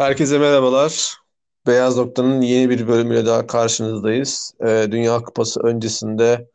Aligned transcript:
Herkese 0.00 0.38
merhabalar. 0.38 1.14
Beyaz 1.66 1.96
Nokta'nın 1.96 2.40
yeni 2.40 2.70
bir 2.70 2.88
bölümüyle 2.88 3.26
daha 3.26 3.46
karşınızdayız. 3.46 4.54
Ee, 4.66 4.88
Dünya 4.90 5.22
Kupası 5.22 5.60
öncesinde 5.60 6.48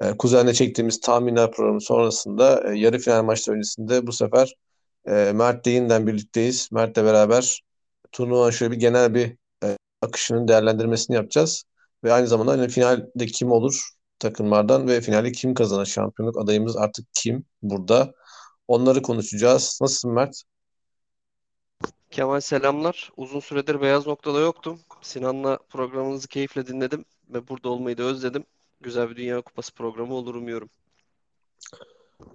e, 0.00 0.16
Kuzen'le 0.16 0.52
çektiğimiz 0.52 1.00
tahminler 1.00 1.50
programı 1.52 1.80
sonrasında 1.80 2.72
e, 2.72 2.78
yarı 2.78 2.98
final 2.98 3.24
maçları 3.24 3.56
öncesinde 3.56 4.06
bu 4.06 4.12
sefer 4.12 4.54
e, 5.08 5.32
Mert 5.34 5.66
yeniden 5.66 6.06
birlikteyiz. 6.06 6.68
Mert'le 6.72 6.96
beraber 6.96 7.60
turnuva 8.12 8.52
şöyle 8.52 8.72
bir 8.72 8.78
genel 8.80 9.14
bir 9.14 9.36
e, 9.64 9.76
akışının 10.02 10.48
değerlendirmesini 10.48 11.16
yapacağız. 11.16 11.64
Ve 12.04 12.12
aynı 12.12 12.26
zamanda 12.26 12.52
hani 12.52 12.68
finalde 12.68 13.26
kim 13.26 13.50
olur 13.50 13.90
takımlardan 14.18 14.88
ve 14.88 15.00
finalde 15.00 15.32
kim 15.32 15.54
kazanır 15.54 15.86
şampiyonluk 15.86 16.38
adayımız 16.38 16.76
artık 16.76 17.06
kim 17.14 17.44
burada. 17.62 18.12
Onları 18.68 19.02
konuşacağız. 19.02 19.78
Nasılsın 19.82 20.12
Mert? 20.12 20.42
Kemal 22.10 22.40
selamlar. 22.40 23.12
Uzun 23.16 23.40
süredir 23.40 23.80
Beyaz 23.80 24.06
Nokta'da 24.06 24.40
yoktum. 24.40 24.78
Sinan'la 25.02 25.58
programınızı 25.70 26.28
keyifle 26.28 26.66
dinledim 26.66 27.04
ve 27.28 27.48
burada 27.48 27.68
olmayı 27.68 27.98
da 27.98 28.02
özledim. 28.02 28.44
Güzel 28.80 29.10
bir 29.10 29.16
Dünya 29.16 29.40
Kupası 29.40 29.74
programı 29.74 30.14
olur 30.14 30.34
umuyorum. 30.34 30.68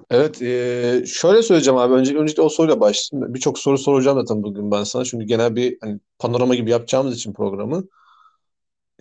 Evet, 0.10 0.42
e, 0.42 1.04
şöyle 1.08 1.44
söyleyeceğim 1.44 1.78
abi. 1.80 1.94
Önce, 1.94 2.18
öncelikle 2.18 2.44
o 2.44 2.50
soruyla 2.50 2.80
başlayayım. 2.80 3.34
Birçok 3.34 3.60
soru 3.60 3.78
soracağım 3.78 4.20
zaten 4.20 4.44
bugün 4.44 4.72
ben 4.72 4.84
sana. 4.84 5.06
Çünkü 5.06 5.26
genel 5.26 5.56
bir 5.56 5.78
hani, 5.82 6.00
panorama 6.20 6.56
gibi 6.56 6.72
yapacağımız 6.72 7.16
için 7.16 7.34
programı. 7.34 7.84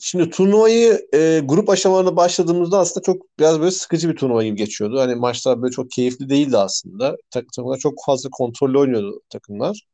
Şimdi 0.00 0.30
turnuvayı 0.30 1.08
e, 1.14 1.40
grup 1.44 1.68
aşamalarına 1.68 2.16
başladığımızda 2.16 2.78
aslında 2.78 3.04
çok 3.04 3.38
biraz 3.38 3.60
böyle 3.60 3.70
sıkıcı 3.70 4.08
bir 4.08 4.16
turnuva 4.16 4.44
gibi 4.44 4.56
geçiyordu. 4.56 5.00
Hani 5.00 5.14
maçlar 5.14 5.62
böyle 5.62 5.72
çok 5.72 5.90
keyifli 5.90 6.28
değildi 6.28 6.58
aslında. 6.58 7.16
Tak- 7.30 7.52
Takımlar 7.52 7.78
çok 7.78 7.94
fazla 8.06 8.28
kontrollü 8.32 8.78
oynuyordu 8.78 9.20
takımlar. 9.30 9.86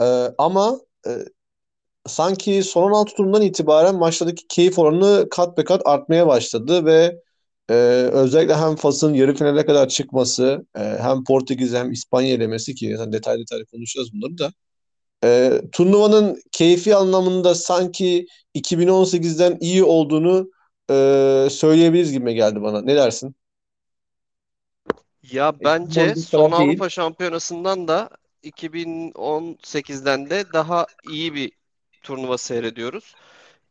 E, 0.00 0.04
ama 0.38 0.80
e, 1.06 1.10
sanki 2.06 2.62
son 2.62 2.82
16 2.82 3.14
turundan 3.14 3.42
itibaren 3.42 3.94
maçlardaki 3.94 4.48
keyif 4.48 4.78
oranı 4.78 5.28
kat 5.30 5.58
be 5.58 5.64
kat 5.64 5.82
artmaya 5.84 6.26
başladı 6.26 6.84
ve 6.84 7.20
e, 7.70 7.74
özellikle 8.12 8.54
hem 8.54 8.76
Fas'ın 8.76 9.14
yarı 9.14 9.34
finale 9.34 9.66
kadar 9.66 9.88
çıkması 9.88 10.66
e, 10.76 10.80
hem 10.80 11.24
Portekiz 11.24 11.74
hem 11.74 11.92
İspanya 11.92 12.34
elemesi 12.34 12.74
ki 12.74 12.86
yani 12.86 13.12
detaylı 13.12 13.40
detaylı 13.40 13.66
konuşacağız 13.66 14.12
bunları 14.12 14.38
da 14.38 14.52
e, 15.24 15.60
turnuvanın 15.72 16.42
keyfi 16.52 16.96
anlamında 16.96 17.54
sanki 17.54 18.26
2018'den 18.54 19.58
iyi 19.60 19.84
olduğunu 19.84 20.50
e, 20.90 21.48
söyleyebiliriz 21.50 22.12
gibi 22.12 22.34
geldi 22.34 22.62
bana. 22.62 22.82
Ne 22.82 22.96
dersin? 22.96 23.34
Ya 25.32 25.54
bence 25.64 26.00
Futbolcu 26.00 26.22
son 26.22 26.52
değil. 26.52 26.70
Avrupa 26.70 26.88
Şampiyonası'ndan 26.88 27.88
da 27.88 28.10
2018'den 28.42 30.30
de 30.30 30.52
daha 30.52 30.86
iyi 31.02 31.34
bir 31.34 31.52
turnuva 32.02 32.38
seyrediyoruz. 32.38 33.14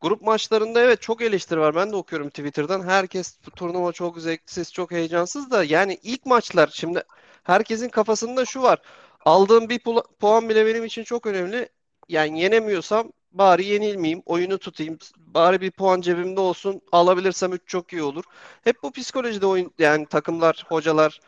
Grup 0.02 0.22
maçlarında 0.22 0.82
evet 0.82 1.02
çok 1.02 1.22
eleştiri 1.22 1.60
var. 1.60 1.76
Ben 1.76 1.92
de 1.92 1.96
okuyorum 1.96 2.30
Twitter'dan. 2.30 2.84
Herkes 2.88 3.38
bu 3.48 3.52
turnuva 3.52 3.92
çok 3.92 4.20
zevksiz, 4.20 4.74
çok 4.74 4.92
heyecansız 4.92 5.52
da 5.52 5.64
yani 5.64 6.00
ilk 6.04 6.26
maçlar 6.26 6.70
şimdi 6.74 7.04
herkesin 7.44 7.90
kafasında 7.90 8.46
şu 8.46 8.62
var. 8.62 8.80
Aldığım 9.26 9.70
bir 9.70 9.80
pula- 9.80 10.06
puan 10.20 10.50
bile 10.50 10.66
benim 10.66 10.86
için 10.86 11.04
çok 11.04 11.26
önemli. 11.26 11.70
Yani 12.10 12.42
yenemiyorsam 12.42 13.12
bari 13.32 13.66
yenilmeyeyim, 13.66 14.22
oyunu 14.26 14.58
tutayım. 14.58 14.98
Bari 15.18 15.62
bir 15.62 15.72
puan 15.72 16.02
cebimde 16.02 16.40
olsun. 16.40 16.82
Alabilirsem 16.92 17.54
3 17.54 17.62
çok 17.68 17.94
iyi 17.94 18.04
olur. 18.04 18.24
Hep 18.64 18.84
bu 18.84 18.92
psikolojide 18.92 19.46
oyun 19.46 19.72
yani 19.80 20.06
takımlar, 20.06 20.66
hocalar 20.70 21.20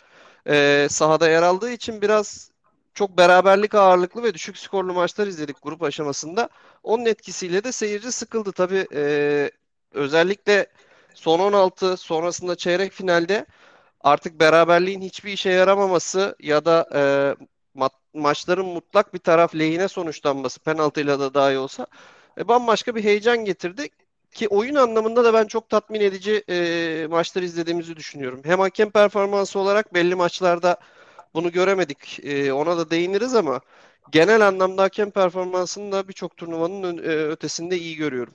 e, 0.47 0.87
sahada 0.89 1.29
yer 1.29 1.43
aldığı 1.43 1.71
için 1.71 2.01
biraz 2.01 2.50
çok 2.93 3.17
beraberlik 3.17 3.75
ağırlıklı 3.75 4.23
ve 4.23 4.33
düşük 4.33 4.57
skorlu 4.57 4.93
maçlar 4.93 5.27
izledik 5.27 5.57
grup 5.63 5.83
aşamasında. 5.83 6.49
Onun 6.83 7.05
etkisiyle 7.05 7.63
de 7.63 7.71
seyirci 7.71 8.11
sıkıldı. 8.11 8.51
Tabii 8.51 8.87
e, 8.93 9.51
özellikle 9.91 10.67
son 11.13 11.39
16 11.39 11.97
sonrasında 11.97 12.55
çeyrek 12.55 12.91
finalde 12.93 13.45
artık 14.01 14.39
beraberliğin 14.39 15.01
hiçbir 15.01 15.31
işe 15.33 15.49
yaramaması 15.49 16.35
ya 16.39 16.65
da 16.65 16.89
e, 16.93 16.99
ma- 17.79 17.89
maçların 18.13 18.65
mutlak 18.65 19.13
bir 19.13 19.19
taraf 19.19 19.55
lehine 19.55 19.87
sonuçlanması 19.87 20.59
penaltıyla 20.59 21.19
da 21.19 21.33
dahi 21.33 21.57
olsa 21.57 21.87
e, 22.37 22.47
bambaşka 22.47 22.95
bir 22.95 23.03
heyecan 23.03 23.45
getirdi. 23.45 23.89
Ki 24.31 24.47
oyun 24.47 24.75
anlamında 24.75 25.23
da 25.23 25.33
ben 25.33 25.45
çok 25.47 25.69
tatmin 25.69 26.01
edici 26.01 26.43
e, 26.49 27.07
maçlar 27.09 27.41
izlediğimizi 27.41 27.95
düşünüyorum. 27.95 28.41
Hem 28.45 28.59
hakem 28.59 28.91
performansı 28.91 29.59
olarak 29.59 29.93
belli 29.93 30.15
maçlarda 30.15 30.77
bunu 31.33 31.51
göremedik. 31.51 32.19
E, 32.23 32.53
ona 32.53 32.77
da 32.77 32.89
değiniriz 32.89 33.35
ama 33.35 33.61
genel 34.11 34.47
anlamda 34.47 34.83
hakem 34.83 35.11
performansını 35.11 35.91
da 35.91 36.07
birçok 36.07 36.37
turnuvanın 36.37 36.97
e, 36.97 37.01
ötesinde 37.01 37.77
iyi 37.77 37.95
görüyorum. 37.95 38.33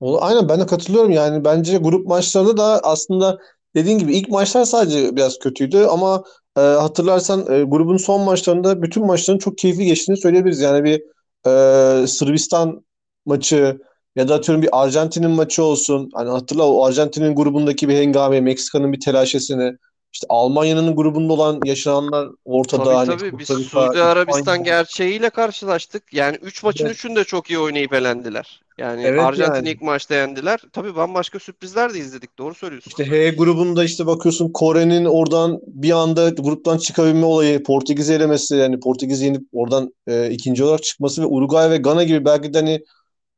Aynen 0.00 0.48
ben 0.48 0.60
de 0.60 0.66
katılıyorum 0.66 1.10
yani 1.10 1.44
bence 1.44 1.76
grup 1.76 2.06
maçlarında 2.06 2.56
da 2.56 2.80
aslında 2.82 3.38
dediğin 3.74 3.98
gibi 3.98 4.16
ilk 4.16 4.28
maçlar 4.28 4.64
sadece 4.64 5.16
biraz 5.16 5.38
kötüydü 5.38 5.84
ama 5.84 6.24
e, 6.56 6.60
hatırlarsan 6.60 7.40
e, 7.40 7.62
grubun 7.62 7.96
son 7.96 8.20
maçlarında 8.20 8.82
bütün 8.82 9.06
maçların 9.06 9.38
çok 9.38 9.58
keyifli 9.58 9.84
geçtiğini 9.84 10.16
söyleyebiliriz. 10.16 10.60
Yani 10.60 10.84
bir 10.84 11.02
e, 11.46 12.06
Sırbistan 12.06 12.84
maçı 13.26 13.80
ya 14.16 14.28
da 14.28 14.34
atıyorum 14.34 14.62
bir 14.62 14.82
Arjantin'in 14.82 15.30
maçı 15.30 15.64
olsun. 15.64 16.10
Hani 16.14 16.30
hatırla 16.30 16.68
o 16.68 16.84
Arjantin'in 16.84 17.34
grubundaki 17.34 17.88
bir 17.88 17.94
hengame, 17.94 18.40
Meksika'nın 18.40 18.92
bir 18.92 19.00
telaşesini, 19.00 19.76
işte 20.14 20.26
Almanya'nın 20.28 20.96
grubunda 20.96 21.32
olan 21.32 21.60
yaşananlar 21.64 22.28
ortada 22.44 22.84
Tabii 22.84 22.94
hani 22.94 23.08
tabii 23.08 23.38
biz 23.38 23.50
Rica, 23.50 23.64
Suudi. 23.64 24.02
Arabistan 24.02 24.64
gerçeğiyle 24.64 25.30
karşılaştık. 25.30 26.02
Yani 26.12 26.36
3 26.36 26.62
maçın 26.62 26.86
Evet, 26.86 26.96
3'ünü 26.96 27.16
de 27.16 27.24
çok 27.24 27.50
iyi 27.50 27.58
oynayıp 27.58 27.92
elendiler. 27.92 28.60
Yani 28.78 29.02
evet 29.02 29.20
Arjantin 29.20 29.54
yani. 29.54 29.70
ilk 29.70 29.82
maçta 29.82 30.14
yendiler. 30.14 30.60
Tabii 30.72 30.96
bambaşka 30.96 31.38
sürprizler 31.38 31.94
de 31.94 31.98
izledik. 31.98 32.38
Doğru 32.38 32.54
söylüyorsun. 32.54 32.90
İşte 32.90 33.10
H 33.10 33.30
grubunda 33.30 33.84
işte 33.84 34.06
bakıyorsun 34.06 34.52
Kore'nin 34.52 35.04
oradan 35.04 35.60
bir 35.66 35.90
anda 35.90 36.28
gruptan 36.28 36.78
çıkabilme 36.78 37.26
olayı, 37.26 37.62
Portekiz'i 37.62 38.14
elemesi 38.14 38.56
yani 38.56 38.80
Portekiz'i 38.80 39.24
yenip 39.24 39.42
oradan 39.52 39.94
e, 40.06 40.30
ikinci 40.30 40.64
olarak 40.64 40.82
çıkması 40.82 41.22
ve 41.22 41.26
Uruguay 41.26 41.70
ve 41.70 41.76
Gana 41.76 42.04
gibi 42.04 42.24
belki 42.24 42.54
de 42.54 42.58
hani 42.58 42.84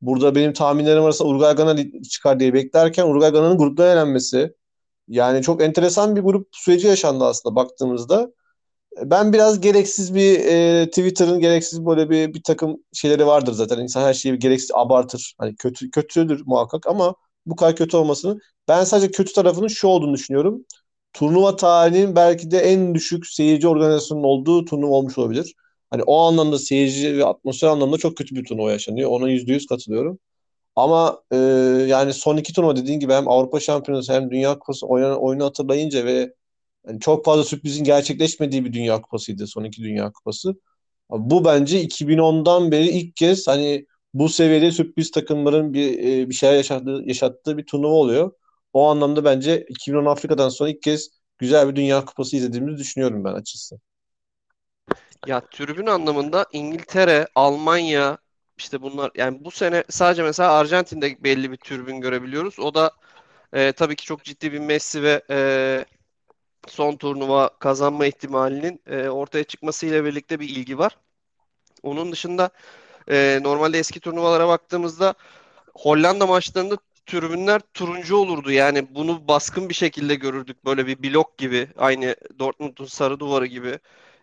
burada 0.01 0.35
benim 0.35 0.53
tahminlerim 0.53 1.05
arasında 1.05 1.29
Uruguay 1.29 1.55
Gana 1.55 1.77
çıkar 2.11 2.41
diye 2.41 2.55
beklerken 2.55 3.07
Uruguay 3.07 3.31
Gana'nın 3.31 3.59
gruptan 3.59 3.89
elenmesi. 3.89 4.53
Yani 5.09 5.43
çok 5.43 5.63
enteresan 5.63 6.17
bir 6.17 6.21
grup 6.21 6.49
süreci 6.53 6.87
yaşandı 6.87 7.25
aslında 7.25 7.57
baktığımızda. 7.57 8.31
Ben 9.05 9.33
biraz 9.33 9.61
gereksiz 9.61 10.15
bir 10.15 10.41
e, 10.41 10.87
Twitter'ın 10.91 11.41
gereksiz 11.41 11.87
böyle 11.87 12.11
bir 12.11 12.35
bir 12.35 12.43
takım 12.43 12.77
şeyleri 12.93 13.27
vardır 13.27 13.53
zaten. 13.53 13.79
İnsan 13.79 14.03
her 14.03 14.15
şeyi 14.15 14.39
gereksiz 14.39 14.71
abartır. 14.75 15.35
Hani 15.39 15.57
kötü 15.57 15.91
kötüdür 15.91 16.43
muhakkak 16.47 16.87
ama 16.87 17.15
bu 17.47 17.57
kadar 17.57 17.77
kötü 17.77 17.97
olmasını 17.97 18.39
ben 18.69 18.85
sadece 18.85 19.11
kötü 19.11 19.33
tarafının 19.33 19.69
şu 19.69 19.89
olduğunu 19.89 20.15
düşünüyorum. 20.15 20.65
Turnuva 21.13 21.57
tarihinin 21.57 22.17
belki 22.17 22.51
de 22.51 22.59
en 22.59 22.95
düşük 22.95 23.27
seyirci 23.27 23.69
organizasyonunun 23.69 24.25
olduğu 24.27 24.65
turnuva 24.65 24.91
olmuş 24.95 25.19
olabilir. 25.19 25.55
Hani 25.91 26.03
o 26.03 26.21
anlamda 26.21 26.59
seyirci 26.59 27.19
ve 27.19 27.25
atmosfer 27.25 27.69
anlamda 27.69 27.99
çok 27.99 28.17
kötü 28.17 28.35
bir 28.37 28.45
turnuva 28.45 28.73
yaşanıyor. 28.73 29.11
Ona 29.11 29.29
yüzde 29.31 29.53
yüz 29.53 29.67
katılıyorum. 29.67 30.19
Ama 30.77 31.23
e, 31.33 31.37
yani 31.89 32.13
son 32.13 32.37
iki 32.37 32.53
turnuva 32.53 32.77
dediğin 32.77 33.01
gibi 33.01 33.13
hem 33.13 33.29
Avrupa 33.29 33.61
Şampiyonası 33.61 34.13
hem 34.13 34.31
Dünya 34.31 34.59
Kupası 34.59 34.87
oynanan 34.87 35.23
oyunu 35.23 35.45
hatırlayınca 35.45 36.05
ve 36.05 36.35
yani 36.87 37.01
çok 37.01 37.25
fazla 37.25 37.45
sürprizin 37.45 37.85
gerçekleşmediği 37.85 38.65
bir 38.65 38.73
Dünya 38.73 39.03
Kupasıydı 39.03 39.47
son 39.47 39.65
iki 39.65 39.83
Dünya 39.83 40.13
Kupası. 40.13 40.55
Bu 41.11 41.45
bence 41.45 41.83
2010'dan 41.83 42.73
beri 42.73 42.89
ilk 42.89 43.17
kez 43.17 43.49
hani 43.49 43.87
bu 44.15 44.29
seviyede 44.29 44.71
sürpriz 44.71 45.11
takımların 45.11 45.73
bir 45.75 45.99
e, 45.99 46.29
bir 46.31 46.35
şeyler 46.35 46.57
yaşattığı, 46.57 47.03
yaşattığı 47.07 47.59
bir 47.59 47.67
turnuva 47.67 47.93
oluyor. 47.93 48.33
O 48.73 48.89
anlamda 48.89 49.25
bence 49.25 49.67
2010 49.69 50.07
Afrika'dan 50.07 50.49
sonra 50.49 50.71
ilk 50.71 50.83
kez 50.83 51.11
güzel 51.39 51.69
bir 51.69 51.77
Dünya 51.77 52.05
Kupası 52.05 52.37
izlediğimizi 52.37 52.79
düşünüyorum 52.79 53.25
ben 53.25 53.33
açıkçası. 53.33 53.81
Ya 55.27 55.41
tribün 55.41 55.87
anlamında 55.87 56.47
İngiltere, 56.53 57.27
Almanya 57.35 58.19
işte 58.59 58.83
bunlar 58.83 59.11
yani 59.15 59.45
bu 59.45 59.51
sene 59.51 59.85
sadece 59.91 60.23
mesela 60.23 60.53
Arjantin'de 60.53 61.25
belli 61.25 61.53
bir 61.53 61.57
tribün 61.57 62.01
görebiliyoruz. 62.01 62.59
O 62.59 62.75
da 62.75 62.91
e, 63.53 63.73
tabii 63.73 63.97
ki 63.97 64.05
çok 64.05 64.25
ciddi 64.25 64.53
bir 64.53 64.59
Messi 64.59 65.03
ve 65.03 65.23
e, 65.31 65.85
son 66.69 66.97
turnuva 66.97 67.51
kazanma 67.59 68.07
ihtimalinin 68.07 68.81
e, 68.87 69.09
ortaya 69.09 69.45
çıkmasıyla 69.45 70.05
birlikte 70.05 70.41
bir 70.41 70.49
ilgi 70.49 70.79
var. 70.79 70.97
Onun 71.83 72.13
dışında 72.13 72.51
e, 73.11 73.41
normalde 73.43 73.79
eski 73.79 74.01
turnuvalara 74.01 74.49
baktığımızda 74.49 75.15
Hollanda 75.75 76.27
maçlarında 76.27 76.77
tribünler 77.07 77.61
turuncu 77.75 78.17
olurdu. 78.17 78.53
Yani 78.53 78.95
bunu 78.95 79.29
baskın 79.29 79.69
bir 79.69 79.75
şekilde 79.75 80.15
görürdük. 80.15 80.65
Böyle 80.65 80.87
bir 80.87 81.03
blok 81.03 81.39
gibi. 81.39 81.69
Aynı 81.79 82.17
Dortmund'un 82.39 82.87
sarı 82.87 83.21
duvarı 83.21 83.47
gibi. 83.47 83.79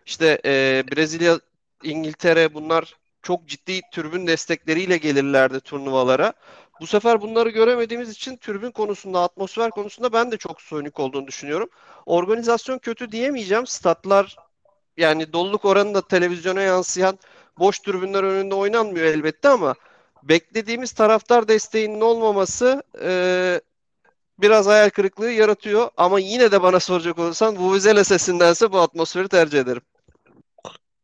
İşte 0.06 0.40
e, 0.44 0.84
Brezilya, 0.92 1.40
İngiltere 1.82 2.54
bunlar 2.54 2.94
çok 3.24 3.46
ciddi 3.46 3.80
tribün 3.92 4.26
destekleriyle 4.26 4.96
gelirlerdi 4.96 5.60
turnuvalara. 5.60 6.32
Bu 6.80 6.86
sefer 6.86 7.20
bunları 7.20 7.50
göremediğimiz 7.50 8.10
için 8.10 8.36
tribün 8.36 8.70
konusunda, 8.70 9.22
atmosfer 9.22 9.70
konusunda 9.70 10.12
ben 10.12 10.32
de 10.32 10.36
çok 10.36 10.62
soyunuk 10.62 11.00
olduğunu 11.00 11.26
düşünüyorum. 11.26 11.68
Organizasyon 12.06 12.78
kötü 12.78 13.12
diyemeyeceğim. 13.12 13.66
Statlar 13.66 14.36
yani 14.96 15.32
doluluk 15.32 15.64
oranı 15.64 15.94
da 15.94 16.00
televizyona 16.08 16.60
yansıyan 16.60 17.18
boş 17.58 17.78
tribünler 17.78 18.22
önünde 18.22 18.54
oynanmıyor 18.54 19.06
elbette 19.06 19.48
ama 19.48 19.74
beklediğimiz 20.22 20.92
taraftar 20.92 21.48
desteğinin 21.48 22.00
olmaması 22.00 22.82
e, 23.02 23.60
biraz 24.38 24.66
hayal 24.66 24.90
kırıklığı 24.90 25.30
yaratıyor. 25.30 25.90
Ama 25.96 26.20
yine 26.20 26.52
de 26.52 26.62
bana 26.62 26.80
soracak 26.80 27.18
olursan 27.18 27.56
Vuvuzela 27.56 28.04
sesindense 28.04 28.72
bu 28.72 28.78
atmosferi 28.78 29.28
tercih 29.28 29.60
ederim. 29.60 29.82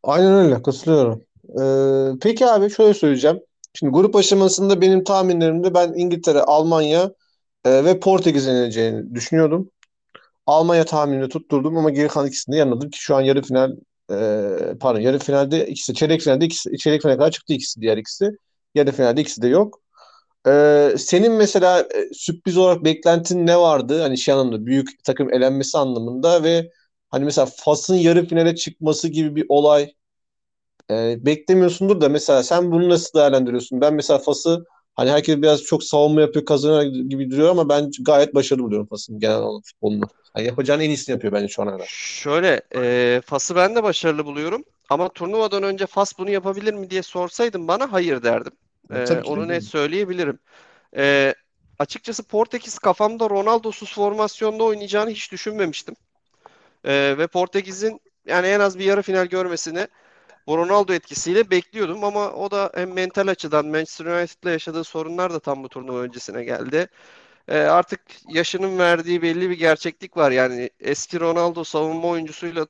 Aynen 0.02 0.32
öyle 0.32 0.62
katılıyorum. 0.62 1.24
Ee, 1.60 2.18
peki 2.22 2.46
abi 2.46 2.70
şöyle 2.70 2.94
söyleyeceğim. 2.94 3.40
Şimdi 3.74 3.92
grup 3.92 4.16
aşamasında 4.16 4.80
benim 4.80 5.04
tahminlerimde 5.04 5.74
ben 5.74 5.92
İngiltere, 5.96 6.40
Almanya 6.40 7.10
e, 7.64 7.84
ve 7.84 8.00
Portekiz 8.00 8.46
yenileceğini 8.46 9.14
düşünüyordum. 9.14 9.70
Almanya 10.46 10.84
tahminini 10.84 11.28
tutturdum 11.28 11.76
ama 11.78 11.90
geri 11.90 12.08
kalan 12.08 12.26
ikisini 12.28 12.54
de 12.54 12.58
yanıldım 12.58 12.90
ki 12.90 12.98
şu 13.02 13.16
an 13.16 13.20
yarı 13.20 13.42
final 13.42 13.72
e, 14.12 14.76
pardon 14.80 15.00
yarı 15.00 15.18
finalde 15.18 15.66
ikisi 15.66 15.94
çeyrek 15.94 16.20
finalde 16.22 16.44
ikisi 16.46 16.78
çeyrek 16.78 17.02
finale 17.02 17.18
kadar 17.18 17.30
çıktı 17.30 17.52
ikisi 17.54 17.80
diğer 17.80 17.96
ikisi. 17.98 18.30
Yarı 18.74 18.92
finalde 18.92 19.20
ikisi 19.20 19.42
de 19.42 19.48
yok. 19.48 19.80
E, 20.48 20.94
senin 20.98 21.32
mesela 21.32 21.80
e, 21.80 22.14
sürpriz 22.14 22.56
olarak 22.58 22.84
beklentin 22.84 23.46
ne 23.46 23.58
vardı? 23.58 24.02
Hani 24.02 24.18
şey 24.18 24.34
anlamda 24.34 24.66
büyük 24.66 25.04
takım 25.04 25.32
elenmesi 25.34 25.78
anlamında 25.78 26.42
ve 26.44 26.70
hani 27.10 27.24
mesela 27.24 27.48
Fas'ın 27.56 27.94
yarı 27.96 28.26
finale 28.26 28.54
çıkması 28.56 29.08
gibi 29.08 29.36
bir 29.36 29.46
olay 29.48 29.94
e, 30.90 31.26
beklemiyorsundur 31.26 32.00
da 32.00 32.08
mesela 32.08 32.42
sen 32.42 32.72
bunu 32.72 32.88
nasıl 32.88 33.18
değerlendiriyorsun? 33.18 33.80
Ben 33.80 33.94
mesela 33.94 34.18
Fas'ı 34.18 34.64
hani 34.94 35.10
herkes 35.10 35.36
biraz 35.36 35.62
çok 35.62 35.84
savunma 35.84 36.20
yapıyor 36.20 36.44
kazanıyor 36.44 36.82
gibi 36.82 37.30
duruyor 37.30 37.50
ama 37.50 37.68
ben 37.68 37.90
gayet 38.00 38.34
başarılı 38.34 38.64
buluyorum 38.64 38.86
Fas'ın 38.88 39.20
genel 39.20 39.36
olarak 39.38 39.64
futbolunu. 39.64 40.04
Yani 40.36 40.46
yapacağın 40.46 40.80
en 40.80 40.88
iyisini 40.90 41.12
yapıyor 41.12 41.32
bence 41.32 41.48
şu 41.48 41.62
ana 41.62 41.70
kadar. 41.70 41.86
Şöyle, 41.86 42.60
e, 42.74 43.20
Fas'ı 43.26 43.56
ben 43.56 43.76
de 43.76 43.82
başarılı 43.82 44.26
buluyorum. 44.26 44.64
Ama 44.88 45.08
turnuvadan 45.08 45.62
önce 45.62 45.86
Fas 45.86 46.18
bunu 46.18 46.30
yapabilir 46.30 46.74
mi 46.74 46.90
diye 46.90 47.02
sorsaydın 47.02 47.68
bana 47.68 47.92
hayır 47.92 48.22
derdim. 48.22 48.52
E, 48.90 48.98
E, 48.98 49.04
tabii 49.04 49.28
onu 49.28 49.48
net 49.48 49.64
söyleyebilirim. 49.64 50.38
E, 50.96 51.34
açıkçası 51.78 52.22
Portekiz 52.22 52.78
kafamda 52.78 53.30
Ronaldo'suz 53.30 53.94
formasyonda 53.94 54.64
oynayacağını 54.64 55.10
hiç 55.10 55.32
düşünmemiştim. 55.32 55.96
E, 56.84 57.14
ve 57.18 57.26
Portekiz'in 57.26 58.00
yani 58.26 58.46
en 58.46 58.60
az 58.60 58.78
bir 58.78 58.84
yarı 58.84 59.02
final 59.02 59.26
görmesini 59.26 59.86
bu 60.50 60.58
Ronaldo 60.58 60.92
etkisiyle 60.92 61.50
bekliyordum 61.50 62.04
ama 62.04 62.32
o 62.32 62.50
da 62.50 62.72
hem 62.74 62.92
mental 62.92 63.28
açıdan 63.28 63.66
Manchester 63.66 64.04
United'la 64.06 64.50
yaşadığı 64.50 64.84
sorunlar 64.84 65.32
da 65.32 65.40
tam 65.40 65.64
bu 65.64 65.68
turnuva 65.68 65.98
öncesine 65.98 66.44
geldi. 66.44 66.88
E, 67.48 67.58
artık 67.58 68.00
yaşının 68.28 68.78
verdiği 68.78 69.22
belli 69.22 69.50
bir 69.50 69.58
gerçeklik 69.58 70.16
var. 70.16 70.30
Yani 70.30 70.70
eski 70.80 71.20
Ronaldo 71.20 71.64
savunma 71.64 72.08
oyuncusuyla 72.08 72.66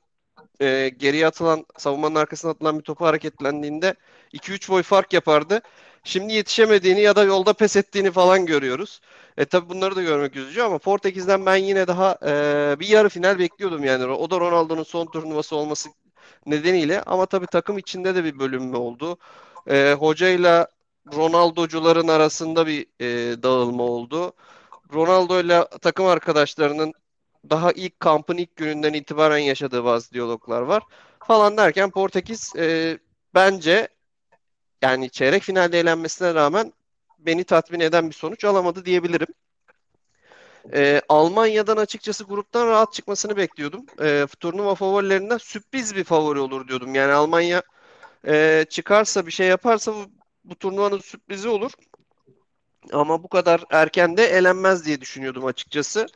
e, 0.61 0.89
geriye 0.89 1.27
atılan 1.27 1.65
savunmanın 1.77 2.15
arkasına 2.15 2.51
atılan 2.51 2.79
bir 2.79 2.83
topu 2.83 3.05
hareketlendiğinde 3.05 3.95
2-3 4.33 4.69
boy 4.69 4.83
fark 4.83 5.13
yapardı. 5.13 5.61
Şimdi 6.03 6.33
yetişemediğini 6.33 7.01
ya 7.01 7.15
da 7.15 7.23
yolda 7.23 7.53
pes 7.53 7.75
ettiğini 7.75 8.11
falan 8.11 8.45
görüyoruz. 8.45 9.01
E 9.37 9.45
tabi 9.45 9.69
bunları 9.69 9.95
da 9.95 10.03
görmek 10.03 10.35
üzücü 10.35 10.61
ama 10.61 10.77
Portekiz'den 10.79 11.45
ben 11.45 11.55
yine 11.55 11.87
daha 11.87 12.17
e, 12.25 12.79
bir 12.79 12.87
yarı 12.87 13.09
final 13.09 13.39
bekliyordum 13.39 13.83
yani. 13.83 14.05
O 14.05 14.31
da 14.31 14.39
Ronaldo'nun 14.39 14.83
son 14.83 15.05
turnuvası 15.05 15.55
olması 15.55 15.89
nedeniyle 16.45 17.01
ama 17.03 17.25
tabii 17.25 17.47
takım 17.47 17.77
içinde 17.77 18.15
de 18.15 18.23
bir 18.23 18.39
bölünme 18.39 18.77
oldu. 18.77 19.17
E, 19.67 19.93
hocayla 19.99 20.67
Ronaldo'cuların 21.13 22.07
arasında 22.07 22.67
bir 22.67 22.85
e, 22.99 23.43
dağılma 23.43 23.83
oldu. 23.83 24.33
Ronaldo 24.93 25.39
ile 25.39 25.67
takım 25.81 26.05
arkadaşlarının 26.05 26.93
daha 27.49 27.71
ilk 27.71 27.99
kampın 27.99 28.37
ilk 28.37 28.55
gününden 28.55 28.93
itibaren 28.93 29.37
yaşadığı 29.37 29.83
bazı 29.85 30.13
diyaloglar 30.13 30.61
var 30.61 30.83
falan 31.27 31.57
derken 31.57 31.91
Portekiz 31.91 32.55
e, 32.55 32.97
bence 33.33 33.87
yani 34.81 35.09
çeyrek 35.09 35.43
finalde 35.43 35.79
elenmesine 35.79 36.33
rağmen 36.33 36.73
beni 37.19 37.43
tatmin 37.43 37.79
eden 37.79 38.09
bir 38.09 38.15
sonuç 38.15 38.45
alamadı 38.45 38.85
diyebilirim. 38.85 39.27
E, 40.73 41.01
Almanya'dan 41.09 41.77
açıkçası 41.77 42.23
gruptan 42.23 42.67
rahat 42.67 42.93
çıkmasını 42.93 43.37
bekliyordum. 43.37 43.85
E, 44.01 44.27
turnuva 44.39 44.75
favorilerinden 44.75 45.37
sürpriz 45.37 45.95
bir 45.95 46.03
favori 46.03 46.39
olur 46.39 46.67
diyordum. 46.67 46.95
Yani 46.95 47.13
Almanya 47.13 47.61
e, 48.27 48.65
çıkarsa 48.69 49.25
bir 49.25 49.31
şey 49.31 49.47
yaparsa 49.47 49.93
bu, 49.93 50.05
bu 50.45 50.55
turnuvanın 50.55 50.99
sürprizi 50.99 51.49
olur. 51.49 51.71
Ama 52.91 53.23
bu 53.23 53.27
kadar 53.27 53.63
erken 53.71 54.17
de 54.17 54.25
elenmez 54.25 54.85
diye 54.85 55.01
düşünüyordum 55.01 55.45
açıkçası. 55.45 56.07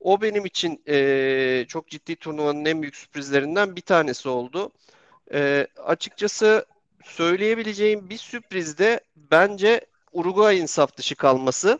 O 0.00 0.20
benim 0.20 0.46
için 0.46 0.82
e, 0.88 1.64
çok 1.68 1.88
ciddi 1.88 2.16
turnuvanın 2.16 2.64
en 2.64 2.82
büyük 2.82 2.96
sürprizlerinden 2.96 3.76
bir 3.76 3.80
tanesi 3.80 4.28
oldu. 4.28 4.70
E, 5.32 5.66
açıkçası 5.84 6.66
söyleyebileceğim 7.04 8.10
bir 8.10 8.18
sürpriz 8.18 8.78
de 8.78 9.00
bence 9.16 9.80
Uruguay'ın 10.12 10.66
saf 10.66 10.96
dışı 10.96 11.14
kalması. 11.14 11.78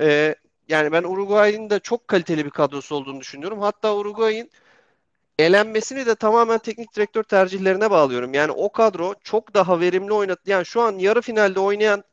E, 0.00 0.34
yani 0.68 0.92
ben 0.92 1.02
Uruguay'ın 1.02 1.70
da 1.70 1.78
çok 1.78 2.08
kaliteli 2.08 2.44
bir 2.44 2.50
kadrosu 2.50 2.94
olduğunu 2.94 3.20
düşünüyorum. 3.20 3.60
Hatta 3.60 3.94
Uruguay'ın 3.94 4.50
elenmesini 5.38 6.06
de 6.06 6.14
tamamen 6.14 6.58
teknik 6.58 6.94
direktör 6.96 7.22
tercihlerine 7.22 7.90
bağlıyorum. 7.90 8.34
Yani 8.34 8.52
o 8.52 8.72
kadro 8.72 9.14
çok 9.24 9.54
daha 9.54 9.80
verimli 9.80 10.12
oynadı. 10.12 10.40
Yani 10.46 10.66
şu 10.66 10.80
an 10.80 10.98
yarı 10.98 11.20
finalde 11.20 11.60
oynayan 11.60 12.04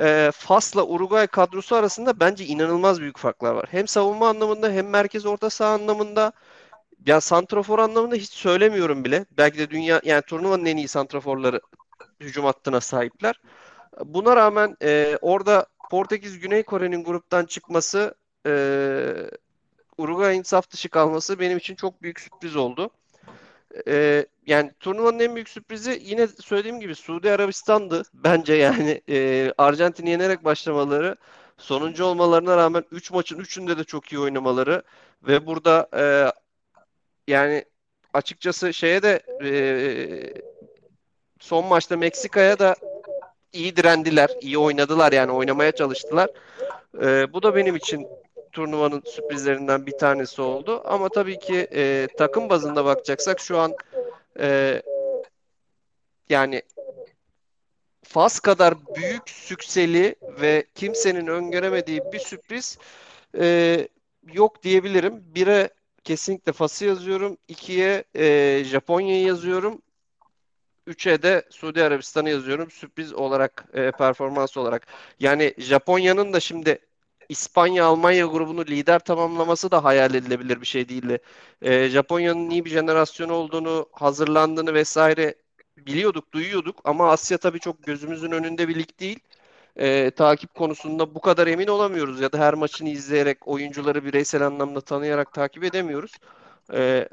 e, 0.00 0.30
Fas'la 0.34 0.86
Uruguay 0.86 1.26
kadrosu 1.26 1.76
arasında 1.76 2.20
bence 2.20 2.44
inanılmaz 2.44 3.00
büyük 3.00 3.18
farklar 3.18 3.54
var. 3.54 3.66
Hem 3.70 3.88
savunma 3.88 4.28
anlamında 4.28 4.70
hem 4.70 4.88
merkez 4.88 5.26
orta 5.26 5.50
saha 5.50 5.74
anlamında 5.74 6.32
ya 7.06 7.20
santrafor 7.20 7.78
anlamında 7.78 8.14
hiç 8.14 8.32
söylemiyorum 8.32 9.04
bile. 9.04 9.24
Belki 9.38 9.58
de 9.58 9.70
dünya 9.70 10.00
yani 10.04 10.22
turnuvanın 10.22 10.64
en 10.64 10.76
iyi 10.76 10.88
santraforları 10.88 11.60
hücum 12.20 12.44
hattına 12.44 12.80
sahipler. 12.80 13.40
Buna 14.04 14.36
rağmen 14.36 14.76
e, 14.82 15.18
orada 15.20 15.66
Portekiz 15.90 16.38
Güney 16.38 16.62
Kore'nin 16.62 17.04
gruptan 17.04 17.44
çıkması 17.44 18.14
e, 18.46 18.52
Uruguay'ın 19.98 20.42
saf 20.42 20.70
dışı 20.70 20.88
kalması 20.88 21.40
benim 21.40 21.58
için 21.58 21.74
çok 21.74 22.02
büyük 22.02 22.20
sürpriz 22.20 22.56
oldu. 22.56 22.90
E, 23.88 24.26
yani 24.46 24.72
turnuvanın 24.80 25.18
en 25.18 25.34
büyük 25.34 25.48
sürprizi 25.48 26.02
yine 26.04 26.26
söylediğim 26.26 26.80
gibi 26.80 26.94
Suudi 26.94 27.30
Arabistan'dı. 27.30 28.02
Bence 28.14 28.54
yani 28.54 29.02
e, 29.08 29.52
Arjantin'i 29.58 30.10
yenerek 30.10 30.44
başlamaları, 30.44 31.16
sonuncu 31.58 32.04
olmalarına 32.04 32.56
rağmen 32.56 32.84
3 32.92 33.10
maçın 33.10 33.40
3'ünde 33.40 33.78
de 33.78 33.84
çok 33.84 34.12
iyi 34.12 34.18
oynamaları 34.18 34.82
ve 35.22 35.46
burada 35.46 35.88
e, 35.96 36.04
yani 37.32 37.64
açıkçası 38.14 38.74
şeye 38.74 39.02
de 39.02 39.22
e, 39.44 39.50
son 41.40 41.64
maçta 41.66 41.96
Meksika'ya 41.96 42.58
da 42.58 42.76
iyi 43.52 43.76
direndiler, 43.76 44.30
iyi 44.40 44.58
oynadılar 44.58 45.12
yani 45.12 45.32
oynamaya 45.32 45.72
çalıştılar. 45.72 46.30
E, 47.02 47.32
bu 47.32 47.42
da 47.42 47.56
benim 47.56 47.76
için 47.76 48.06
turnuvanın 48.52 49.02
sürprizlerinden 49.06 49.86
bir 49.86 49.98
tanesi 49.98 50.42
oldu. 50.42 50.82
Ama 50.84 51.08
tabii 51.08 51.38
ki 51.38 51.68
e, 51.74 52.08
takım 52.18 52.50
bazında 52.50 52.84
bakacaksak 52.84 53.40
şu 53.40 53.58
an 53.58 53.74
e, 54.40 54.82
yani 56.28 56.62
Fas 58.02 58.40
kadar 58.40 58.74
büyük 58.96 59.30
sükseli 59.30 60.14
ve 60.40 60.64
kimsenin 60.74 61.26
öngöremediği 61.26 62.00
bir 62.12 62.18
sürpriz 62.18 62.78
e, 63.38 63.88
yok 64.32 64.62
diyebilirim. 64.62 65.22
Bire 65.34 65.70
kesinlikle 66.04 66.52
Fas'ı 66.52 66.84
yazıyorum. 66.84 67.36
İkiye 67.48 68.04
e, 68.16 68.62
Japonya'yı 68.64 69.26
yazıyorum. 69.26 69.82
Üçe 70.88 71.22
de 71.22 71.44
Suudi 71.50 71.84
Arabistan'ı 71.84 72.30
yazıyorum 72.30 72.70
sürpriz 72.70 73.12
olarak, 73.14 73.66
e, 73.74 73.90
performans 73.92 74.56
olarak. 74.56 74.86
Yani 75.20 75.54
Japonya'nın 75.58 76.32
da 76.32 76.40
şimdi 76.40 76.78
İspanya-Almanya 77.28 78.26
grubunu 78.26 78.66
lider 78.66 78.98
tamamlaması 78.98 79.70
da 79.70 79.84
hayal 79.84 80.14
edilebilir 80.14 80.60
bir 80.60 80.66
şey 80.66 80.88
değildi. 80.88 81.18
E, 81.62 81.88
Japonya'nın 81.88 82.50
iyi 82.50 82.64
bir 82.64 82.70
jenerasyon 82.70 83.28
olduğunu, 83.28 83.88
hazırlandığını 83.92 84.74
vesaire 84.74 85.34
biliyorduk, 85.78 86.32
duyuyorduk 86.34 86.80
ama 86.84 87.10
Asya 87.12 87.38
tabii 87.38 87.60
çok 87.60 87.82
gözümüzün 87.84 88.32
önünde 88.32 88.68
bir 88.68 88.76
lig 88.76 89.00
değil. 89.00 89.20
E, 89.76 90.10
takip 90.10 90.54
konusunda 90.54 91.14
bu 91.14 91.20
kadar 91.20 91.46
emin 91.46 91.66
olamıyoruz 91.66 92.20
ya 92.20 92.32
da 92.32 92.38
her 92.38 92.54
maçını 92.54 92.88
izleyerek 92.88 93.48
oyuncuları 93.48 94.04
bireysel 94.04 94.46
anlamda 94.46 94.80
tanıyarak 94.80 95.32
takip 95.32 95.64
edemiyoruz. 95.64 96.12
E, 96.72 97.08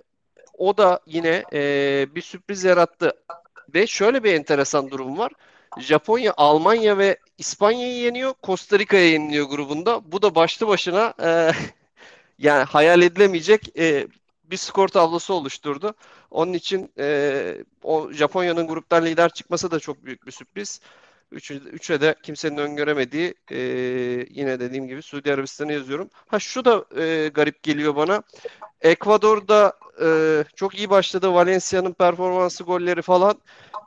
o 0.57 0.77
da 0.77 0.99
yine 1.07 1.45
e, 1.53 2.07
bir 2.15 2.21
sürpriz 2.21 2.63
yarattı. 2.63 3.13
Ve 3.73 3.87
şöyle 3.87 4.23
bir 4.23 4.33
enteresan 4.33 4.91
durum 4.91 5.17
var. 5.17 5.31
Japonya, 5.79 6.33
Almanya 6.37 6.97
ve 6.97 7.17
İspanya'yı 7.37 7.97
yeniyor. 7.97 8.33
Costa 8.43 8.79
Rica'ya 8.79 9.09
yeniliyor 9.09 9.49
grubunda. 9.49 10.11
Bu 10.11 10.21
da 10.21 10.35
başlı 10.35 10.67
başına 10.67 11.13
e, 11.23 11.51
yani 12.39 12.63
hayal 12.63 13.01
edilemeyecek 13.01 13.77
e, 13.79 14.07
bir 14.43 14.57
skor 14.57 14.87
tablosu 14.87 15.33
oluşturdu. 15.33 15.93
Onun 16.31 16.53
için 16.53 16.91
e, 16.99 17.57
o 17.83 18.11
Japonya'nın 18.11 18.67
gruptan 18.67 19.05
lider 19.05 19.29
çıkması 19.29 19.71
da 19.71 19.79
çok 19.79 20.05
büyük 20.05 20.25
bir 20.27 20.31
sürpriz. 20.31 20.81
Üçü, 21.31 21.55
üçe 21.55 22.01
de 22.01 22.15
kimsenin 22.23 22.57
öngöremediği 22.57 23.33
e, 23.51 23.57
yine 24.29 24.59
dediğim 24.59 24.87
gibi 24.87 25.01
Suudi 25.01 25.33
Arabistan'ı 25.33 25.73
yazıyorum. 25.73 26.09
Ha 26.27 26.39
şu 26.39 26.65
da 26.65 26.85
e, 27.01 27.27
garip 27.27 27.63
geliyor 27.63 27.95
bana. 27.95 28.23
Ekvador'da 28.81 29.73
e, 30.01 30.07
çok 30.55 30.77
iyi 30.77 30.89
başladı. 30.89 31.33
Valencia'nın 31.33 31.93
performansı 31.93 32.63
golleri 32.63 33.01
falan. 33.01 33.35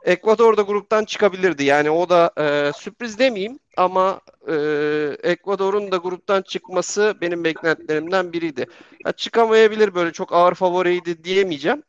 Ekvador 0.03 0.57
da 0.57 0.61
gruptan 0.61 1.05
çıkabilirdi. 1.05 1.63
Yani 1.63 1.89
o 1.89 2.09
da 2.09 2.31
e, 2.37 2.71
sürpriz 2.77 3.19
demeyeyim 3.19 3.59
ama 3.77 4.21
e, 4.47 4.53
Ekvador'un 5.23 5.91
da 5.91 5.97
gruptan 5.97 6.41
çıkması 6.41 7.15
benim 7.21 7.43
beklentilerimden 7.43 8.33
biriydi. 8.33 8.65
Ya, 9.05 9.11
çıkamayabilir 9.11 9.95
böyle 9.95 10.11
çok 10.11 10.33
ağır 10.33 10.55
favoriydi 10.55 11.23
diyemeyeceğim. 11.23 11.83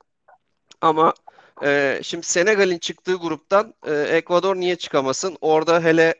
Ama 0.81 1.15
e, 1.65 2.01
şimdi 2.03 2.27
Senegal'in 2.27 2.79
çıktığı 2.79 3.15
gruptan 3.15 3.75
e, 3.87 3.93
Ekvador 3.93 4.57
niye 4.57 4.77
çıkamasın? 4.77 5.37
Orada 5.41 5.81
hele 5.81 6.15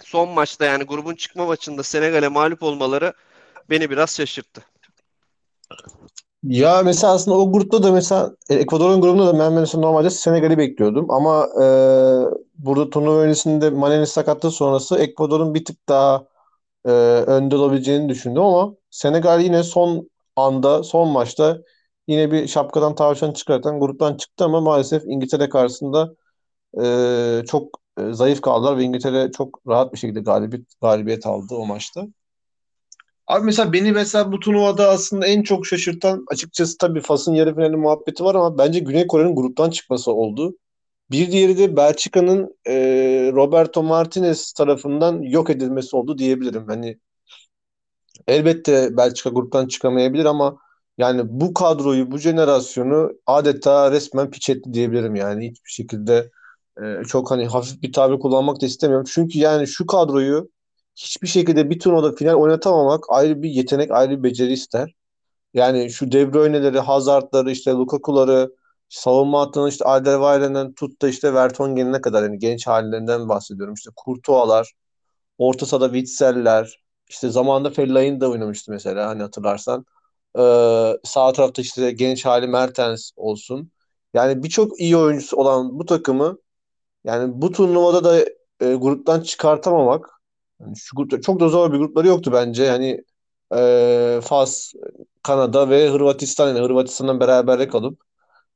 son 0.00 0.28
maçta 0.28 0.64
yani 0.64 0.84
grubun 0.84 1.14
çıkma 1.14 1.46
maçında 1.46 1.82
Senegal'e 1.82 2.28
mağlup 2.28 2.62
olmaları 2.62 3.12
beni 3.70 3.90
biraz 3.90 4.16
şaşırttı. 4.16 4.62
Ya 6.42 6.82
mesela 6.82 7.12
aslında 7.12 7.38
o 7.38 7.52
grupta 7.52 7.82
da 7.82 7.92
mesela 7.92 8.36
e, 8.48 8.54
Ekvador'un 8.54 9.00
grubunda 9.00 9.26
da 9.26 9.38
ben 9.38 9.52
mesela 9.52 9.80
normalde 9.80 10.10
Senegal'i 10.10 10.58
bekliyordum 10.58 11.10
ama 11.10 11.48
e, 11.62 11.66
burada 12.58 12.90
turnuva 12.90 13.20
öncesinde 13.20 13.70
Mane'nin 13.70 14.04
sakatlığı 14.04 14.50
sonrası 14.50 14.98
Ekvador'un 14.98 15.54
bir 15.54 15.64
tık 15.64 15.88
daha 15.88 16.26
e, 16.84 16.90
önde 17.26 17.56
olabileceğini 17.56 18.08
düşündüm 18.08 18.42
ama 18.42 18.74
Senegal 18.90 19.40
yine 19.40 19.62
son 19.62 20.10
anda 20.36 20.82
son 20.82 21.08
maçta 21.08 21.58
yine 22.06 22.32
bir 22.32 22.46
şapkadan 22.46 22.94
tavşan 22.94 23.32
çıkartan 23.32 23.80
gruptan 23.80 24.16
çıktı 24.16 24.44
ama 24.44 24.60
maalesef 24.60 25.02
İngiltere 25.06 25.48
karşısında 25.48 26.14
e, 26.82 27.42
çok 27.48 27.80
e, 27.98 28.12
zayıf 28.12 28.40
kaldılar 28.40 28.78
ve 28.78 28.82
İngiltere 28.82 29.30
çok 29.32 29.60
rahat 29.68 29.92
bir 29.92 29.98
şekilde 29.98 30.20
galibiyet 30.20 30.66
galibiyet 30.80 31.26
aldı 31.26 31.54
o 31.54 31.66
maçta. 31.66 32.06
Abi 33.26 33.44
mesela 33.44 33.72
beni 33.72 33.92
mesela 33.92 34.32
bu 34.32 34.40
turnuvada 34.40 34.88
aslında 34.90 35.26
en 35.26 35.42
çok 35.42 35.66
şaşırtan 35.66 36.24
açıkçası 36.28 36.78
tabii 36.78 37.00
Fas'ın 37.00 37.34
yarı 37.34 37.54
finali 37.54 37.76
muhabbeti 37.76 38.24
var 38.24 38.34
ama 38.34 38.58
bence 38.58 38.78
Güney 38.78 39.06
Kore'nin 39.06 39.36
gruptan 39.36 39.70
çıkması 39.70 40.12
oldu. 40.12 40.56
Bir 41.10 41.32
diğeri 41.32 41.58
de 41.58 41.76
Belçika'nın 41.76 42.56
e, 42.66 42.74
Roberto 43.34 43.82
Martinez 43.82 44.52
tarafından 44.52 45.22
yok 45.22 45.50
edilmesi 45.50 45.96
oldu 45.96 46.18
diyebilirim. 46.18 46.66
Hani 46.68 46.98
elbette 48.26 48.96
Belçika 48.96 49.30
gruptan 49.30 49.68
çıkamayabilir 49.68 50.24
ama 50.24 50.58
yani 51.02 51.22
bu 51.24 51.54
kadroyu, 51.54 52.10
bu 52.10 52.18
jenerasyonu 52.18 53.12
adeta 53.26 53.92
resmen 53.92 54.30
piç 54.30 54.50
etti 54.50 54.72
diyebilirim 54.74 55.14
yani. 55.14 55.50
Hiçbir 55.50 55.70
şekilde 55.70 56.30
e, 56.82 57.04
çok 57.08 57.30
hani 57.30 57.46
hafif 57.46 57.82
bir 57.82 57.92
tabir 57.92 58.18
kullanmak 58.18 58.60
da 58.62 58.66
istemiyorum. 58.66 59.06
Çünkü 59.10 59.38
yani 59.38 59.66
şu 59.66 59.86
kadroyu 59.86 60.50
hiçbir 60.96 61.28
şekilde 61.28 61.70
bir 61.70 61.78
turnuvada 61.80 62.12
final 62.16 62.34
oynatamamak 62.34 63.04
ayrı 63.08 63.42
bir 63.42 63.50
yetenek, 63.50 63.90
ayrı 63.90 64.18
bir 64.18 64.22
beceri 64.22 64.52
ister. 64.52 64.94
Yani 65.54 65.90
şu 65.90 66.12
De 66.12 66.32
Bruyne'leri, 66.34 66.78
Hazard'ları, 66.80 67.50
işte 67.50 67.70
Lukaku'ları, 67.72 68.52
savunma 68.88 69.40
hattının 69.40 69.68
işte 69.68 69.84
Alderweireld'den 69.84 70.72
tut 70.74 71.02
da 71.02 71.08
işte 71.08 71.34
Vertonghen'ine 71.34 72.00
kadar 72.00 72.22
yani 72.22 72.38
genç 72.38 72.66
hallerinden 72.66 73.28
bahsediyorum. 73.28 73.74
İşte 73.74 73.90
Courtois'lar, 74.04 74.72
orta 75.38 75.66
sahada 75.66 75.86
Witsel'ler, 75.86 76.82
işte 77.08 77.30
zamanında 77.30 77.70
Fellaini 77.70 78.20
de 78.20 78.26
oynamıştı 78.26 78.72
mesela 78.72 79.08
hani 79.08 79.22
hatırlarsan. 79.22 79.86
Ee, 80.38 80.98
sağ 81.04 81.32
tarafta 81.32 81.62
işte 81.62 81.90
genç 81.92 82.24
hali 82.26 82.46
Mertens 82.48 83.10
olsun. 83.16 83.70
Yani 84.14 84.42
birçok 84.42 84.80
iyi 84.80 84.96
oyuncusu 84.96 85.36
olan 85.36 85.78
bu 85.78 85.86
takımı 85.86 86.38
yani 87.04 87.42
bu 87.42 87.52
turnuvada 87.52 88.04
da 88.04 88.20
e, 88.60 88.74
gruptan 88.74 89.20
çıkartamamak 89.20 90.10
yani 90.60 90.76
şu 90.76 90.96
grupta 90.96 91.20
çok 91.20 91.40
da 91.40 91.48
zor 91.48 91.72
bir 91.72 91.78
grupları 91.78 92.06
yoktu 92.08 92.30
bence. 92.34 92.64
Yani 92.64 93.04
e, 93.56 94.20
Fas, 94.24 94.72
Kanada 95.22 95.70
ve 95.70 95.90
Hırvatistan 95.90 96.48
yani 96.48 96.60
Hırvatistan'dan 96.60 97.20
berabere 97.20 97.68
kalıp 97.68 98.00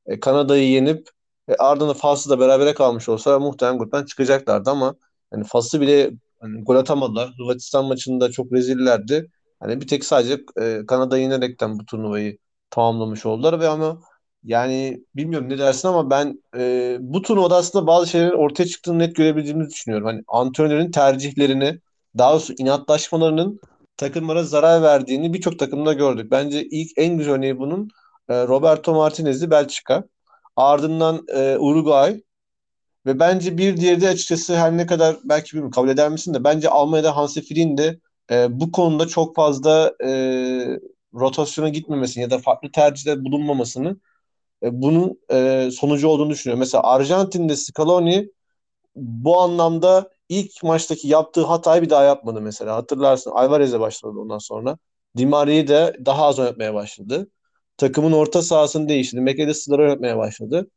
e, 0.05 0.19
Kanada'yı 0.19 0.69
yenip 0.71 1.09
e, 1.47 1.55
ardından 1.55 1.93
Fas'ı 1.93 2.29
da 2.29 2.39
berabere 2.39 2.73
kalmış 2.73 3.09
olsa 3.09 3.39
muhtemelen 3.39 3.79
gruptan 3.79 4.05
çıkacaklardı 4.05 4.69
ama 4.69 4.95
yani 5.33 5.43
Fas'ı 5.43 5.81
bile 5.81 6.11
hani, 6.39 6.63
gol 6.63 6.75
atamadılar. 6.75 7.33
Hırvatistan 7.37 7.85
maçında 7.85 8.31
çok 8.31 8.51
rezillerdi. 8.53 9.31
Hani 9.59 9.81
bir 9.81 9.87
tek 9.87 10.05
sadece 10.05 10.37
e, 10.61 10.85
Kanada'yı 10.87 11.23
yenerekten 11.23 11.79
bu 11.79 11.85
turnuvayı 11.85 12.37
tamamlamış 12.69 13.25
oldular 13.25 13.59
ve 13.59 13.67
ama 13.67 13.99
yani 14.43 15.03
bilmiyorum 15.15 15.49
ne 15.49 15.57
dersin 15.57 15.87
ama 15.87 16.09
ben 16.09 16.43
e, 16.57 16.97
bu 16.99 17.21
turnuvada 17.21 17.55
aslında 17.55 17.87
bazı 17.87 18.07
şeylerin 18.07 18.37
ortaya 18.37 18.65
çıktığını 18.65 18.99
net 18.99 19.15
görebildiğimizi 19.15 19.69
düşünüyorum. 19.69 20.07
Hani 20.07 20.21
antrenörün 20.27 20.91
tercihlerini 20.91 21.79
daha 22.17 22.31
doğrusu 22.31 22.53
inatlaşmalarının 22.57 23.59
takımlara 23.97 24.43
zarar 24.43 24.81
verdiğini 24.81 25.33
birçok 25.33 25.59
takımda 25.59 25.93
gördük. 25.93 26.31
Bence 26.31 26.65
ilk 26.65 26.91
en 26.97 27.17
güzel 27.17 27.33
örneği 27.33 27.59
bunun 27.59 27.89
e, 28.29 28.47
Roberto 28.47 28.93
Martinez'li 28.93 29.51
Belçika. 29.51 30.03
Ardından 30.55 31.25
e, 31.27 31.57
Uruguay 31.59 32.21
ve 33.05 33.19
bence 33.19 33.57
bir 33.57 33.77
diğeri 33.77 34.01
de 34.01 34.09
açıkçası 34.09 34.57
her 34.57 34.77
ne 34.77 34.85
kadar 34.85 35.17
belki 35.23 35.53
bilmiyorum 35.53 35.71
kabul 35.71 35.89
eder 35.89 36.09
misin 36.09 36.33
de 36.33 36.43
bence 36.43 36.69
Almanya'da 36.69 37.17
Hansi 37.17 37.41
Flick'in 37.41 37.77
de 37.77 37.99
e, 38.31 38.59
bu 38.59 38.71
konuda 38.71 39.07
çok 39.07 39.35
fazla 39.35 39.93
e, 40.05 40.09
rotasyona 41.13 41.69
gitmemesini 41.69 42.21
ya 42.23 42.29
da 42.29 42.37
farklı 42.39 42.71
tercihte 42.71 43.25
bulunmamasını 43.25 43.97
e, 44.63 44.81
bunun 44.83 45.19
e, 45.31 45.69
sonucu 45.71 46.07
olduğunu 46.07 46.29
düşünüyorum. 46.29 46.59
Mesela 46.59 46.83
Arjantin'de 46.83 47.55
Scaloni 47.55 48.31
bu 48.95 49.41
anlamda 49.41 50.11
ilk 50.29 50.63
maçtaki 50.63 51.07
yaptığı 51.07 51.45
hatayı 51.45 51.81
bir 51.81 51.89
daha 51.89 52.03
yapmadı 52.03 52.41
mesela. 52.41 52.75
Hatırlarsın 52.75 53.31
Alvarez'e 53.31 53.79
başladı 53.79 54.19
ondan 54.19 54.37
sonra. 54.37 54.77
Di 55.17 55.25
Maria'yı 55.25 55.67
da 55.67 55.93
daha 56.05 56.25
az 56.25 56.39
oynatmaya 56.39 56.73
başladı. 56.73 57.27
Takımın 57.77 58.11
orta 58.11 58.41
sahasını 58.41 58.89
değiştirdi. 58.89 59.21
McAllister'ı 59.21 59.81
oynatmaya 59.81 60.17
başladı. 60.17 60.67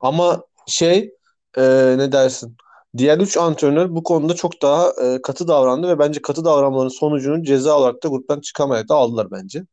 Ama 0.00 0.42
şey 0.66 1.14
e, 1.56 1.62
ne 1.98 2.12
dersin? 2.12 2.56
Diğer 2.96 3.18
üç 3.18 3.36
antrenör 3.36 3.94
bu 3.94 4.02
konuda 4.02 4.34
çok 4.34 4.62
daha 4.62 4.90
e, 5.02 5.22
katı 5.22 5.48
davrandı 5.48 5.88
ve 5.88 5.98
bence 5.98 6.22
katı 6.22 6.44
davranmaların 6.44 6.88
sonucunu 6.88 7.42
ceza 7.44 7.78
olarak 7.78 8.02
da 8.02 8.08
gruptan 8.08 8.40
çıkamayarak 8.40 8.88
da 8.88 8.94
aldılar 8.94 9.30
bence. 9.30 9.64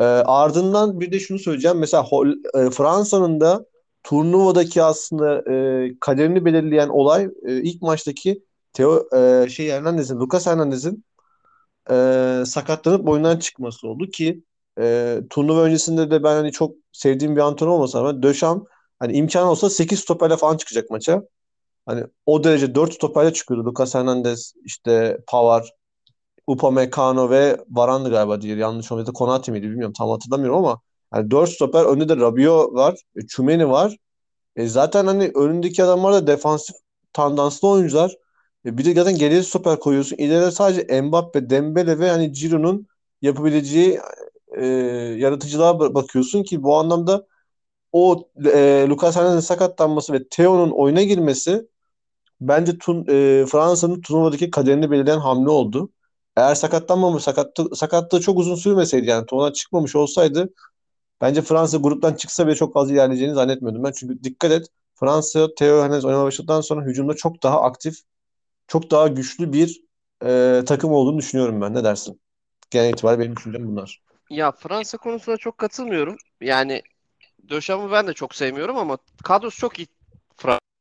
E, 0.00 0.04
ardından 0.04 1.00
bir 1.00 1.12
de 1.12 1.20
şunu 1.20 1.38
söyleyeceğim. 1.38 1.78
Mesela 1.78 2.06
e, 2.54 2.70
Fransa'nın 2.70 3.40
da 3.40 3.66
turnuvadaki 4.04 4.82
aslında 4.82 5.52
e, 5.52 5.88
kaderini 6.00 6.44
belirleyen 6.44 6.88
olay 6.88 7.28
e, 7.46 7.62
ilk 7.62 7.82
maçtaki 7.82 8.44
Theo 8.72 9.08
e, 9.16 9.48
şey 9.50 9.70
Hernandez'in 9.72 10.20
Lucas 10.20 10.46
Hernandez'in 10.46 11.04
e, 11.90 11.94
sakatlanıp 12.46 13.08
oyundan 13.08 13.38
çıkması 13.38 13.88
oldu 13.88 14.06
ki 14.06 14.44
e, 14.80 15.18
turnuva 15.30 15.62
öncesinde 15.62 16.10
de 16.10 16.22
ben 16.24 16.34
hani 16.34 16.52
çok 16.52 16.74
sevdiğim 16.92 17.36
bir 17.36 17.40
antrenör 17.40 17.70
olmasa 17.72 18.00
ama 18.00 18.22
Döşam 18.22 18.66
hani 18.98 19.12
imkan 19.12 19.46
olsa 19.46 19.70
8 19.70 20.00
stoperle 20.00 20.36
falan 20.36 20.56
çıkacak 20.56 20.90
maça. 20.90 21.22
Hani 21.86 22.04
o 22.26 22.44
derece 22.44 22.74
4 22.74 22.94
stoperle 22.94 23.32
çıkıyordu. 23.32 23.66
Lucas 23.66 23.94
Hernandez, 23.94 24.54
işte 24.64 25.18
Pavard, 25.26 25.64
Upamecano 26.46 27.30
ve 27.30 27.64
Varane 27.70 28.08
galiba 28.08 28.40
diye 28.42 28.56
yanlış 28.56 28.92
olmadı. 28.92 29.12
Konate 29.12 29.52
miydi 29.52 29.70
bilmiyorum 29.70 29.94
tam 29.98 30.10
hatırlamıyorum 30.10 30.58
ama 30.58 30.80
yani 31.14 31.30
4 31.30 31.50
stoper 31.50 31.84
önünde 31.84 32.08
de 32.08 32.16
Rabiot 32.16 32.74
var, 32.74 32.94
e, 33.16 33.26
Chumeni 33.26 33.68
var. 33.70 33.96
E 34.56 34.66
zaten 34.68 35.06
hani 35.06 35.32
önündeki 35.34 35.84
adamlar 35.84 36.14
da 36.14 36.26
defansif 36.26 36.76
tandanslı 37.12 37.68
oyuncular. 37.68 38.16
E 38.66 38.78
bir 38.78 38.84
de 38.84 38.94
zaten 38.94 39.16
geriye 39.18 39.42
stoper 39.42 39.80
koyuyorsun. 39.80 40.16
İleride 40.16 40.50
sadece 40.50 41.02
Mbappe, 41.02 41.50
Dembele 41.50 41.98
ve 41.98 42.10
hani 42.10 42.32
Giroud'un 42.32 42.86
yapabileceği 43.22 44.00
e, 44.58 44.66
yaratıcılığa 45.18 45.94
bakıyorsun 45.94 46.42
ki 46.42 46.62
bu 46.62 46.76
anlamda 46.76 47.26
o 47.92 48.28
e, 48.44 48.86
Lucas 48.88 49.16
Hernandez'in 49.16 49.48
sakatlanması 49.48 50.12
ve 50.12 50.28
Theo'nun 50.28 50.70
oyuna 50.70 51.02
girmesi 51.02 51.68
bence 52.48 52.78
tun, 52.78 53.06
e, 53.08 53.46
Fransa'nın 53.46 54.00
turnuvadaki 54.00 54.50
kaderini 54.50 54.90
belirleyen 54.90 55.18
hamle 55.18 55.50
oldu. 55.50 55.90
Eğer 56.36 56.54
sakatlanmamış, 56.54 57.22
sakatlı, 57.22 57.76
sakatlığı 57.76 58.20
çok 58.20 58.38
uzun 58.38 58.54
sürmeseydi 58.54 59.06
yani 59.06 59.26
turnuvadan 59.26 59.52
çıkmamış 59.52 59.96
olsaydı 59.96 60.52
bence 61.20 61.42
Fransa 61.42 61.76
gruptan 61.78 62.14
çıksa 62.14 62.46
bile 62.46 62.54
çok 62.54 62.74
fazla 62.74 62.92
ilerleyeceğini 62.92 63.34
zannetmiyordum 63.34 63.84
ben. 63.84 63.92
Çünkü 63.92 64.24
dikkat 64.24 64.52
et 64.52 64.66
Fransa 64.94 65.54
Theo 65.54 65.82
Hernandez 65.82 66.04
oynamaya 66.04 66.26
başladıktan 66.26 66.60
sonra 66.60 66.86
hücumda 66.86 67.14
çok 67.14 67.42
daha 67.42 67.62
aktif, 67.62 67.98
çok 68.68 68.90
daha 68.90 69.08
güçlü 69.08 69.52
bir 69.52 69.82
e, 70.24 70.62
takım 70.66 70.92
olduğunu 70.92 71.18
düşünüyorum 71.18 71.60
ben. 71.60 71.74
Ne 71.74 71.84
dersin? 71.84 72.20
Genel 72.70 72.92
itibariyle 72.92 73.22
benim 73.22 73.36
düşüncem 73.36 73.68
bunlar. 73.68 74.02
Ya 74.30 74.52
Fransa 74.52 74.98
konusunda 74.98 75.36
çok 75.36 75.58
katılmıyorum. 75.58 76.16
Yani 76.40 76.82
Döşam'ı 77.48 77.92
ben 77.92 78.06
de 78.06 78.12
çok 78.12 78.34
sevmiyorum 78.34 78.76
ama 78.76 78.98
kadrosu 79.22 79.58
çok 79.58 79.78
iyi. 79.78 79.86
Fransa. 80.36 80.71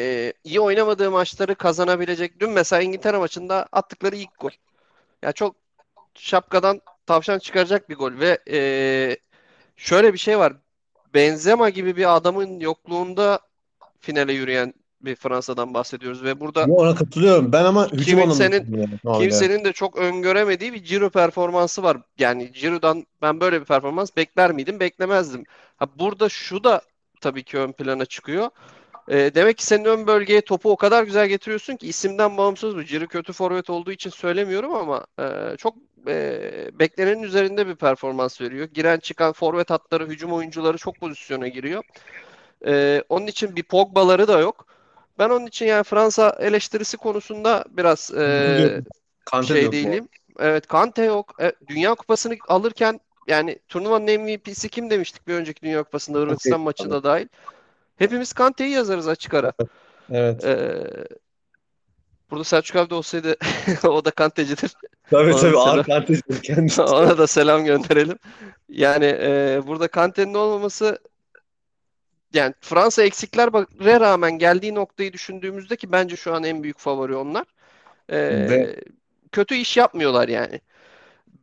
Ee, 0.00 0.32
iyi 0.44 0.60
oynamadığı 0.60 1.10
maçları 1.10 1.54
kazanabilecek. 1.54 2.40
Dün 2.40 2.50
mesela 2.50 2.82
İngiltere 2.82 3.18
maçında 3.18 3.66
attıkları 3.72 4.16
ilk 4.16 4.40
gol. 4.40 4.50
Ya 5.22 5.32
çok 5.32 5.56
şapkadan 6.14 6.80
tavşan 7.06 7.38
çıkaracak 7.38 7.88
bir 7.88 7.96
gol 7.96 8.12
ve 8.20 8.38
ee, 8.50 9.16
şöyle 9.76 10.12
bir 10.12 10.18
şey 10.18 10.38
var. 10.38 10.52
Benzema 11.14 11.70
gibi 11.70 11.96
bir 11.96 12.16
adamın 12.16 12.60
yokluğunda 12.60 13.40
finale 14.00 14.32
yürüyen 14.32 14.74
bir 15.00 15.16
Fransa'dan 15.16 15.74
bahsediyoruz 15.74 16.24
ve 16.24 16.40
burada 16.40 16.64
ona 16.64 16.94
katılıyorum. 16.94 17.52
Ben 17.52 17.64
ama 17.64 17.88
kimsenin 17.88 18.88
yani. 19.04 19.18
kimsenin 19.18 19.64
de 19.64 19.72
çok 19.72 19.96
öngöremediği 19.96 20.72
bir 20.72 20.84
Ciro 20.84 21.10
performansı 21.10 21.82
var. 21.82 21.96
Yani 22.18 22.52
Ciro'dan 22.52 23.06
ben 23.22 23.40
böyle 23.40 23.60
bir 23.60 23.66
performans 23.66 24.16
bekler 24.16 24.52
miydim? 24.52 24.80
Beklemezdim. 24.80 25.44
Ha, 25.76 25.86
burada 25.98 26.28
şu 26.28 26.64
da 26.64 26.80
tabii 27.20 27.42
ki 27.42 27.58
ön 27.58 27.72
plana 27.72 28.04
çıkıyor. 28.04 28.50
E, 29.08 29.34
demek 29.34 29.58
ki 29.58 29.64
senin 29.64 29.84
ön 29.84 30.06
bölgeye 30.06 30.40
topu 30.40 30.70
o 30.70 30.76
kadar 30.76 31.02
güzel 31.02 31.28
getiriyorsun 31.28 31.76
ki 31.76 31.88
isimden 31.88 32.36
bağımsız 32.36 32.76
bu. 32.76 32.84
Ciri 32.84 33.06
kötü 33.06 33.32
forvet 33.32 33.70
olduğu 33.70 33.92
için 33.92 34.10
söylemiyorum 34.10 34.74
ama 34.74 35.06
e, 35.18 35.56
çok 35.56 35.74
e, 36.08 36.40
beklenenin 36.72 37.22
üzerinde 37.22 37.66
bir 37.66 37.74
performans 37.74 38.40
veriyor. 38.40 38.68
Giren 38.74 38.98
çıkan 38.98 39.32
forvet 39.32 39.70
hatları, 39.70 40.06
hücum 40.06 40.32
oyuncuları 40.32 40.76
çok 40.76 40.96
pozisyona 41.00 41.48
giriyor. 41.48 41.84
E, 42.66 43.02
onun 43.08 43.26
için 43.26 43.56
bir 43.56 43.62
Pogba'ları 43.62 44.28
da 44.28 44.38
yok. 44.38 44.66
Ben 45.18 45.30
onun 45.30 45.46
için 45.46 45.66
yani 45.66 45.84
Fransa 45.84 46.36
eleştirisi 46.40 46.96
konusunda 46.96 47.64
biraz 47.70 48.14
e, 48.14 48.82
Kante 49.24 49.46
şey 49.46 49.62
yok 49.62 49.72
bu 49.72 49.76
değilim. 49.76 50.08
Evet 50.38 50.66
Kante 50.66 51.02
yok. 51.02 51.34
E, 51.40 51.52
Dünya 51.68 51.94
Kupası'nı 51.94 52.36
alırken 52.48 53.00
yani 53.28 53.58
turnuvanın 53.68 54.20
MVP'si 54.20 54.68
kim 54.68 54.90
demiştik 54.90 55.28
bir 55.28 55.34
önceki 55.34 55.62
Dünya 55.62 55.82
Kupası'nda 55.82 56.18
Hırvatistan 56.18 56.50
Kante. 56.50 56.64
maçında 56.64 57.02
dahil. 57.02 57.26
Hepimiz 57.96 58.32
Kante'yi 58.32 58.70
yazarız 58.70 59.08
açık 59.08 59.34
ara. 59.34 59.52
Evet. 60.10 60.44
Ee, 60.44 60.84
burada 62.30 62.44
Selçuk 62.44 62.76
abi 62.76 62.90
de 62.90 62.94
olsaydı 62.94 63.36
o 63.84 64.04
da 64.04 64.10
Kantecidir. 64.10 64.74
Tabii 65.10 65.32
Ona 65.32 65.40
tabii 65.40 65.58
ağır 65.58 65.84
Kante'dir 65.84 66.42
kendisi. 66.42 66.82
ona 66.82 67.18
da 67.18 67.26
selam 67.26 67.64
gönderelim. 67.64 68.18
Yani 68.68 69.04
e, 69.20 69.60
burada 69.66 69.88
Kante'nin 69.88 70.34
olmaması 70.34 70.98
yani 72.34 72.54
Fransa 72.60 73.02
eksiklere 73.02 74.00
rağmen 74.00 74.38
geldiği 74.38 74.74
noktayı 74.74 75.12
düşündüğümüzde 75.12 75.76
ki 75.76 75.92
bence 75.92 76.16
şu 76.16 76.34
an 76.34 76.44
en 76.44 76.62
büyük 76.62 76.78
favori 76.78 77.16
onlar. 77.16 77.44
Ve 78.10 78.54
Ee, 78.54 78.76
kötü 79.32 79.54
iş 79.54 79.76
yapmıyorlar 79.76 80.28
yani. 80.28 80.60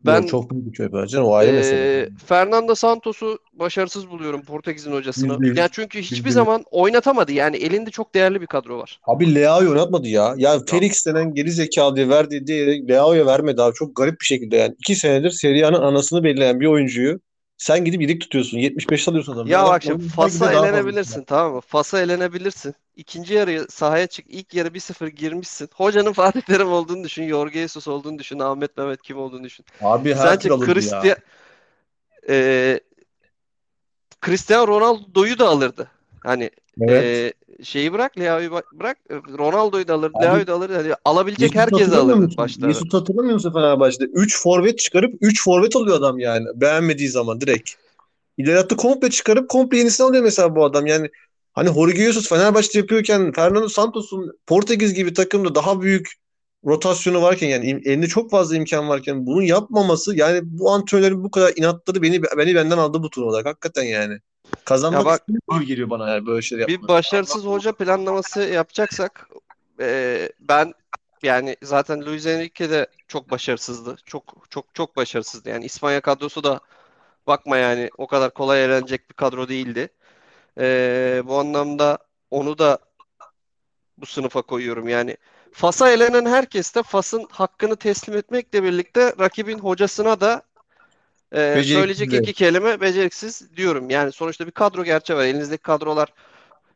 Ben 0.05 0.21
çok 0.21 0.51
büyük 0.51 0.65
bir 0.65 0.71
köpek 0.71 1.09
canım 1.09 1.25
o 1.25 1.33
ayrı 1.33 1.53
mesele. 1.53 2.01
e, 2.01 2.09
Fernando 2.25 2.75
Santos'u 2.75 3.39
başarısız 3.53 4.09
buluyorum 4.09 4.41
Portekiz'in 4.41 4.91
hocasını. 4.91 5.37
Yüz. 5.45 5.57
Yani 5.57 5.69
çünkü 5.71 5.99
hiçbir 5.99 6.25
yüz. 6.25 6.33
zaman 6.33 6.63
oynatamadı. 6.71 7.31
Yani 7.31 7.57
elinde 7.57 7.89
çok 7.89 8.15
değerli 8.15 8.41
bir 8.41 8.47
kadro 8.47 8.77
var. 8.77 8.99
Abi 9.03 9.35
Leao'yu 9.35 9.69
oynatmadı 9.69 10.07
ya. 10.07 10.33
Ya 10.37 10.59
Felix 10.67 11.05
denen 11.05 11.33
geri 11.33 11.51
zekalı 11.51 11.95
diye 11.95 12.09
verdi 12.09 12.47
diyerek 12.47 12.89
Leao'ya 12.89 13.25
vermedi 13.25 13.61
abi. 13.61 13.73
Çok 13.73 13.95
garip 13.95 14.21
bir 14.21 14.25
şekilde 14.25 14.57
yani. 14.57 14.75
iki 14.79 14.95
senedir 14.95 15.31
Serie 15.31 15.63
A'nın 15.63 15.81
anasını 15.81 16.23
belirleyen 16.23 16.59
bir 16.59 16.67
oyuncuyu 16.67 17.19
sen 17.63 17.85
gidip 17.85 18.01
yedik 18.01 18.21
tutuyorsun. 18.21 18.57
75 18.57 19.07
alıyorsun 19.07 19.33
adamı. 19.33 19.49
Ya 19.49 19.65
bak 19.65 19.83
şimdi 19.83 20.07
Fas'a 20.07 20.53
elenebilirsin 20.53 21.23
tamam 21.23 21.53
mı? 21.53 21.61
Fas'a 21.61 22.01
elenebilirsin. 22.01 22.75
İkinci 22.95 23.33
yarı 23.33 23.67
sahaya 23.69 24.07
çık. 24.07 24.25
İlk 24.29 24.53
yarı 24.53 24.67
1-0 24.67 25.07
girmişsin. 25.07 25.69
Hocanın 25.75 26.13
Fatih 26.13 26.41
Terim 26.41 26.71
olduğunu 26.71 27.03
düşün. 27.03 27.29
Jorge 27.29 27.59
Jesus 27.59 27.87
olduğunu 27.87 28.19
düşün. 28.19 28.39
Ahmet 28.39 28.77
Mehmet 28.77 29.01
kim 29.01 29.17
olduğunu 29.17 29.43
düşün. 29.43 29.65
Abi 29.81 30.13
her 30.13 30.27
Sence 30.27 30.53
alırdı 30.53 30.69
ya. 30.69 30.73
Cristiano 30.73 31.15
e, 32.29 32.79
Cristiano 34.25 34.67
Ronaldo'yu 34.67 35.39
da 35.39 35.47
alırdı. 35.47 35.91
Hani 36.23 36.49
Evet. 36.81 37.33
e, 37.59 37.63
şeyi 37.63 37.93
bırak, 37.93 38.19
Leao'yu 38.19 38.51
bırak. 38.51 38.97
Ronaldo'yu 39.11 39.87
da 39.87 39.93
Abi 39.93 40.09
Leao'yu 40.23 40.47
da 40.47 40.53
alırdı. 40.53 40.75
Hani 40.75 40.93
alabilecek 41.05 41.55
Mesut 41.55 41.71
hatırlamıyor 41.73 42.03
alırdı 42.03 42.21
musun? 42.21 42.37
başlarda. 42.37 42.67
Mesut 42.67 42.93
hatırlamıyor 42.93 43.33
musun 43.33 43.53
Fenerbahçe'de? 43.53 44.03
3 44.03 44.41
forvet 44.41 44.79
çıkarıp 44.79 45.13
3 45.21 45.43
forvet 45.43 45.75
alıyor 45.75 45.97
adam 45.97 46.19
yani. 46.19 46.45
Beğenmediği 46.55 47.09
zaman 47.09 47.41
direkt. 47.41 47.71
İleri 48.37 48.57
hattı 48.57 48.75
komple 48.75 49.09
çıkarıp 49.09 49.49
komple 49.49 49.77
yenisini 49.77 50.07
alıyor 50.07 50.23
mesela 50.23 50.55
bu 50.55 50.65
adam. 50.65 50.85
Yani 50.85 51.09
hani 51.53 51.73
Jorge 51.73 51.97
Jesus 51.97 52.29
Fenerbahçe 52.29 52.79
yapıyorken 52.79 53.31
Fernando 53.31 53.67
Santos'un 53.67 54.39
Portekiz 54.47 54.93
gibi 54.93 55.13
takımda 55.13 55.55
daha 55.55 55.81
büyük 55.81 56.07
rotasyonu 56.65 57.21
varken 57.21 57.47
yani 57.47 57.81
elinde 57.85 58.07
çok 58.07 58.31
fazla 58.31 58.55
imkan 58.55 58.89
varken 58.89 59.25
bunu 59.25 59.43
yapmaması 59.43 60.15
yani 60.15 60.39
bu 60.43 60.71
antrenörlerin 60.71 61.23
bu 61.23 61.31
kadar 61.31 61.53
inatları 61.55 62.01
beni 62.01 62.23
beni 62.23 62.55
benden 62.55 62.77
aldı 62.77 63.03
bu 63.03 63.09
turnuvalar 63.09 63.43
hakikaten 63.43 63.83
yani. 63.83 64.19
Ya 64.53 64.65
Kazanmak 64.65 65.05
bak 65.05 65.27
gibi 65.27 65.65
geliyor 65.65 65.89
bana 65.89 66.09
yani 66.09 66.25
böyle 66.25 66.41
şeyler 66.41 66.67
bir 66.67 66.87
başarısız 66.87 67.45
hoca 67.45 67.71
planlaması 67.71 68.41
yapacaksak 68.41 69.29
e, 69.79 70.29
ben 70.39 70.73
yani 71.23 71.57
zaten 71.61 72.05
Luis 72.05 72.25
Enrique 72.25 72.69
de 72.69 72.87
çok 73.07 73.31
başarısızdı. 73.31 73.95
Çok 74.05 74.23
çok 74.49 74.75
çok 74.75 74.95
başarısızdı. 74.95 75.49
Yani 75.49 75.65
İspanya 75.65 76.01
kadrosu 76.01 76.43
da 76.43 76.59
bakma 77.27 77.57
yani 77.57 77.89
o 77.97 78.07
kadar 78.07 78.33
kolay 78.33 78.65
elenecek 78.65 79.09
bir 79.09 79.15
kadro 79.15 79.49
değildi. 79.49 79.89
E, 80.59 81.21
bu 81.25 81.39
anlamda 81.39 81.97
onu 82.31 82.57
da 82.57 82.79
bu 83.97 84.05
sınıfa 84.05 84.41
koyuyorum. 84.41 84.87
Yani 84.87 85.17
Fas'a 85.51 85.91
elenen 85.91 86.25
herkes 86.25 86.75
de 86.75 86.83
Fas'ın 86.83 87.27
hakkını 87.31 87.75
teslim 87.75 88.17
etmekle 88.17 88.63
birlikte 88.63 89.13
rakibin 89.19 89.59
hocasına 89.59 90.21
da 90.21 90.43
e, 91.33 91.63
söyleyecek 91.63 92.13
iki 92.13 92.33
kelime 92.33 92.81
beceriksiz 92.81 93.55
diyorum. 93.55 93.89
Yani 93.89 94.11
sonuçta 94.11 94.45
bir 94.45 94.51
kadro 94.51 94.83
gerçeği 94.83 95.19
var. 95.19 95.23
Elinizdeki 95.23 95.63
kadrolar 95.63 96.13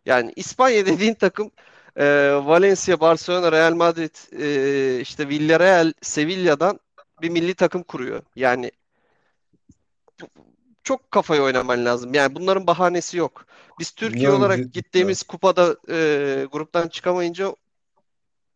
yani 0.05 0.33
İspanya 0.35 0.85
dediğin 0.85 1.13
takım 1.13 1.51
e, 1.95 2.05
Valencia, 2.43 2.99
Barcelona, 2.99 3.51
Real 3.51 3.73
Madrid, 3.73 4.15
e, 4.41 5.01
işte 5.01 5.29
Villarreal, 5.29 5.93
Sevilla'dan 6.01 6.79
bir 7.21 7.29
milli 7.29 7.53
takım 7.53 7.83
kuruyor. 7.83 8.21
Yani 8.35 8.71
çok 10.83 11.11
kafayı 11.11 11.41
oynaman 11.41 11.85
lazım. 11.85 12.13
Yani 12.13 12.35
bunların 12.35 12.67
bahanesi 12.67 13.17
yok. 13.17 13.45
Biz 13.79 13.91
Türkiye 13.91 14.13
Bilmiyorum 14.13 14.39
olarak 14.41 14.73
gittiğimiz 14.73 15.23
kupada 15.23 15.75
e, 15.89 16.45
gruptan 16.51 16.87
çıkamayınca 16.87 17.55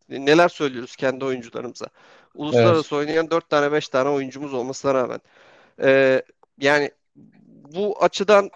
neler 0.10 0.50
söylüyoruz 0.50 0.96
kendi 0.96 1.26
oyuncularımıza. 1.26 1.86
Uluslararası 2.36 2.96
oynayan 2.96 3.32
4 3.32 3.50
tane 3.50 3.72
5 3.72 3.90
tane 3.90 4.10
oyuncumuz 4.10 4.54
olmasına 4.54 4.94
rağmen. 4.94 5.20
E, 5.84 6.22
yani 6.58 6.92
bu 7.76 8.04
açıdan 8.04 8.50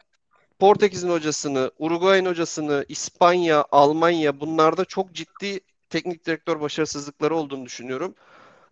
Portekiz'in 0.60 1.10
hocasını, 1.10 1.72
Uruguay'ın 1.80 2.26
hocasını, 2.26 2.86
İspanya, 2.90 3.66
Almanya 3.72 4.40
bunlarda 4.40 4.86
çok 4.86 5.14
ciddi 5.14 5.60
teknik 5.90 6.26
direktör 6.26 6.62
başarısızlıkları 6.62 7.36
olduğunu 7.36 7.66
düşünüyorum. 7.66 8.16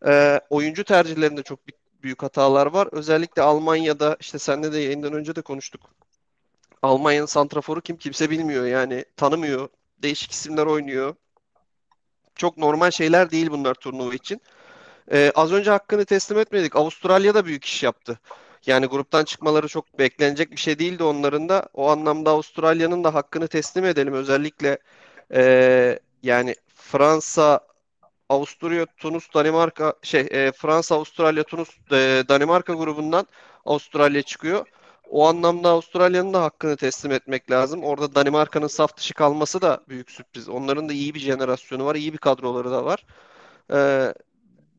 Ee, 0.05 0.41
oyuncu 0.49 0.83
tercihlerinde 0.83 1.43
çok 1.43 1.59
büyük 2.03 2.23
hatalar 2.23 2.65
var. 2.67 2.89
Özellikle 2.91 3.41
Almanya'da 3.41 4.17
işte 4.19 4.39
seninle 4.39 4.73
de 4.73 4.79
yayından 4.79 5.13
önce 5.13 5.35
de 5.35 5.41
konuştuk. 5.41 5.81
Almanya'nın 6.81 7.25
santraforu 7.25 7.81
kim 7.81 7.97
kimse 7.97 8.29
bilmiyor 8.29 8.65
yani 8.65 9.05
tanımıyor. 9.17 9.69
Değişik 9.97 10.31
isimler 10.31 10.65
oynuyor. 10.65 11.15
Çok 12.35 12.57
normal 12.57 12.91
şeyler 12.91 13.31
değil 13.31 13.51
bunlar 13.51 13.73
turnuva 13.73 14.13
için. 14.13 14.41
Ee, 15.11 15.31
az 15.35 15.53
önce 15.53 15.71
hakkını 15.71 16.05
teslim 16.05 16.39
etmedik. 16.39 16.75
Avustralya 16.75 17.33
da 17.33 17.45
büyük 17.45 17.65
iş 17.65 17.83
yaptı. 17.83 18.19
Yani 18.65 18.85
gruptan 18.85 19.23
çıkmaları 19.25 19.67
çok 19.67 19.99
beklenecek 19.99 20.51
bir 20.51 20.57
şey 20.57 20.79
değildi 20.79 21.03
onların 21.03 21.49
da. 21.49 21.69
O 21.73 21.89
anlamda 21.89 22.29
Avustralya'nın 22.29 23.03
da 23.03 23.13
hakkını 23.13 23.47
teslim 23.47 23.85
edelim. 23.85 24.13
Özellikle 24.13 24.77
e, 25.33 25.99
yani 26.23 26.55
Fransa, 26.75 27.59
Avusturya, 28.29 28.85
Tunus, 28.97 29.33
Danimarka 29.33 29.93
şey 30.03 30.21
e, 30.31 30.51
Fransa, 30.51 30.95
Avustralya, 30.95 31.43
Tunus, 31.43 31.69
e, 31.91 32.23
Danimarka 32.29 32.73
grubundan 32.73 33.27
Avustralya 33.65 34.21
çıkıyor. 34.21 34.65
O 35.09 35.27
anlamda 35.27 35.69
Avustralya'nın 35.69 36.33
da 36.33 36.43
hakkını 36.43 36.77
teslim 36.77 37.11
etmek 37.11 37.51
lazım. 37.51 37.83
Orada 37.83 38.15
Danimarka'nın 38.15 38.67
saf 38.67 38.97
dışı 38.97 39.13
kalması 39.13 39.61
da 39.61 39.81
büyük 39.89 40.11
sürpriz. 40.11 40.49
Onların 40.49 40.89
da 40.89 40.93
iyi 40.93 41.13
bir 41.13 41.19
jenerasyonu 41.19 41.85
var, 41.85 41.95
iyi 41.95 42.13
bir 42.13 42.17
kadroları 42.17 42.71
da 42.71 42.85
var. 42.85 43.05
Ee, 43.73 44.13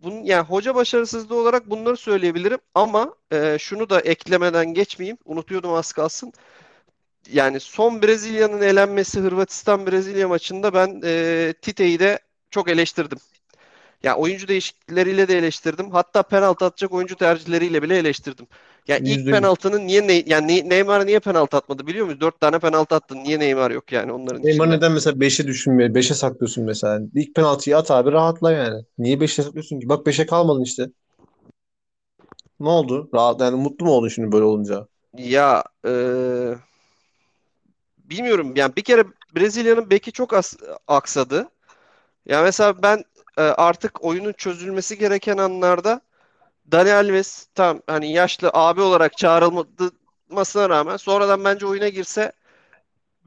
bunun, 0.04 0.24
yani 0.24 0.46
hoca 0.46 0.74
başarısızlığı 0.74 1.36
olarak 1.40 1.70
bunları 1.70 1.96
söyleyebilirim 1.96 2.58
ama 2.74 3.14
e, 3.32 3.56
şunu 3.60 3.90
da 3.90 4.00
eklemeden 4.00 4.74
geçmeyeyim. 4.74 5.18
Unutuyordum 5.24 5.72
az 5.74 5.92
kalsın. 5.92 6.32
Yani 7.32 7.60
son 7.60 8.02
Brezilya'nın 8.02 8.60
elenmesi 8.62 9.20
Hırvatistan-Brezilya 9.20 10.28
maçında 10.28 10.74
ben 10.74 11.00
e, 11.04 11.54
Tite'yi 11.62 11.98
de 11.98 12.18
çok 12.50 12.68
eleştirdim. 12.70 13.18
Ya 14.02 14.16
oyuncu 14.16 14.48
değişiklikleriyle 14.48 15.28
de 15.28 15.38
eleştirdim. 15.38 15.90
Hatta 15.90 16.22
penaltı 16.22 16.64
atacak 16.64 16.92
oyuncu 16.92 17.16
tercihleriyle 17.16 17.82
bile 17.82 17.98
eleştirdim. 17.98 18.46
Ya 18.88 19.00
ilk 19.04 19.26
Yüzde 19.26 19.30
yüz. 19.30 19.40
penaltının 19.42 19.86
niye 19.86 20.06
ne, 20.08 20.22
yani 20.26 20.46
Ne- 20.48 20.68
Neymar 20.68 21.06
niye 21.06 21.20
penaltı 21.20 21.56
atmadı 21.56 21.86
biliyor 21.86 22.06
musun? 22.06 22.20
Dört 22.20 22.40
tane 22.40 22.58
penaltı 22.58 22.94
attın. 22.94 23.16
Niye 23.24 23.38
Neymar 23.38 23.70
yok 23.70 23.92
yani 23.92 24.12
onların 24.12 24.42
Neymar 24.42 24.70
içinde? 24.70 24.70
neden 24.70 24.92
mesela 24.92 25.20
5'e 25.20 25.46
düşünmüyor? 25.46 25.94
5'e 25.94 26.14
saklıyorsun 26.14 26.64
mesela. 26.64 27.00
İlk 27.14 27.34
penaltıyı 27.34 27.76
at 27.76 27.90
abi 27.90 28.12
rahatla 28.12 28.52
yani. 28.52 28.84
Niye 28.98 29.20
5'e 29.20 29.42
saklıyorsun 29.42 29.80
ki? 29.80 29.88
Bak 29.88 30.06
5'e 30.06 30.26
kalmadın 30.26 30.62
işte. 30.62 30.90
Ne 32.60 32.68
oldu? 32.68 33.10
Rahat 33.14 33.40
yani 33.40 33.56
mutlu 33.56 33.86
mu 33.86 33.92
oldun 33.92 34.08
şimdi 34.08 34.32
böyle 34.32 34.44
olunca? 34.44 34.86
Ya 35.30 35.64
e, 35.84 35.92
bilmiyorum 37.98 38.52
yani 38.56 38.76
bir 38.76 38.82
kere 38.82 39.04
Brezilya'nın 39.36 39.90
beki 39.90 40.12
çok 40.12 40.32
as- 40.34 40.56
aksadı. 40.88 41.48
Ya 42.26 42.42
mesela 42.42 42.82
ben 42.82 43.04
e, 43.38 43.42
artık 43.42 44.04
oyunun 44.04 44.32
çözülmesi 44.32 44.98
gereken 44.98 45.38
anlarda 45.38 46.00
Dani 46.72 46.92
Alves 46.94 47.46
tam 47.54 47.80
hani 47.86 48.12
yaşlı 48.12 48.50
abi 48.54 48.80
olarak 48.80 49.16
çağrılmasına 49.18 50.68
rağmen 50.68 50.96
sonradan 50.96 51.44
bence 51.44 51.66
oyuna 51.66 51.88
girse 51.88 52.32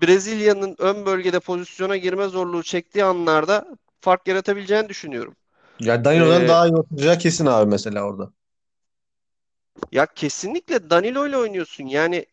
Brezilya'nın 0.01 0.75
ön 0.79 1.05
bölgede 1.05 1.39
pozisyona 1.39 1.97
girme 1.97 2.27
zorluğu 2.27 2.63
çektiği 2.63 3.03
anlarda 3.05 3.67
fark 4.01 4.27
yaratabileceğini 4.27 4.89
düşünüyorum. 4.89 5.35
Ya 5.79 6.03
Danilo 6.05 6.47
E, 6.47 6.47
daha 6.47 6.67
iyi 6.67 6.75
oynayacağı 6.75 7.17
kesin 7.17 7.45
abi 7.45 7.69
mesela 7.69 8.03
orada. 8.03 8.31
ya 9.91 10.05
kesinlikle 10.05 10.89
Danilo 10.89 11.27
ile 11.27 11.37
oynuyorsun. 11.37 11.85
Yani 11.85 12.25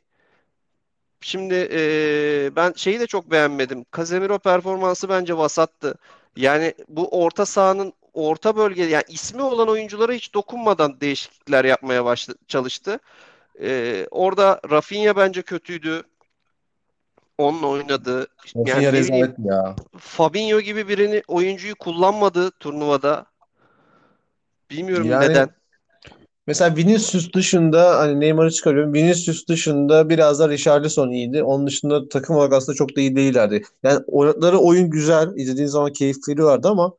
Şimdi 1.21 1.55
eee, 1.55 2.51
ben 2.57 2.73
şeyi 2.77 3.01
de 3.01 3.07
çok 3.07 3.31
beğenmedim. 3.31 3.85
Casemiro 3.97 4.39
performansı 4.39 5.09
bence 5.09 5.37
vasattı. 5.37 5.95
Yani 6.37 6.75
bu 6.89 7.09
orta 7.25 7.47
sahanın 7.47 7.93
orta 8.15 8.57
bölge 8.57 8.85
yani 8.85 9.05
ismi 9.09 9.43
olan 9.43 9.69
oyunculara 9.69 10.13
hiç 10.13 10.35
dokunmadan 10.35 11.01
değişiklikler 11.01 11.65
yapmaya 11.65 12.05
başladı, 12.05 12.39
çalıştı. 12.49 12.99
Eee, 13.61 14.07
orada 14.11 14.61
Rafinha 14.71 15.17
bence 15.17 15.43
kötüydü. 15.43 16.03
Onunla 17.39 17.67
oynadı. 17.67 18.27
Rafinha 18.57 18.81
Yani 18.81 18.93
rezalet 18.93 19.39
ya. 19.39 19.77
Fabinho 19.99 20.61
gibi 20.61 20.89
birini 20.89 21.23
oyuncuyu 21.29 21.75
kullanmadı 21.75 22.51
turnuvada. 22.51 23.27
Bilmiyorum 24.71 25.11
Yani 25.11 25.29
neden. 25.29 25.51
mesela 26.47 26.77
Vinicius 26.77 27.33
dışında 27.33 27.99
hani 27.99 28.21
Neymar'ı 28.21 28.51
çıkarıyorum. 28.51 28.95
Vinicius 28.95 29.49
dışında 29.49 30.09
biraz 30.09 30.39
da 30.39 30.49
Richarlison 30.49 31.11
iyiydi. 31.11 31.43
Onun 31.43 31.67
dışında 31.67 32.09
takım 32.09 32.37
olarak 32.37 32.53
aslında 32.53 32.77
çok 32.77 32.97
da 32.97 33.01
iyi 33.01 33.17
değillerdi. 33.17 33.65
Yani 33.83 34.01
oynadıkları 34.07 34.59
oyun 34.59 34.91
güzel. 34.91 35.29
İzlediğin 35.37 35.69
zaman 35.69 35.93
keyif 35.93 36.17
veriyorlardı 36.29 36.69
ama 36.69 36.93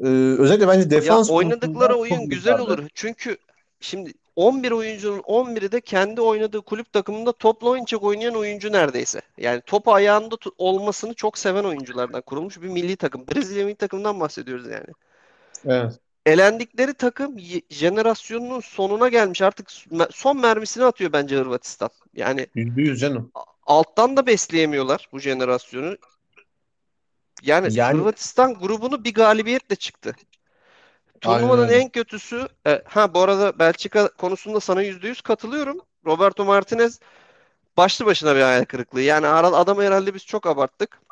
e, 0.00 0.06
özellikle 0.38 0.68
bence 0.68 0.80
Ya 0.80 0.90
defans 0.90 1.28
konusunda 1.28 1.34
oynadıkları 1.34 1.94
oyun 1.94 2.28
güzel 2.28 2.58
olur. 2.58 2.88
Çünkü 2.94 3.36
şimdi 3.80 4.12
11 4.36 4.70
oyuncunun 4.70 5.20
11'i 5.20 5.72
de 5.72 5.80
kendi 5.80 6.20
oynadığı 6.20 6.60
kulüp 6.62 6.92
takımında 6.92 7.32
topla 7.32 7.68
oynayacak 7.68 8.02
oynayan 8.02 8.34
oyuncu 8.34 8.72
neredeyse. 8.72 9.20
Yani 9.38 9.60
topu 9.60 9.92
ayağında 9.94 10.34
tu- 10.34 10.54
olmasını 10.58 11.14
çok 11.14 11.38
seven 11.38 11.64
oyunculardan 11.64 12.20
kurulmuş 12.20 12.62
bir 12.62 12.68
milli 12.68 12.96
takım. 12.96 13.26
Brezilya 13.26 13.64
milli 13.64 13.74
takımından 13.74 14.20
bahsediyoruz 14.20 14.66
yani. 14.66 14.86
Evet. 15.66 15.92
Elendikleri 16.26 16.94
takım 16.94 17.36
jenerasyonunun 17.70 18.60
sonuna 18.60 19.08
gelmiş. 19.08 19.42
Artık 19.42 19.68
son 20.10 20.40
mermisini 20.40 20.84
atıyor 20.84 21.12
bence 21.12 21.36
Hırvatistan. 21.36 21.90
Yani 22.14 22.46
Yüzde 22.54 22.82
yüz 22.82 23.00
canım. 23.00 23.30
a- 23.34 23.42
alttan 23.66 24.16
da 24.16 24.26
besleyemiyorlar 24.26 25.08
bu 25.12 25.18
jenerasyonu. 25.20 25.96
Yani 27.42 27.68
Yani 27.68 27.90
Hırvatistan 27.90 28.54
grubunu 28.54 29.04
bir 29.04 29.14
galibiyetle 29.14 29.76
çıktı. 29.76 30.16
aynen 31.24 31.50
Turnuvanın 31.50 31.68
öyle. 31.68 31.82
en 31.82 31.88
kötüsü 31.88 32.48
e, 32.66 32.82
ha 32.86 33.14
bu 33.14 33.20
arada 33.20 33.58
Belçika 33.58 34.08
konusunda 34.08 34.60
sana 34.60 34.82
%100 34.82 35.20
katılıyorum. 35.20 35.78
Roberto 36.06 36.44
Martinez 36.44 37.00
başlı 37.76 38.06
başına 38.06 38.36
bir 38.36 38.42
hayal 38.42 38.64
kırıklığı. 38.64 39.02
Yani 39.02 39.26
ara- 39.28 39.48
adam 39.56 39.80
herhalde 39.82 40.14
biz 40.14 40.26
çok 40.26 40.46
abarttık. 40.46 41.02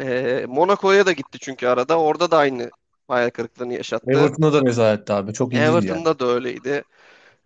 E, 0.00 0.44
Monaco'ya 0.48 1.06
da 1.06 1.12
gitti 1.12 1.38
çünkü 1.40 1.66
arada. 1.68 2.00
Orada 2.00 2.30
da 2.30 2.38
aynı 2.38 2.70
hayal 3.08 3.30
kırıklığını 3.30 3.74
yaşattı. 3.74 4.06
Everton'da 4.12 4.52
da 4.52 4.62
rezaletti 4.66 5.12
abi. 5.12 5.32
Çok 5.32 5.52
iyi 5.54 5.62
yani. 5.62 6.02
Everton'da 6.02 6.18
da 6.18 6.26
öyleydi. 6.26 6.84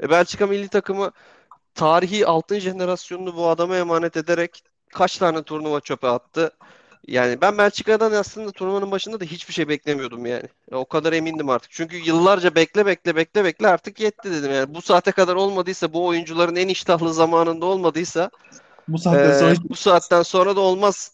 E, 0.02 0.10
Belçika 0.10 0.46
milli 0.46 0.68
takımı 0.68 1.12
tarihi 1.74 2.26
altın 2.26 2.58
jenerasyonunu 2.58 3.36
bu 3.36 3.48
adama 3.48 3.76
emanet 3.76 4.16
ederek 4.18 4.64
kaç 4.94 5.18
tane 5.18 5.42
turnuva 5.42 5.80
çöpe 5.80 6.08
attı. 6.08 6.52
Yani 7.06 7.40
ben 7.40 7.58
Belçika'dan 7.58 8.12
aslında 8.12 8.52
turnuvanın 8.52 8.90
başında 8.90 9.20
da 9.20 9.24
hiçbir 9.24 9.54
şey 9.54 9.68
beklemiyordum 9.68 10.26
yani. 10.26 10.48
Ya 10.70 10.78
o 10.78 10.84
kadar 10.84 11.12
emindim 11.12 11.48
artık. 11.48 11.70
Çünkü 11.70 11.96
yıllarca 11.96 12.54
bekle 12.54 12.86
bekle 12.86 13.16
bekle 13.16 13.44
bekle 13.44 13.68
artık 13.68 14.00
yetti 14.00 14.30
dedim. 14.32 14.52
Yani 14.52 14.74
bu 14.74 14.82
saate 14.82 15.12
kadar 15.12 15.34
olmadıysa 15.34 15.92
bu 15.92 16.06
oyuncuların 16.06 16.56
en 16.56 16.68
iştahlı 16.68 17.14
zamanında 17.14 17.66
olmadıysa 17.66 18.30
Bu 18.88 18.98
saatten 18.98 19.32
sonra 19.32 19.50
e, 19.50 19.54
hiç 19.54 19.60
bu 19.70 19.74
saatten 19.74 20.22
sonra 20.22 20.56
da 20.56 20.60
olmaz 20.60 21.12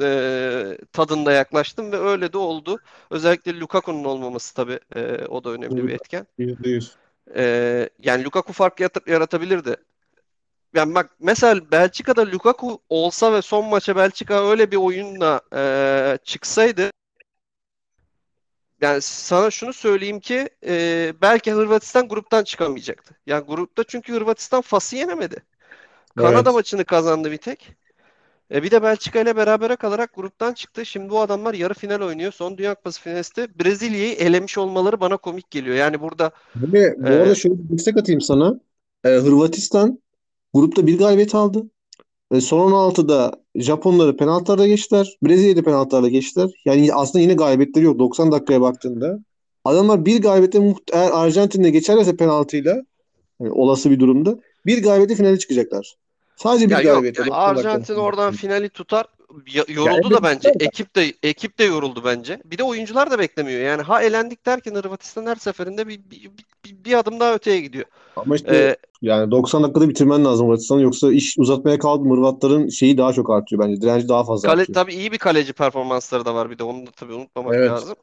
e, 0.00 0.78
tadında 0.92 1.32
yaklaştım 1.32 1.92
ve 1.92 1.96
öyle 1.96 2.32
de 2.32 2.38
oldu. 2.38 2.78
Özellikle 3.10 3.60
Lukaku'nun 3.60 4.04
olmaması 4.04 4.54
tabii 4.54 4.80
e, 4.96 5.26
o 5.26 5.44
da 5.44 5.50
önemli 5.50 5.88
bir 5.88 5.92
etken. 5.92 6.26
yüzde 6.38 6.70
yüz. 6.70 6.92
E, 7.36 7.88
yani 8.02 8.24
Lukaku 8.24 8.52
fark 8.52 8.80
yaratabilirdi. 9.06 9.76
Yani 10.74 10.94
bak 10.94 11.10
mesela 11.20 11.70
Belçika'da 11.70 12.26
Lukaku 12.26 12.78
olsa 12.88 13.32
ve 13.32 13.42
son 13.42 13.64
maça 13.66 13.96
Belçika 13.96 14.50
öyle 14.50 14.70
bir 14.70 14.76
oyunla 14.76 15.40
e, 15.54 16.18
çıksaydı 16.24 16.90
yani 18.80 19.00
sana 19.02 19.50
şunu 19.50 19.72
söyleyeyim 19.72 20.20
ki 20.20 20.48
e, 20.66 21.12
belki 21.22 21.52
Hırvatistan 21.52 22.08
gruptan 22.08 22.44
çıkamayacaktı. 22.44 23.14
Yani 23.26 23.44
grupta 23.44 23.84
çünkü 23.84 24.12
Hırvatistan 24.12 24.60
Fas'ı 24.60 24.96
yenemedi. 24.96 25.36
Kanada 26.16 26.50
Evet. 26.50 26.54
maçını 26.54 26.84
kazandı 26.84 27.30
bir 27.30 27.36
tek. 27.36 27.74
E, 28.54 28.62
bir 28.62 28.70
de 28.70 28.82
Belçika 28.82 29.20
ile 29.20 29.36
berabere 29.36 29.76
kalarak 29.76 30.14
gruptan 30.14 30.52
çıktı. 30.52 30.86
Şimdi 30.86 31.10
bu 31.10 31.20
adamlar 31.20 31.54
yarı 31.54 31.74
final 31.74 32.00
oynuyor. 32.00 32.32
Son 32.32 32.58
Dünya 32.58 32.74
Kupası 32.74 33.00
finalisti 33.00 33.58
Brezilya'yı 33.58 34.14
elemiş 34.14 34.58
olmaları 34.58 35.00
bana 35.00 35.16
komik 35.16 35.50
geliyor. 35.50 35.76
Yani 35.76 36.00
burada 36.00 36.30
Ve 36.56 36.94
bu 36.98 37.06
arada 37.06 37.30
e, 37.30 37.34
şöyle 37.34 37.54
bir 37.58 37.68
destek 37.78 37.96
atayım 37.96 38.20
sana. 38.20 38.60
Ee, 39.04 39.08
Hırvatistan 39.08 39.98
grupta 40.54 40.86
bir 40.86 40.98
galibiyet 40.98 41.34
aldı. 41.34 41.62
Ve 42.32 42.40
son 42.40 42.72
16'da 42.72 43.32
Japonları 43.56 44.16
penaltılarda 44.16 44.66
geçtiler. 44.66 45.16
Brezilya'yı 45.22 45.56
da 45.56 45.62
penaltılarda 45.62 46.08
geçtiler. 46.08 46.50
Yani 46.64 46.94
aslında 46.94 47.22
yine 47.22 47.34
galibiyetleri 47.34 47.84
yok 47.84 47.98
90 47.98 48.32
dakikaya 48.32 48.60
baktığında. 48.60 49.18
Adamlar 49.64 50.06
bir 50.06 50.22
galibiyetle 50.22 50.58
muht- 50.58 50.90
eğer 50.92 51.10
Arjantin'de 51.12 51.70
geçerlerse 51.70 52.16
penaltıyla 52.16 52.82
yani 53.40 53.52
olası 53.52 53.90
bir 53.90 54.00
durumda 54.00 54.38
bir 54.66 54.82
galibiyetle 54.82 55.14
finale 55.14 55.38
çıkacaklar. 55.38 55.94
Sadece 56.36 56.74
ya 56.74 56.80
bir 56.80 56.84
yok 56.84 57.04
90 57.04 57.16
dakika. 57.26 57.36
Arjantin 57.36 57.94
oradan 57.94 58.32
finali 58.32 58.68
tutar. 58.68 59.06
Ya- 59.46 59.64
Ya 59.68 59.74
yoruldu 59.74 60.10
da 60.10 60.22
bence. 60.22 60.48
da. 60.48 60.54
Ekip 60.60 60.96
de 60.96 61.14
ekip 61.22 61.58
de 61.58 61.64
yoruldu 61.64 62.04
bence. 62.04 62.40
Bir 62.44 62.58
de 62.58 62.62
oyuncular 62.62 63.10
da 63.10 63.18
beklemiyor. 63.18 63.60
Yani 63.60 63.82
ha 63.82 64.02
elendik 64.02 64.46
derken 64.46 64.74
Hırvatistan 64.74 65.26
her 65.26 65.36
seferinde 65.36 65.86
bir, 65.88 66.10
bir, 66.10 66.30
bir, 66.64 66.84
bir 66.84 66.94
adım 66.98 67.20
daha 67.20 67.34
öteye 67.34 67.60
gidiyor. 67.60 67.86
Ama 68.16 68.36
işte 68.36 68.56
E, 68.56 68.76
yani 69.02 69.30
90 69.30 69.62
dakikada 69.62 69.88
bitirmen 69.88 70.24
lazım 70.24 70.46
Hırvatistan'ı. 70.46 70.82
Yoksa 70.82 71.12
iş 71.12 71.38
uzatmaya 71.38 71.78
kaldı 71.78 72.08
Hırvatların 72.08 72.68
şeyi 72.68 72.98
daha 72.98 73.12
çok 73.12 73.30
artıyor 73.30 73.62
bence. 73.62 73.80
Direnci 73.80 74.08
daha 74.08 74.24
fazla 74.24 74.48
kale 74.48 74.60
artıyor. 74.60 74.74
tabii 74.74 74.94
iyi 74.94 75.12
bir 75.12 75.18
kaleci 75.18 75.52
performansları 75.52 76.24
da 76.24 76.34
var 76.34 76.50
bir 76.50 76.58
de 76.58 76.64
onu 76.64 76.86
da 76.86 76.90
tabii 76.90 77.12
unutmamak 77.14 77.54
Evet. 77.54 77.70
lazım. 77.70 77.96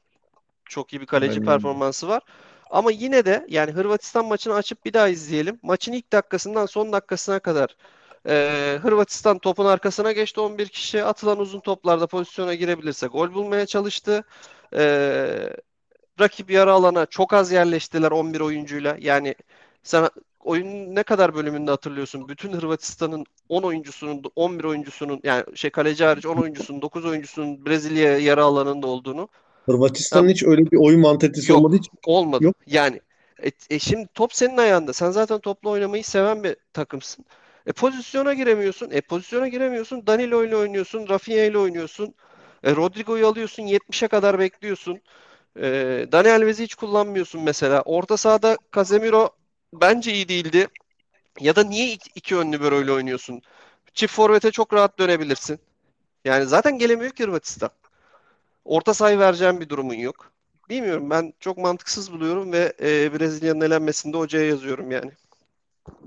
Çok 0.65 0.93
iyi 0.93 1.01
bir 1.01 1.05
kaleci 1.05 1.39
Aynen 1.39 1.45
performansı 1.45 2.07
var. 2.07 2.23
Ama 2.71 2.91
yine 2.91 3.25
de 3.25 3.45
yani 3.49 3.71
Hırvatistan 3.71 4.25
maçını 4.25 4.53
açıp 4.55 4.85
bir 4.85 4.93
daha 4.93 5.09
izleyelim. 5.09 5.59
Maçın 5.63 5.93
ilk 5.93 6.13
dakikasından 6.13 6.65
son 6.65 6.93
dakikasına 6.93 7.39
kadar 7.39 7.77
e, 8.27 8.77
Hırvatistan 8.81 9.37
topun 9.37 9.65
arkasına 9.65 10.11
geçti 10.11 10.39
11 10.39 10.67
kişi. 10.67 11.03
Atılan 11.03 11.39
uzun 11.39 11.59
toplarda 11.59 12.07
pozisyona 12.07 12.53
girebilirse 12.53 13.07
gol 13.07 13.33
bulmaya 13.33 13.65
çalıştı. 13.65 14.23
E, 14.75 14.83
rakip 16.19 16.51
yarı 16.51 16.71
alana 16.73 17.05
çok 17.05 17.33
az 17.33 17.51
yerleştiler 17.51 18.11
11 18.11 18.39
oyuncuyla. 18.39 18.97
Yani 18.99 19.35
sen 19.83 20.09
oyunun 20.39 20.95
ne 20.95 21.03
kadar 21.03 21.35
bölümünde 21.35 21.71
hatırlıyorsun? 21.71 22.27
Bütün 22.27 22.53
Hırvatistan'ın 22.53 23.25
10 23.49 23.63
oyuncusunun 23.63 24.23
11 24.35 24.63
oyuncusunun 24.63 25.19
yani 25.23 25.43
şey 25.55 25.71
kaleci 25.71 26.03
hariç 26.03 26.25
10 26.25 26.35
oyuncusunun 26.37 26.81
9 26.81 27.05
oyuncusunun 27.05 27.65
Brezilya 27.65 28.17
yarı 28.17 28.43
alanında 28.43 28.87
olduğunu. 28.87 29.29
Hırvatistan'ın 29.65 30.29
hiç 30.29 30.43
öyle 30.43 30.71
bir 30.71 30.77
oyun 30.77 31.01
mantalitesi 31.01 31.53
olmadığı 31.53 31.75
Yok, 31.75 31.85
için 31.85 31.99
olmadı. 32.05 32.43
yok. 32.43 32.55
Yani 32.67 33.01
e, 33.43 33.51
e, 33.69 33.79
şimdi 33.79 34.07
top 34.13 34.33
senin 34.33 34.57
ayağında. 34.57 34.93
Sen 34.93 35.11
zaten 35.11 35.39
topla 35.39 35.69
oynamayı 35.69 36.03
seven 36.03 36.43
bir 36.43 36.55
takımsın. 36.73 37.25
E 37.67 37.71
pozisyona 37.73 38.33
giremiyorsun. 38.33 38.91
E 38.91 39.01
pozisyona 39.01 39.47
giremiyorsun. 39.47 40.07
Danilo 40.07 40.43
ile 40.43 40.55
oynuyorsun, 40.55 41.09
Rafinha 41.09 41.43
ile 41.43 41.57
oynuyorsun. 41.57 42.15
E, 42.63 42.75
Rodrigo'yu 42.75 43.27
alıyorsun, 43.27 43.63
70'e 43.63 44.07
kadar 44.07 44.39
bekliyorsun. 44.39 45.01
E, 45.57 45.63
Dani 46.11 46.31
Alves'i 46.31 46.63
hiç 46.63 46.75
kullanmıyorsun 46.75 47.41
mesela. 47.43 47.81
Orta 47.81 48.17
sahada 48.17 48.57
Casemiro 48.75 49.29
bence 49.73 50.13
iyi 50.13 50.29
değildi. 50.29 50.67
Ya 51.39 51.55
da 51.55 51.63
niye 51.63 51.91
iki, 51.93 52.09
iki 52.15 52.35
ön 52.37 52.53
libero 52.53 52.81
ile 52.81 52.91
oynuyorsun? 52.91 53.41
Çift 53.93 54.13
forvete 54.13 54.51
çok 54.51 54.73
rahat 54.73 54.99
dönebilirsin. 54.99 55.59
Yani 56.25 56.45
zaten 56.45 56.77
gelemiyor 56.79 57.11
ki 57.11 57.23
Hırvatistan. 57.23 57.71
Orta 58.65 58.93
sayı 58.93 59.19
vereceğim 59.19 59.59
bir 59.61 59.69
durumun 59.69 59.93
yok. 59.93 60.31
Bilmiyorum 60.69 61.09
ben 61.09 61.33
çok 61.39 61.57
mantıksız 61.57 62.11
buluyorum 62.13 62.51
ve 62.51 62.73
e, 62.81 63.19
Brezilya'nın 63.19 63.61
elenmesini 63.61 64.13
de 64.13 64.17
hocaya 64.17 64.45
yazıyorum 64.47 64.91
yani. 64.91 65.11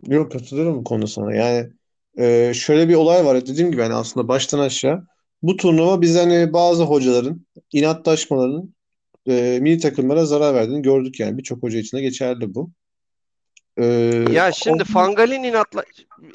Yok 0.06 0.32
katılıyorum 0.32 0.76
bu 0.76 0.84
konuda 0.84 1.06
sana. 1.06 1.34
Yani 1.34 1.70
e, 2.18 2.54
şöyle 2.54 2.88
bir 2.88 2.94
olay 2.94 3.24
var. 3.24 3.46
Dediğim 3.46 3.70
gibi 3.70 3.80
yani 3.80 3.94
aslında 3.94 4.28
baştan 4.28 4.58
aşağı 4.58 5.06
bu 5.42 5.56
turnuva 5.56 6.00
biz 6.00 6.16
hani 6.16 6.52
bazı 6.52 6.82
hocaların 6.84 7.46
inatlaşmalarının 7.72 8.74
e, 9.28 9.58
milli 9.62 9.78
takımlara 9.78 10.24
zarar 10.26 10.54
verdiğini 10.54 10.82
gördük 10.82 11.20
yani. 11.20 11.38
Birçok 11.38 11.62
hoca 11.62 11.78
için 11.78 11.96
de 11.96 12.02
geçerli 12.02 12.54
bu. 12.54 12.70
E, 13.78 14.24
Ya 14.32 14.48
o- 14.48 14.52
şimdi 14.52 14.84
Fangal'in 14.84 15.42
inatla 15.42 15.84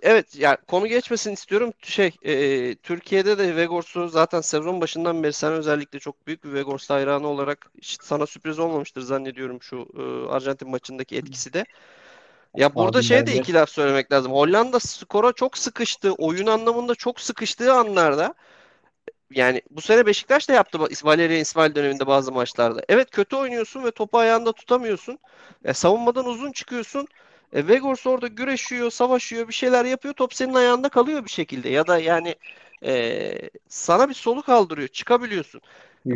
evet 0.01 0.35
ya 0.35 0.57
konu 0.67 0.87
geçmesin 0.87 1.31
istiyorum. 1.31 1.73
Şey 1.81 2.11
e, 2.25 2.75
Türkiye'de 2.75 3.37
de 3.37 3.55
Vegors'u 3.55 4.09
zaten 4.09 4.41
sezon 4.41 4.81
başından 4.81 5.23
beri 5.23 5.33
sen 5.33 5.53
özellikle 5.53 5.99
çok 5.99 6.27
büyük 6.27 6.43
bir 6.43 6.53
Vegors 6.53 6.89
hayranı 6.89 7.27
olarak 7.27 7.71
sana 7.81 8.25
sürpriz 8.25 8.59
olmamıştır 8.59 9.01
zannediyorum 9.01 9.61
şu 9.61 9.87
e, 9.97 10.29
Arjantin 10.31 10.69
maçındaki 10.69 11.17
etkisi 11.17 11.53
de. 11.53 11.65
Ya 12.55 12.75
burada 12.75 12.97
abi 12.97 13.03
şey 13.03 13.25
de 13.25 13.35
iki 13.35 13.53
laf 13.53 13.69
söylemek 13.69 14.11
lazım. 14.11 14.31
Hollanda 14.31 14.79
skora 14.79 15.33
çok 15.33 15.57
sıkıştı. 15.57 16.13
Oyun 16.13 16.47
anlamında 16.47 16.95
çok 16.95 17.19
sıkıştığı 17.21 17.73
anlarda 17.73 18.35
Yani 19.31 19.61
bu 19.71 19.81
sene 19.81 20.05
Beşiktaş 20.05 20.49
da 20.49 20.53
yaptı 20.53 20.79
Valerian 21.03 21.39
İsmail 21.41 21.75
döneminde 21.75 22.07
bazı 22.07 22.31
maçlarda. 22.31 22.81
Evet 22.89 23.11
kötü 23.11 23.35
oynuyorsun 23.35 23.83
ve 23.83 23.91
topu 23.91 24.17
ayağında 24.17 24.53
tutamıyorsun. 24.53 25.19
E, 25.65 25.73
savunmadan 25.73 26.25
uzun 26.25 26.51
çıkıyorsun. 26.51 27.07
E, 27.53 27.67
Vegors 27.67 28.07
orada 28.07 28.27
güreşiyor, 28.27 28.91
savaşıyor, 28.91 29.47
bir 29.47 29.53
şeyler 29.53 29.85
yapıyor. 29.85 30.13
Top 30.13 30.33
senin 30.33 30.53
ayağında 30.53 30.89
kalıyor 30.89 31.25
bir 31.25 31.29
şekilde. 31.29 31.69
Ya 31.69 31.87
da 31.87 31.99
yani 31.99 32.35
e, 32.85 33.49
sana 33.67 34.09
bir 34.09 34.13
soluk 34.13 34.49
aldırıyor. 34.49 34.87
Çıkabiliyorsun. 34.87 35.61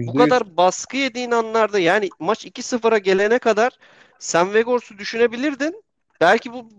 Bu 0.08 0.14
%100. 0.14 0.16
kadar 0.16 0.58
baskı 0.58 0.98
yediğin 0.98 1.32
anlarda 1.32 1.80
yani 1.80 2.10
maç 2.20 2.46
2-0'a 2.46 2.98
gelene 2.98 3.40
kadar 3.40 3.78
sen 4.20 4.54
Vegors'u 4.54 4.98
düşünebilirdin. 4.98 5.83
Belki 6.22 6.54
bu 6.54 6.70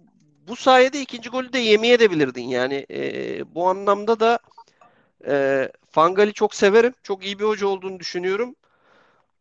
bu 0.49 0.57
sayede 0.57 1.01
ikinci 1.01 1.31
golü 1.31 1.53
de 1.53 1.59
yemeyebilirdin. 1.59 2.49
Yani 2.49 2.87
e, 2.91 3.55
bu 3.55 3.69
anlamda 3.69 4.21
da 4.21 4.39
e, 5.27 5.69
Fangal'i 5.91 6.33
çok 6.33 6.55
severim. 6.55 6.95
Çok 7.03 7.25
iyi 7.25 7.39
bir 7.39 7.45
hoca 7.45 7.67
olduğunu 7.67 8.01
düşünüyorum. 8.01 8.55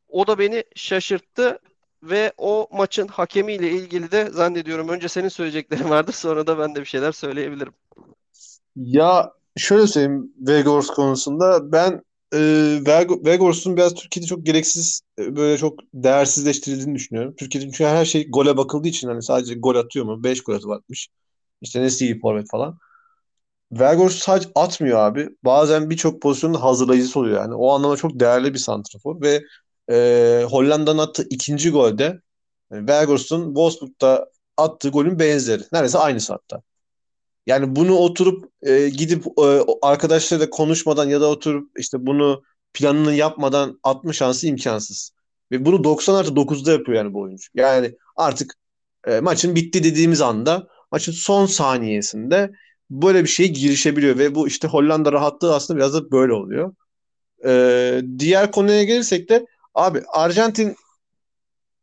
O 0.09 0.27
da 0.27 0.39
beni 0.39 0.63
şaşırttı 0.75 1.59
ve 2.03 2.33
o 2.37 2.67
maçın 2.71 3.07
hakemiyle 3.07 3.69
ilgili 3.69 4.11
de 4.11 4.29
zannediyorum 4.29 4.89
önce 4.89 5.07
senin 5.07 5.29
söyleyeceklerin 5.29 5.89
vardır 5.89 6.13
sonra 6.13 6.47
da 6.47 6.59
ben 6.59 6.75
de 6.75 6.79
bir 6.79 6.85
şeyler 6.85 7.11
söyleyebilirim. 7.11 7.73
Ya 8.75 9.31
şöyle 9.57 9.87
söyleyeyim 9.87 10.33
Vegors 10.37 10.87
konusunda 10.87 11.71
ben 11.71 12.03
e, 12.33 12.37
Veg- 12.85 13.25
Vegors'un 13.25 13.77
biraz 13.77 13.93
Türkiye'de 13.95 14.27
çok 14.27 14.45
gereksiz 14.45 15.01
e, 15.19 15.35
böyle 15.35 15.57
çok 15.57 15.79
değersizleştirildiğini 15.93 16.95
düşünüyorum. 16.95 17.35
Türkiye'de 17.37 17.67
çünkü 17.67 17.83
her 17.85 18.05
şey 18.05 18.29
gole 18.29 18.57
bakıldığı 18.57 18.87
için 18.87 19.07
hani 19.07 19.23
sadece 19.23 19.55
gol 19.55 19.75
atıyor 19.75 20.05
mu? 20.05 20.23
5 20.23 20.41
gol 20.43 20.69
atmış. 20.71 21.09
İşte 21.61 21.81
nesi 21.81 22.05
iyi 22.05 22.19
forvet 22.19 22.47
falan. 22.51 22.77
Vergors 23.71 24.15
sadece 24.15 24.49
atmıyor 24.55 24.99
abi. 24.99 25.29
Bazen 25.45 25.89
birçok 25.89 26.21
pozisyonda 26.21 26.63
hazırlayıcısı 26.63 27.19
oluyor 27.19 27.37
yani. 27.41 27.55
O 27.55 27.71
anlamda 27.73 27.97
çok 27.97 28.19
değerli 28.19 28.53
bir 28.53 28.59
santrafor 28.59 29.21
ve 29.21 29.43
e, 29.91 30.45
Hollanda'nın 30.51 30.97
attığı 30.99 31.27
ikinci 31.29 31.69
golde 31.71 32.21
yani 32.71 32.87
Vergors'un 32.89 33.45
Wolfsburg'da 33.45 34.29
attığı 34.57 34.89
golün 34.89 35.19
benzeri. 35.19 35.63
Neredeyse 35.73 35.97
aynısı 35.99 36.33
hatta. 36.33 36.63
Yani 37.47 37.75
bunu 37.75 37.95
oturup 37.95 38.45
e, 38.61 38.89
gidip 38.89 39.25
e, 39.39 39.65
arkadaşlarıyla 39.81 40.49
konuşmadan 40.49 41.09
ya 41.09 41.21
da 41.21 41.29
oturup 41.29 41.71
işte 41.77 41.97
bunu 42.05 42.43
planını 42.73 43.13
yapmadan 43.13 43.79
atma 43.83 44.13
şansı 44.13 44.47
imkansız. 44.47 45.11
Ve 45.51 45.65
bunu 45.65 45.83
90 45.83 46.15
artı 46.15 46.35
9'da 46.35 46.71
yapıyor 46.71 46.97
yani 46.97 47.13
bu 47.13 47.21
oyuncu. 47.21 47.47
Yani 47.53 47.95
artık 48.15 48.55
e, 49.07 49.19
maçın 49.19 49.55
bitti 49.55 49.83
dediğimiz 49.83 50.21
anda 50.21 50.67
maçın 50.91 51.11
son 51.11 51.45
saniyesinde 51.45 52.51
böyle 52.89 53.23
bir 53.23 53.29
şeye 53.29 53.47
girişebiliyor 53.47 54.17
ve 54.17 54.35
bu 54.35 54.47
işte 54.47 54.67
Hollanda 54.67 55.11
rahatlığı 55.11 55.55
aslında 55.55 55.77
biraz 55.77 55.93
da 55.93 56.11
böyle 56.11 56.33
oluyor. 56.33 56.73
E, 57.45 58.01
diğer 58.19 58.51
konuya 58.51 58.83
gelirsek 58.83 59.29
de 59.29 59.45
abi 59.73 60.03
Arjantin 60.13 60.75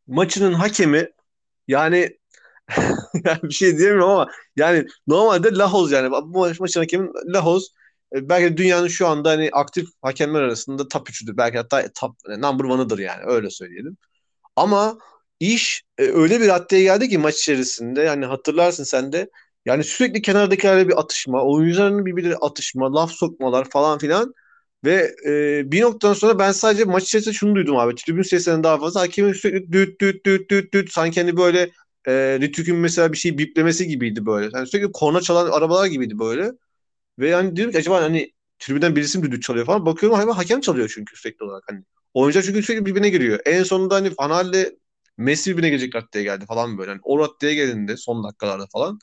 maçının 0.07 0.53
hakemi 0.53 1.09
yani 1.67 2.17
yani 3.25 3.43
bir 3.43 3.53
şey 3.53 3.77
diyemiyorum 3.77 4.09
ama 4.09 4.27
yani 4.55 4.85
normalde 5.07 5.53
Lahoz 5.53 5.91
yani 5.91 6.11
bu 6.11 6.39
maç, 6.39 6.59
maçın 6.59 6.79
hakemi 6.79 7.09
Lahoz 7.33 7.69
e, 8.15 8.29
belki 8.29 8.57
dünyanın 8.57 8.87
şu 8.87 9.07
anda 9.07 9.29
hani 9.29 9.49
aktif 9.53 9.87
hakemler 10.01 10.41
arasında 10.41 10.87
top 10.87 11.09
3'üdür. 11.09 11.37
Belki 11.37 11.57
hatta 11.57 11.83
top 11.99 12.15
number 12.37 12.65
one'ıdır 12.65 12.99
yani 12.99 13.21
öyle 13.25 13.49
söyleyelim. 13.49 13.97
Ama 14.55 14.97
iş 15.39 15.83
e, 15.97 16.03
öyle 16.03 16.41
bir 16.41 16.47
raddeye 16.47 16.83
geldi 16.83 17.09
ki 17.09 17.17
maç 17.17 17.35
içerisinde 17.39 18.01
yani 18.01 18.25
hatırlarsın 18.25 18.83
sen 18.83 19.11
de 19.13 19.29
yani 19.65 19.83
sürekli 19.83 20.21
kenardakilerle 20.21 20.87
bir 20.87 20.99
atışma, 20.99 21.43
oyuncuların 21.45 22.05
birbirleri 22.05 22.37
atışma, 22.37 22.93
laf 22.95 23.11
sokmalar 23.11 23.69
falan 23.69 23.99
filan 23.99 24.33
ve 24.85 25.15
e, 25.27 25.71
bir 25.71 25.81
noktadan 25.81 26.13
sonra 26.13 26.39
ben 26.39 26.51
sadece 26.51 26.83
maç 26.83 27.03
içerisinde 27.03 27.33
şunu 27.33 27.55
duydum 27.55 27.77
abi. 27.77 27.95
Tribün 27.95 28.21
sesinden 28.21 28.63
daha 28.63 28.79
fazla 28.79 29.01
hakemin 29.01 29.33
sürekli 29.33 29.71
düt 29.71 30.01
düt 30.01 30.25
düt 30.25 30.49
düt 30.51 30.73
düt 30.73 30.91
sanki 30.91 31.21
hani 31.21 31.37
böyle 31.37 31.71
e, 32.07 32.13
Ritük'ün 32.41 32.75
mesela 32.77 33.11
bir 33.13 33.17
şey 33.17 33.37
biplemesi 33.37 33.87
gibiydi 33.87 34.25
böyle. 34.25 34.49
Yani 34.53 34.67
sürekli 34.67 34.91
korna 34.91 35.21
çalan 35.21 35.51
arabalar 35.51 35.85
gibiydi 35.87 36.19
böyle. 36.19 36.51
Ve 37.19 37.29
yani 37.29 37.55
diyorum 37.55 37.71
ki 37.73 37.77
acaba 37.79 38.01
hani 38.03 38.33
tribünden 38.59 38.95
birisi 38.95 39.19
mi 39.19 39.23
düdük 39.25 39.43
çalıyor 39.43 39.65
falan. 39.65 39.85
Bakıyorum 39.85 40.19
hemen 40.19 40.33
hakem 40.33 40.61
çalıyor 40.61 40.91
çünkü 40.95 41.17
sürekli 41.17 41.45
olarak 41.45 41.63
hani. 41.69 41.83
Oyuncular 42.13 42.43
çünkü 42.43 42.63
sürekli 42.63 42.85
birbirine 42.85 43.09
giriyor. 43.09 43.39
En 43.45 43.63
sonunda 43.63 43.95
hani 43.95 44.09
Fanal'le 44.15 44.65
Messi 45.17 45.51
birbirine 45.51 45.69
gelecek 45.69 45.95
raddeye 45.95 46.23
geldi 46.23 46.45
falan 46.45 46.77
böyle. 46.77 46.91
Yani 46.91 47.01
o 47.03 47.19
raddeye 47.19 47.55
gelindi 47.55 47.97
son 47.97 48.23
dakikalarda 48.23 48.67
falan. 48.73 48.99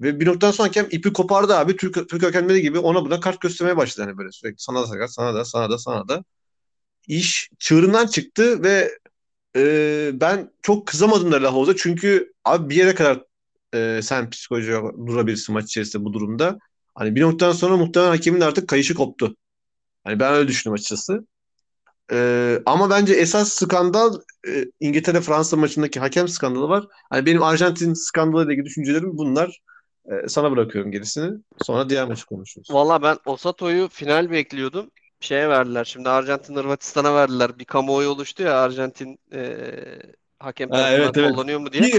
Ve 0.00 0.20
bir 0.20 0.26
noktadan 0.26 0.52
sonra 0.52 0.68
hakem 0.68 0.86
ipi 0.90 1.12
kopardı 1.12 1.54
abi. 1.56 1.76
Türk, 1.76 2.08
Türk 2.10 2.22
hakemleri 2.22 2.62
gibi 2.62 2.78
ona 2.78 3.04
buna 3.04 3.20
kart 3.20 3.40
göstermeye 3.40 3.76
başladı 3.76 4.06
hani 4.08 4.18
böyle 4.18 4.32
sürekli. 4.32 4.56
Sana 4.58 4.82
da 4.82 4.86
sakat, 4.86 5.14
sana 5.14 5.34
da, 5.34 5.44
sana 5.44 5.70
da, 5.70 5.78
sana 5.78 6.08
da. 6.08 6.24
İş 7.08 7.50
çığırından 7.58 8.06
çıktı 8.06 8.62
ve 8.62 8.90
e, 9.56 10.10
ben 10.14 10.50
çok 10.62 10.86
kızamadım 10.86 11.32
da 11.32 11.42
Lahovuz'a. 11.42 11.76
Çünkü 11.76 12.32
abi 12.44 12.70
bir 12.70 12.76
yere 12.76 12.94
kadar 12.94 13.22
e, 13.74 14.00
sen 14.02 14.30
psikolojiye 14.30 14.80
durabilirsin 15.06 15.52
maç 15.52 15.64
içerisinde 15.64 16.04
bu 16.04 16.12
durumda. 16.12 16.58
Hani 16.94 17.14
bir 17.14 17.20
noktadan 17.20 17.52
sonra 17.52 17.76
muhtemelen 17.76 18.10
hakemin 18.10 18.40
artık 18.40 18.68
kayışı 18.68 18.94
koptu. 18.94 19.36
Hani 20.04 20.20
ben 20.20 20.34
öyle 20.34 20.48
düşündüm 20.48 20.74
açıkçası. 20.74 21.26
Ee, 22.12 22.62
ama 22.66 22.90
bence 22.90 23.14
esas 23.14 23.52
skandal 23.52 24.14
e, 24.48 24.64
İngiltere-Fransa 24.80 25.56
maçındaki 25.56 26.00
hakem 26.00 26.28
skandalı 26.28 26.68
var. 26.68 26.84
Hani 27.10 27.26
benim 27.26 27.42
Arjantin 27.42 27.94
skandalı 27.94 28.44
ile 28.44 28.52
ilgili 28.52 28.64
düşüncelerim 28.64 29.18
bunlar. 29.18 29.60
Ee, 30.06 30.28
sana 30.28 30.50
bırakıyorum 30.50 30.92
gerisini. 30.92 31.38
Sonra 31.62 31.88
diğer 31.88 32.08
maçı 32.08 32.26
konuşuruz. 32.26 32.68
Valla 32.70 33.02
ben 33.02 33.18
Osato'yu 33.24 33.88
final 33.88 34.30
bekliyordum. 34.30 34.90
Şeye 35.20 35.48
verdiler. 35.48 35.84
Şimdi 35.84 36.08
Arjantin 36.08 36.56
Hırvatistan'a 36.56 37.14
verdiler. 37.14 37.58
Bir 37.58 37.64
kamuoyu 37.64 38.08
oluştu 38.08 38.42
ya 38.42 38.60
Arjantin 38.60 39.18
e, 39.34 39.56
hakem 40.38 40.70
Ha, 40.70 40.90
evet 40.90 41.16
evet. 41.16 41.32
kullanıyor 41.32 41.60
mu 41.60 41.72
diye. 41.72 41.82
Bir 41.82 41.94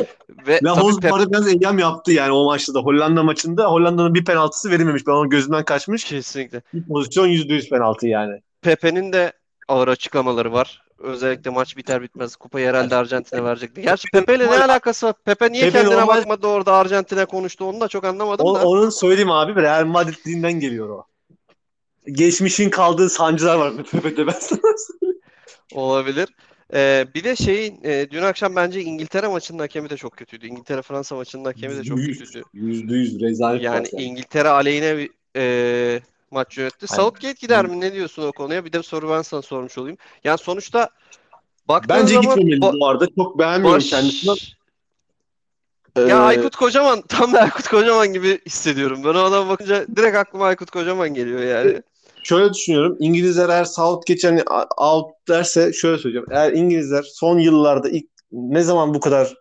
Ve 0.47 0.59
tabii 0.59 0.65
Lahoz 0.65 0.99
Pep 0.99 1.11
biraz 1.29 1.47
eyyam 1.47 1.79
yaptı 1.79 2.11
yani 2.11 2.31
o 2.31 2.45
maçta 2.45 2.73
da. 2.73 2.79
Hollanda 2.79 3.23
maçında 3.23 3.65
Hollanda'nın 3.71 4.13
bir 4.13 4.25
penaltısı 4.25 4.71
verilmemiş. 4.71 5.07
Ben 5.07 5.11
onun 5.11 5.29
gözünden 5.29 5.65
kaçmış. 5.65 6.03
kesinlikle. 6.03 6.61
Bir 6.73 6.87
pozisyon 6.87 7.27
%100 7.27 7.69
penaltı 7.69 8.07
yani. 8.07 8.41
Pepe'nin 8.61 9.13
de 9.13 9.33
ağır 9.67 9.87
açıklamaları 9.87 10.53
var. 10.53 10.83
Özellikle 10.99 11.49
maç 11.49 11.77
biter 11.77 12.01
bitmez 12.01 12.35
kupayı 12.35 12.67
herhalde 12.67 12.95
Arjantin'e 12.95 13.43
verecekti. 13.43 13.81
Gerçi 13.81 14.07
Pepe 14.13 14.35
ile 14.35 14.47
ne 14.47 14.63
alakası 14.63 15.07
var? 15.07 15.13
Pepe 15.25 15.51
niye 15.51 15.63
Pepe 15.65 15.77
kendine 15.81 15.95
normal- 16.01 16.17
bakmadı 16.17 16.47
orada 16.47 16.73
Arjantin'e 16.73 17.25
konuştu 17.25 17.65
onu 17.65 17.81
da 17.81 17.87
çok 17.87 18.05
anlamadım 18.05 18.45
O, 18.45 18.55
da. 18.55 18.65
onun 18.67 18.89
söyleyeyim 18.89 19.31
abi 19.31 19.61
Real 19.61 19.85
Madrid'inden 19.85 20.53
geliyor 20.59 20.89
o. 20.89 21.05
Geçmişin 22.05 22.69
kaldığı 22.69 23.09
sancılar 23.09 23.55
var 23.55 23.83
Pepe'de 23.83 24.27
ben 24.27 24.39
sana. 24.39 24.59
Olabilir. 25.73 26.29
Ee, 26.73 27.07
bir 27.15 27.23
de 27.23 27.35
şeyin 27.35 27.83
e, 27.83 28.07
dün 28.11 28.21
akşam 28.21 28.55
bence 28.55 28.81
İngiltere 28.81 29.27
maçının 29.27 29.59
hakemi 29.59 29.89
de 29.89 29.97
çok 29.97 30.17
kötüydü. 30.17 30.47
İngiltere-Fransa 30.47 31.15
maçının 31.15 31.45
hakemi 31.45 31.77
de 31.77 31.83
çok 31.83 31.97
kötüydü. 31.97 32.43
Yüzde 32.53 32.95
yüz 32.95 33.21
rezalet 33.21 33.61
Yani 33.63 33.87
yani. 33.93 34.03
İngiltere 34.03 34.49
aleyhine 34.49 34.97
bir 34.97 35.09
e, 35.35 36.01
maç 36.31 36.57
yönetti. 36.57 36.85
Aynen. 36.89 37.03
Southgate 37.03 37.41
gider 37.41 37.65
mi? 37.65 37.79
Ne 37.79 37.93
diyorsun 37.93 38.23
o 38.23 38.31
konuya? 38.31 38.65
Bir 38.65 38.73
de 38.73 38.83
soru 38.83 39.09
ben 39.09 39.21
sana 39.21 39.41
sormuş 39.41 39.77
olayım. 39.77 39.97
Yani 40.23 40.37
sonuçta 40.37 40.89
baktığın 41.67 41.95
Bence 41.95 42.13
zaman 42.13 42.35
gitmemeli 42.35 42.61
bu 42.61 42.87
arada. 42.87 43.07
Çok 43.15 43.39
beğenmiyorum 43.39 43.77
baş- 43.77 43.89
kendisini. 43.89 44.35
Ee, 45.95 46.01
Ya 46.01 46.19
Aykut 46.19 46.55
Kocaman 46.55 47.01
tam 47.01 47.33
da 47.33 47.41
Aykut 47.41 47.67
Kocaman 47.67 48.13
gibi 48.13 48.39
hissediyorum. 48.45 49.03
Ben 49.03 49.09
o 49.09 49.19
adama 49.19 49.49
bakınca 49.49 49.87
direkt 49.95 50.17
aklıma 50.17 50.45
Aykut 50.45 50.71
Kocaman 50.71 51.13
geliyor 51.13 51.41
yani. 51.41 51.81
Şöyle 52.23 52.53
düşünüyorum. 52.53 52.97
İngilizler 52.99 53.49
eğer 53.49 53.65
Southgate 53.65 54.27
hani 54.27 54.43
out 54.77 55.11
derse 55.27 55.73
şöyle 55.73 55.97
söyleyeceğim. 55.97 56.27
Eğer 56.31 56.51
İngilizler 56.51 57.03
son 57.03 57.39
yıllarda 57.39 57.89
ilk 57.89 58.05
ne 58.31 58.61
zaman 58.61 58.93
bu 58.93 58.99
kadar 58.99 59.33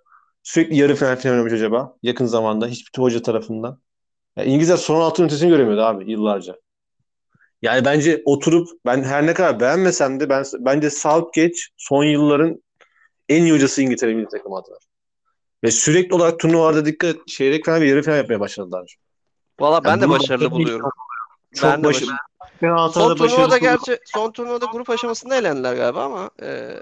sürekli 0.43 0.77
yarı 0.77 0.95
final 0.95 1.17
final 1.17 1.33
oynamış 1.33 1.53
acaba? 1.53 1.97
Yakın 2.03 2.27
zamanda 2.27 2.67
hiçbir 2.67 3.03
hoca 3.03 3.23
tarafından. 3.23 3.81
Ya 4.37 4.45
İngilizler 4.45 4.77
son 4.77 5.01
altın 5.01 5.25
ötesini 5.25 5.49
göremiyordu 5.49 5.83
abi 5.83 6.11
yıllarca. 6.11 6.57
Yani 7.63 7.85
bence 7.85 8.23
oturup 8.25 8.69
ben 8.87 9.03
her 9.03 9.27
ne 9.27 9.35
kadar 9.35 9.61
beğenmesem 9.61 10.21
de 10.21 10.29
ben 10.29 10.45
bence 10.59 10.91
Southgate 10.91 11.53
son 11.77 12.05
yılların 12.05 12.63
en 13.29 13.43
iyi 13.43 13.53
hocası 13.53 13.83
İngiltere 13.83 14.15
milli 14.15 14.29
takımı 14.29 14.57
adına. 14.57 14.77
Ve 15.65 15.71
sürekli 15.71 16.15
olarak 16.15 16.39
turnuvalarda 16.39 16.87
dikkat 16.87 17.17
çeyrek 17.29 17.65
final 17.65 17.81
ve 17.81 17.89
yarı 17.89 18.03
final 18.03 18.17
yapmaya 18.17 18.41
başladılar. 18.41 18.97
Valla 19.61 19.85
ben 19.85 19.91
Yani 19.91 20.03
de 20.03 20.09
başarılı 20.11 20.51
buluyorum. 20.51 20.91
Çok 21.55 21.71
Ben 21.71 21.83
de 21.83 21.87
başarılı. 21.87 22.13
Son 22.61 23.15
turnuvada 23.17 23.59
gerçi 23.59 23.99
son 24.05 24.33
turnuvada 24.33 24.67
grup 24.73 24.91
aşamasında 24.91 25.37
elendiler 25.37 25.75
galiba 25.77 26.05
ama 26.05 26.31
e, 26.43 26.77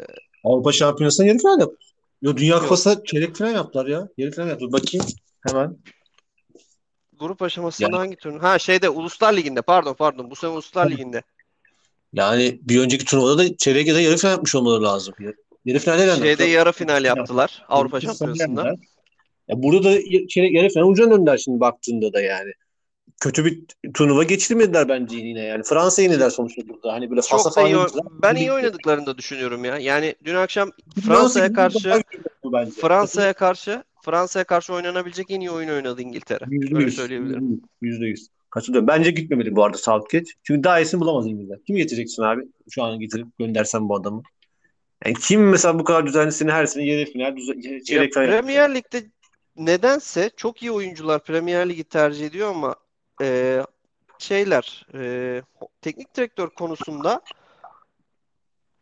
Avrupa 0.44 0.72
Şampiyonası'nda 0.72 1.26
yarı 1.26 1.38
final 1.38 1.60
yaptı. 1.60 1.76
Yo 2.22 2.36
Dünya 2.36 2.54
Yok. 2.54 2.62
Kupası'na 2.62 3.04
çeyrek 3.04 3.36
final 3.36 3.54
yaptılar 3.54 3.86
ya. 3.86 4.08
Yarı 4.18 4.30
final 4.30 4.48
yaptılar. 4.48 4.72
Bakayım 4.72 5.06
hemen. 5.48 5.76
grup 7.20 7.42
aşamasında 7.42 7.88
Yani- 7.88 7.96
hangi 7.96 8.16
turnuva? 8.16 8.42
Ha 8.42 8.58
şeyde 8.58 8.88
Uluslar 8.88 9.32
Ligi'nde 9.36 9.62
pardon 9.62 9.94
pardon 9.94 10.30
bu 10.30 10.36
sene 10.36 10.50
Uluslar 10.50 10.84
Tabii. 10.84 10.94
Ligi'nde. 10.94 11.22
Yani 12.12 12.60
bir 12.62 12.80
önceki 12.80 13.04
turnuvada 13.04 13.38
da 13.38 13.56
çeyrek 13.56 13.86
ya 13.86 13.94
da 13.94 14.00
yarı 14.00 14.16
final 14.16 14.30
yapmış 14.32 14.54
olmaları 14.54 14.82
lazım. 14.82 15.14
Yarı, 15.20 15.34
yarı 15.64 15.78
finalde 15.78 16.02
elendiler. 16.02 16.26
Şeyde 16.26 16.44
yarı 16.44 16.72
final 16.72 17.04
yaptılar 17.04 17.64
Avrupa 17.68 18.00
final 18.00 18.14
Şampiyonası'nda. 18.14 18.74
Ya 19.48 19.62
burada 19.62 19.84
da 19.84 19.98
çeyrek 20.28 20.54
yarı 20.54 20.68
final 20.68 20.88
ucuna 20.88 21.10
döndüler 21.10 21.38
şimdi 21.38 21.60
baktığında 21.60 22.12
da 22.12 22.20
yani. 22.20 22.52
Kötü 23.20 23.44
bir 23.44 23.64
turnuva 23.94 24.22
geçirmediler 24.22 24.88
bence 24.88 25.16
yine 25.16 25.40
yani. 25.40 25.62
Fransa 25.62 26.02
yenildiler 26.02 26.30
sonuçta 26.30 26.62
burada. 26.68 26.92
Hani 26.92 27.10
böyle 27.10 27.22
fasa 27.22 27.50
Çok 27.50 27.56
da 27.56 27.68
iyi, 27.68 28.02
ben 28.22 28.36
iyi 28.36 28.52
oynadıklarını 28.52 29.06
da 29.06 29.18
düşünüyorum 29.18 29.64
ya. 29.64 29.78
Yani 29.78 30.14
dün 30.24 30.34
akşam 30.34 30.70
Fransa 30.94 31.10
Fransa'ya 31.10 31.52
karşı. 31.52 32.02
Fransa'ya 32.80 33.32
karşı 33.32 33.84
Fransa'ya 34.04 34.44
karşı 34.44 34.72
oynanabilecek 34.74 35.30
en 35.30 35.40
iyi 35.40 35.50
oyun 35.50 35.68
oynadı 35.68 36.02
İngiltere. 36.02 36.44
Yüzde 36.48 36.74
Öyle 36.74 36.84
yüz. 36.84 36.96
söyleyebilirim. 36.96 37.62
Yüzde 37.82 38.06
yüz. 38.06 38.28
Katılıyorum. 38.50 38.88
Bence 38.88 39.10
gitmemeli 39.10 39.56
bu 39.56 39.64
arada 39.64 39.78
Southgate. 39.78 40.30
Çünkü 40.42 40.64
daha 40.64 40.80
iyisini 40.80 41.00
bulamaz 41.00 41.26
İngilizler. 41.26 41.58
Kim 41.66 41.76
getireceksin 41.76 42.22
abi? 42.22 42.42
Şu 42.70 42.82
an 42.82 43.00
getirip 43.00 43.38
göndersen 43.38 43.88
bu 43.88 43.96
adamı. 43.96 44.22
Yani 45.04 45.16
kim 45.20 45.48
mesela 45.48 45.78
bu 45.78 45.84
kadar 45.84 46.06
düzenlisini 46.06 46.50
her 46.50 46.66
sene 46.66 46.86
yarı 46.86 47.10
final, 47.10 47.36
çeyrek 47.86 48.14
final? 48.14 48.26
Premier 48.26 48.74
Lig'de 48.74 49.02
nedense 49.56 50.30
çok 50.36 50.62
iyi 50.62 50.70
oyuncular 50.70 51.24
Premier 51.24 51.68
Lig'i 51.68 51.84
tercih 51.84 52.26
ediyor 52.26 52.48
ama 52.48 52.76
e, 53.22 53.60
şeyler 54.18 54.86
e, 54.94 55.42
teknik 55.82 56.16
direktör 56.16 56.48
konusunda 56.50 57.22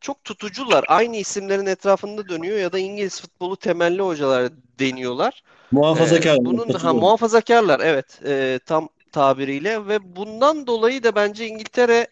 çok 0.01 0.25
tutucular. 0.25 0.85
Aynı 0.89 1.17
isimlerin 1.17 1.67
etrafında 1.67 2.29
dönüyor 2.29 2.59
ya 2.59 2.73
da 2.73 2.79
İngiliz 2.79 3.21
futbolu 3.21 3.57
temelli 3.57 4.03
hocalar 4.03 4.53
deniyorlar. 4.79 5.43
Ee, 5.45 5.49
Muhafazakar. 5.71 6.37
bunun 6.41 6.69
ha, 6.69 6.93
muhafazakarlar 6.93 7.81
evet 7.81 8.21
e, 8.27 8.61
tam 8.67 8.89
tabiriyle 9.13 9.89
ve 9.89 10.17
bundan 10.17 10.67
dolayı 10.67 11.03
da 11.03 11.15
bence 11.15 11.47
İngiltere 11.47 12.07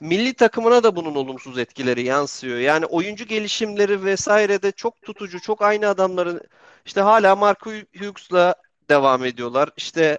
milli 0.00 0.34
takımına 0.34 0.82
da 0.82 0.96
bunun 0.96 1.14
olumsuz 1.14 1.58
etkileri 1.58 2.02
yansıyor. 2.02 2.58
Yani 2.58 2.86
oyuncu 2.86 3.24
gelişimleri 3.24 4.04
vesaire 4.04 4.62
de 4.62 4.72
çok 4.72 5.02
tutucu, 5.02 5.40
çok 5.40 5.62
aynı 5.62 5.88
adamların 5.88 6.40
işte 6.86 7.00
hala 7.00 7.36
Mark 7.36 7.66
Hughes'la 7.66 8.54
devam 8.90 9.24
ediyorlar. 9.24 9.70
İşte 9.76 10.18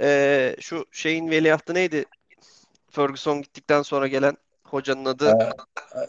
e, 0.00 0.56
şu 0.60 0.84
şeyin 0.92 1.30
veliahtı 1.30 1.74
neydi? 1.74 2.04
Ferguson 2.90 3.42
gittikten 3.42 3.82
sonra 3.82 4.06
gelen 4.06 4.36
hocanın 4.64 5.04
adı 5.04 5.38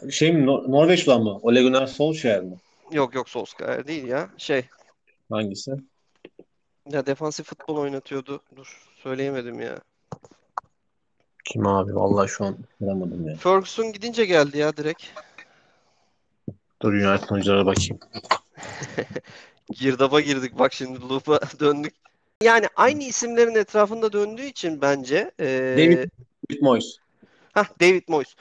Ee, 0.06 0.12
şey 0.12 0.34
mi? 0.34 0.46
Nor- 0.46 0.72
Norveç'ten 0.72 1.22
mı? 1.22 1.38
Ole 1.42 1.64
Gunnar 1.64 1.88
Solskjaer 1.88 2.42
mi? 2.44 2.56
yok 2.92 3.16
yok 3.16 3.30
Solskjaer 3.30 3.88
değil 3.88 4.04
ya. 4.08 4.30
Şey 4.38 4.66
Hangisi? 5.30 5.72
ya 6.92 7.06
defansif 7.06 7.46
futbol 7.46 7.78
oynatıyordu. 7.78 8.42
Dur 8.56 8.88
söyleyemedim 8.96 9.60
ya. 9.62 9.80
Kim 11.46 11.68
abi? 11.68 11.96
Vallahi 11.96 12.30
şu 12.30 12.46
an 12.46 12.58
bulamadım 12.82 13.28
ya. 13.28 13.36
Ferguson 13.36 13.92
gidince 13.94 14.26
geldi 14.26 14.58
ya 14.58 14.78
direkt. 14.78 15.04
Dur 16.82 16.94
United 16.94 17.30
oyunculara 17.30 17.66
bakayım. 17.66 18.00
Girdaba 19.72 20.22
girdik 20.22 20.60
bak 20.60 20.74
şimdi 20.74 21.02
loop'a 21.10 21.40
döndük. 21.60 21.96
Yani 22.44 22.68
aynı 22.76 23.04
isimlerin 23.04 23.56
etrafında 23.56 24.14
döndüğü 24.14 24.46
için 24.46 24.82
bence 24.82 25.32
eee 25.40 25.78
David, 25.78 26.62
Moyes. 26.62 26.98
hah, 27.54 27.66
David 27.82 28.04
Moyes. 28.08 28.36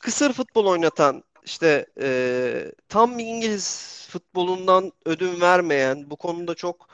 Kısır 0.00 0.32
futbol 0.32 0.66
oynatan 0.66 1.24
işte 1.44 1.86
eee, 2.00 2.72
tam 2.88 3.18
İngiliz 3.18 4.06
futbolundan 4.10 4.92
ödün 5.04 5.40
vermeyen 5.40 6.10
bu 6.10 6.16
konuda 6.16 6.54
çok 6.54 6.88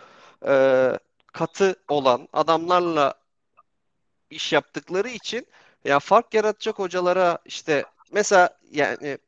eee, 0.46 0.98
katı 1.32 1.76
olan 1.88 2.28
adamlarla 2.32 3.14
iş 4.30 4.52
yaptıkları 4.52 5.08
için 5.08 5.46
ya 5.84 5.98
fark 5.98 6.34
yaratacak 6.34 6.78
hocalara 6.78 7.38
işte 7.44 7.84
mesela 8.12 8.58
yani 8.70 9.18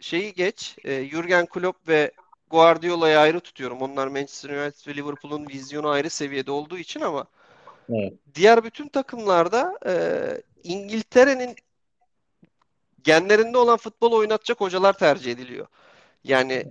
şeyi 0.00 0.32
geç 0.34 0.76
e, 0.84 1.04
Jurgen 1.04 1.46
Klopp 1.46 1.88
ve 1.88 2.12
Guardiola'yı 2.50 3.18
ayrı 3.18 3.40
tutuyorum. 3.40 3.82
Onlar 3.82 4.06
Manchester 4.06 4.50
United 4.50 4.86
ve 4.86 4.96
Liverpool'un 4.96 5.48
vizyonu 5.48 5.88
ayrı 5.88 6.10
seviyede 6.10 6.50
olduğu 6.50 6.78
için 6.78 7.00
ama 7.00 7.26
Evet. 7.92 8.12
diğer 8.34 8.64
bütün 8.64 8.88
takımlarda 8.88 9.78
e, 9.86 9.92
İngiltere'nin 10.62 11.56
genlerinde 13.04 13.58
olan 13.58 13.76
futbol 13.76 14.12
oynatacak 14.12 14.60
hocalar 14.60 14.92
tercih 14.92 15.32
ediliyor. 15.32 15.66
Yani 16.24 16.64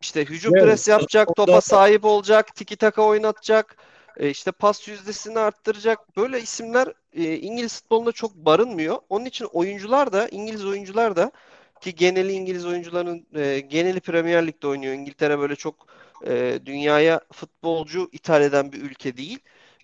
işte 0.00 0.24
hücum 0.24 0.52
Evet. 0.52 0.64
pres 0.64 0.88
yapacak, 0.88 1.36
topa 1.36 1.60
sahip 1.60 2.04
olacak, 2.04 2.54
tiki 2.54 2.76
taka 2.76 3.02
oynatacak, 3.02 3.76
e, 4.16 4.30
işte 4.30 4.52
pas 4.52 4.88
yüzdesini 4.88 5.38
arttıracak. 5.38 6.16
Böyle 6.16 6.40
isimler 6.40 6.92
e, 7.12 7.36
İngiliz 7.36 7.80
futbolunda 7.80 8.12
çok 8.12 8.34
barınmıyor. 8.34 8.98
Onun 9.08 9.24
için 9.24 9.44
oyuncular 9.44 10.12
da, 10.12 10.28
İngiliz 10.28 10.66
oyuncular 10.66 11.16
da 11.16 11.32
ki 11.80 11.94
geneli 11.94 12.32
İngiliz 12.32 12.66
oyuncuların 12.66 13.26
e, 13.34 13.60
geneli 13.60 14.00
Premier 14.00 14.46
Lig'de 14.46 14.66
oynuyor. 14.68 14.94
İngiltere 14.94 15.38
böyle 15.38 15.56
çok 15.56 15.86
e, 16.26 16.60
dünyaya 16.66 17.20
futbolcu 17.32 18.08
ithal 18.12 18.42
eden 18.42 18.72
bir 18.72 18.82
ülke 18.82 19.16
değil. 19.16 19.38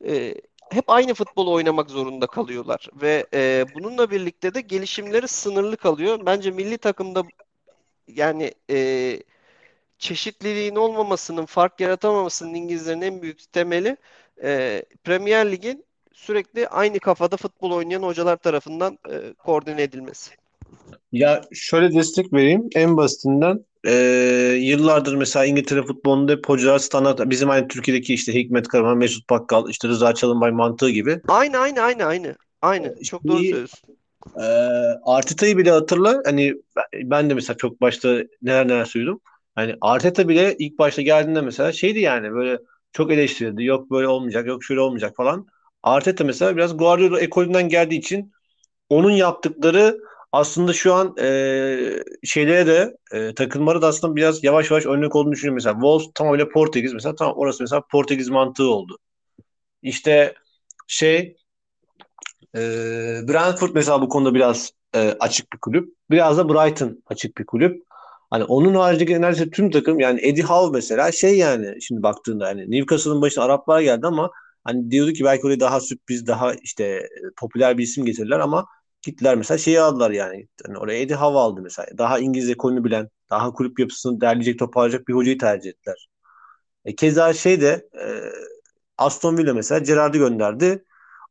E, 0.06 0.34
hep 0.70 0.84
aynı 0.90 1.14
futbolu 1.14 1.52
oynamak 1.52 1.90
zorunda 1.90 2.26
kalıyorlar 2.26 2.88
ve 2.94 3.26
e, 3.34 3.64
bununla 3.74 4.10
birlikte 4.10 4.54
de 4.54 4.60
gelişimleri 4.60 5.28
sınırlı 5.28 5.76
kalıyor. 5.76 6.20
Bence 6.26 6.50
milli 6.50 6.78
takımda 6.78 7.22
yani 8.08 8.54
e, 8.70 9.20
çeşitliliğin 9.98 10.76
olmamasının, 10.76 11.46
fark 11.46 11.80
yaratamamasının 11.80 12.54
İngilizlerin 12.54 13.00
en 13.00 13.22
büyük 13.22 13.52
temeli 13.52 13.96
e, 14.42 14.84
Premier 15.04 15.52
Lig'in 15.52 15.84
sürekli 16.12 16.68
aynı 16.68 17.00
kafada 17.00 17.36
futbol 17.36 17.70
oynayan 17.70 18.02
hocalar 18.02 18.36
tarafından 18.36 18.98
e, 19.10 19.32
koordine 19.34 19.82
edilmesi. 19.82 20.43
Ya 21.14 21.42
şöyle 21.52 21.94
destek 21.94 22.32
vereyim. 22.32 22.68
En 22.74 22.96
basitinden 22.96 23.64
eee, 23.86 24.56
yıllardır 24.60 25.14
mesela 25.14 25.44
İngiltere 25.44 25.82
futbolunda 25.82 26.32
hep 26.32 26.48
hocalar 26.48 26.78
standart 26.78 27.30
bizim 27.30 27.50
aynı 27.50 27.68
Türkiye'deki 27.68 28.14
işte 28.14 28.34
Hikmet 28.34 28.68
Karaman, 28.68 28.98
Mesut 28.98 29.30
Bakkal, 29.30 29.70
işte 29.70 29.88
Rıza 29.88 30.14
Çalınbay 30.14 30.50
mantığı 30.50 30.90
gibi. 30.90 31.20
Aynı 31.28 31.58
aynı 31.58 31.80
aynı 31.80 32.04
aynı. 32.04 32.34
Aynı. 32.62 33.02
Çok 33.02 33.24
doğru 33.28 33.38
söylüyorsun. 33.38 33.96
Eee 34.38 34.44
Arteta'yı 35.06 35.56
bile 35.58 35.70
hatırla. 35.70 36.22
Hani 36.24 36.54
ben- 36.76 37.10
ben 37.10 37.30
de 37.30 37.34
mesela 37.34 37.56
çok 37.56 37.80
başta 37.80 38.08
neler 38.42 38.68
neler 38.68 38.84
söyledim. 38.84 39.20
Hani 39.54 39.74
Arteta 39.80 40.28
bile 40.28 40.56
ilk 40.58 40.78
başta 40.78 41.02
geldiğinde 41.02 41.40
mesela 41.40 41.72
şeydi 41.72 42.00
yani 42.00 42.32
böyle 42.32 42.58
çok 42.92 43.12
eleştirildi. 43.12 43.64
Yok 43.64 43.90
böyle 43.90 44.08
olmayacak, 44.08 44.46
yok 44.46 44.64
şöyle 44.64 44.80
olmayacak 44.80 45.16
falan. 45.16 45.46
Arteta 45.82 46.24
mesela 46.24 46.56
biraz 46.56 46.76
Guardiola 46.76 47.20
ekolünden 47.20 47.68
geldiği 47.68 47.98
için 47.98 48.32
onun 48.88 49.10
yaptıkları 49.10 49.98
aslında 50.34 50.72
şu 50.72 50.94
an 50.94 51.16
e, 51.20 51.26
şeylere 52.24 52.66
de 52.66 52.96
e, 53.12 53.34
takımlara 53.34 53.82
da 53.82 53.86
aslında 53.86 54.16
biraz 54.16 54.44
yavaş 54.44 54.70
yavaş 54.70 54.86
örnek 54.86 55.16
olduğunu 55.16 55.32
düşünüyorum. 55.32 55.54
Mesela 55.54 55.74
Wolves 55.74 56.06
tamamıyla 56.14 56.48
Portekiz 56.48 56.92
mesela 56.94 57.14
tam 57.14 57.32
orası 57.36 57.62
mesela 57.62 57.82
Portekiz 57.92 58.28
mantığı 58.28 58.68
oldu. 58.70 58.98
İşte 59.82 60.34
şey 60.88 61.36
e, 62.56 62.60
Brentford 63.28 63.70
mesela 63.74 64.02
bu 64.02 64.08
konuda 64.08 64.34
biraz 64.34 64.70
e, 64.94 65.16
açık 65.20 65.52
bir 65.52 65.58
kulüp. 65.58 65.94
Biraz 66.10 66.38
da 66.38 66.48
Brighton 66.48 67.02
açık 67.06 67.38
bir 67.38 67.46
kulüp. 67.46 67.82
Hani 68.30 68.44
onun 68.44 68.74
haricindeki 68.74 69.20
neredeyse 69.20 69.50
tüm 69.50 69.70
takım 69.70 70.00
yani 70.00 70.20
Eddie 70.22 70.42
Howe 70.42 70.78
mesela 70.78 71.12
şey 71.12 71.38
yani 71.38 71.82
şimdi 71.82 72.02
baktığında 72.02 72.46
hani 72.46 72.70
Newcastle'ın 72.70 73.22
başına 73.22 73.44
Araplar 73.44 73.80
geldi 73.80 74.06
ama 74.06 74.30
hani 74.64 74.90
diyordu 74.90 75.12
ki 75.12 75.24
belki 75.24 75.46
oraya 75.46 75.60
daha 75.60 75.80
sürpriz 75.80 76.26
daha 76.26 76.54
işte 76.54 77.08
popüler 77.36 77.78
bir 77.78 77.82
isim 77.82 78.04
getirirler 78.04 78.40
ama 78.40 78.66
gittiler 79.04 79.36
mesela 79.36 79.58
şeyi 79.58 79.80
aldılar 79.80 80.10
yani. 80.10 80.48
Hani 80.66 80.78
oraya 80.78 81.00
Eddie 81.00 81.16
Howe 81.16 81.38
aldı 81.38 81.62
mesela. 81.62 81.88
Daha 81.98 82.18
İngiliz 82.18 82.50
ekolünü 82.50 82.84
bilen, 82.84 83.08
daha 83.30 83.52
kulüp 83.52 83.78
yapısını 83.78 84.20
derleyecek, 84.20 84.58
toparlayacak 84.58 85.08
bir 85.08 85.14
hocayı 85.14 85.38
tercih 85.38 85.70
ettiler. 85.70 86.08
E, 86.84 86.94
keza 86.94 87.32
şey 87.32 87.60
de 87.60 87.88
e, 88.00 88.04
Aston 88.98 89.38
Villa 89.38 89.54
mesela 89.54 89.78
Gerrard'ı 89.78 90.18
gönderdi. 90.18 90.84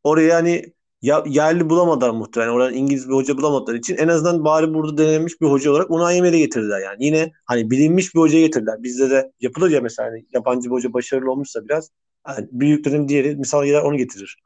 Oraya 0.03 0.35
hani 0.35 0.73
ya, 1.01 1.23
yerli 1.27 1.69
bulamadılar 1.69 2.09
muhtemelen. 2.09 2.51
Oradan 2.51 2.73
İngiliz 2.73 3.09
bir 3.09 3.13
hoca 3.13 3.37
bulamadıkları 3.37 3.77
için 3.77 3.97
en 3.97 4.07
azından 4.07 4.45
bari 4.45 4.73
burada 4.73 4.97
denenmiş 4.97 5.41
bir 5.41 5.47
hoca 5.47 5.71
olarak 5.71 5.91
Unai 5.91 6.17
Emery'i 6.17 6.39
getirdiler 6.39 6.79
yani. 6.79 7.05
Yine 7.05 7.31
hani 7.45 7.71
bilinmiş 7.71 8.15
bir 8.15 8.19
hocayı 8.19 8.45
getirdiler. 8.45 8.83
Bizde 8.83 9.09
de 9.09 9.31
yapılır 9.41 9.71
ya 9.71 9.81
mesela 9.81 10.09
hani 10.09 10.25
yabancı 10.33 10.69
bir 10.69 10.75
hoca 10.75 10.93
başarılı 10.93 11.31
olmuşsa 11.31 11.65
biraz 11.65 11.89
hani 12.23 12.47
büyüklerin 12.51 13.07
diğeri 13.07 13.35
misal 13.35 13.65
gider 13.65 13.81
onu 13.81 13.97
getirir. 13.97 14.37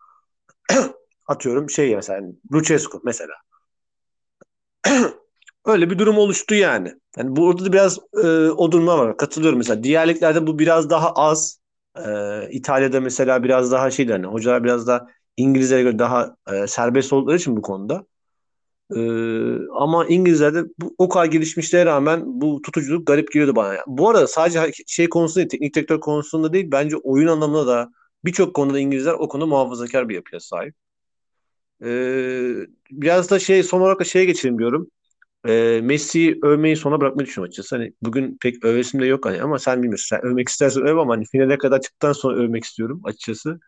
Atıyorum 1.28 1.70
şey 1.70 1.96
mesela 1.96 2.20
hani 2.20 2.36
Lucescu 2.54 3.02
mesela. 3.06 3.34
Öyle 5.66 5.90
bir 5.90 6.00
durum 6.00 6.18
oluştu 6.18 6.56
yani. 6.56 6.94
Yani 7.18 7.36
burada 7.36 7.66
da 7.66 7.74
biraz 7.74 8.00
e, 8.24 8.28
o 8.50 8.72
duruma 8.72 8.98
var. 8.98 9.18
Katılıyorum 9.18 9.58
mesela. 9.58 9.84
Diğer 9.84 10.48
bu 10.48 10.60
biraz 10.60 10.90
daha 10.90 11.12
az. 11.14 11.60
E, 12.06 12.10
İtalya'da 12.52 13.02
mesela 13.02 13.44
biraz 13.44 13.72
daha 13.72 13.92
şeydi 13.92 14.12
hani 14.12 14.26
hocalar 14.26 14.64
biraz 14.64 14.88
daha 14.88 15.08
İngilizlere 15.38 15.84
göre 15.84 16.00
daha 16.00 16.36
e, 16.54 16.68
serbest 16.68 17.14
oldukları 17.14 17.38
için 17.38 17.58
bu 17.58 17.62
konuda. 17.62 18.06
E, 18.96 19.00
ama 19.72 20.06
İngilizlerde 20.06 20.64
bu, 20.80 20.96
o 20.98 21.10
kadar 21.10 21.26
gelişmişliğe 21.26 21.86
rağmen 21.86 22.22
bu 22.26 22.62
tutuculuk 22.62 23.08
garip 23.08 23.32
geliyordu 23.32 23.56
bana. 23.56 23.68
Yani 23.74 23.84
bu 23.88 24.10
arada 24.10 24.28
sadece 24.28 24.72
şey 24.88 25.10
konusunda 25.10 25.40
değil, 25.40 25.50
teknik 25.50 25.76
direktör 25.76 26.00
konusunda 26.00 26.54
değil 26.54 26.70
bence 26.72 26.98
oyun 26.98 27.28
anlamında 27.28 27.68
da 27.68 27.92
birçok 28.26 28.54
konuda 28.56 28.80
İngilizler 28.80 29.14
o 29.14 29.28
konuda 29.28 29.46
muhafazakar 29.48 30.10
bir 30.10 30.16
yapıya 30.16 30.40
sahip. 30.40 30.76
E, 31.84 31.88
biraz 32.92 33.30
da 33.32 33.40
şey 33.40 33.64
son 33.64 33.82
olarak 33.82 34.00
da 34.00 34.04
şeye 34.04 34.26
geçelim 34.26 34.60
diyorum. 34.60 34.88
E, 35.48 35.82
Messi'yi 35.84 36.40
övmeyi 36.44 36.78
sona 36.78 37.02
bırakmayı 37.02 37.28
düşünüyorum 37.28 37.50
açıkçası. 37.50 37.76
Hani 37.78 37.94
bugün 38.04 38.38
pek 38.42 38.66
övesim 38.66 39.02
de 39.02 39.06
yok 39.08 39.26
hani 39.26 39.42
ama 39.44 39.60
sen 39.60 39.84
bilmiyorsun. 39.84 40.18
Sen 40.18 40.26
övmek 40.26 40.50
istersen 40.50 40.84
öv 40.88 40.98
ama 40.98 41.14
hani 41.16 41.26
finale 41.26 41.58
kadar 41.58 41.82
çıktıktan 41.82 42.14
sonra 42.14 42.38
övmek 42.38 42.64
istiyorum 42.64 43.02
açıkçası. 43.06 43.60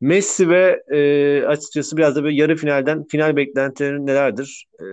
Messi 0.00 0.48
ve 0.48 0.82
e, 0.94 1.46
açıkçası 1.46 1.96
biraz 1.96 2.16
da 2.16 2.24
böyle 2.24 2.36
yarı 2.36 2.56
finalden 2.56 3.04
final 3.10 3.36
beklentilerin 3.36 4.06
nelerdir? 4.06 4.66
E, 4.80 4.84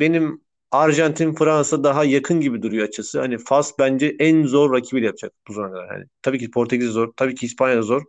benim 0.00 0.40
Arjantin 0.70 1.34
Fransa 1.34 1.84
daha 1.84 2.04
yakın 2.04 2.40
gibi 2.40 2.62
duruyor 2.62 2.88
açısı. 2.88 3.20
Hani 3.20 3.38
Fas 3.38 3.72
bence 3.78 4.16
en 4.18 4.46
zor 4.46 4.72
rakibiyle 4.72 5.06
yapacak 5.06 5.32
bu 5.48 5.52
zamana 5.52 5.72
kadar. 5.74 5.94
Yani 5.96 6.04
tabii 6.22 6.38
ki 6.38 6.50
Portekiz 6.50 6.90
zor, 6.90 7.12
tabii 7.16 7.34
ki 7.34 7.46
İspanya 7.46 7.82
zor. 7.82 8.02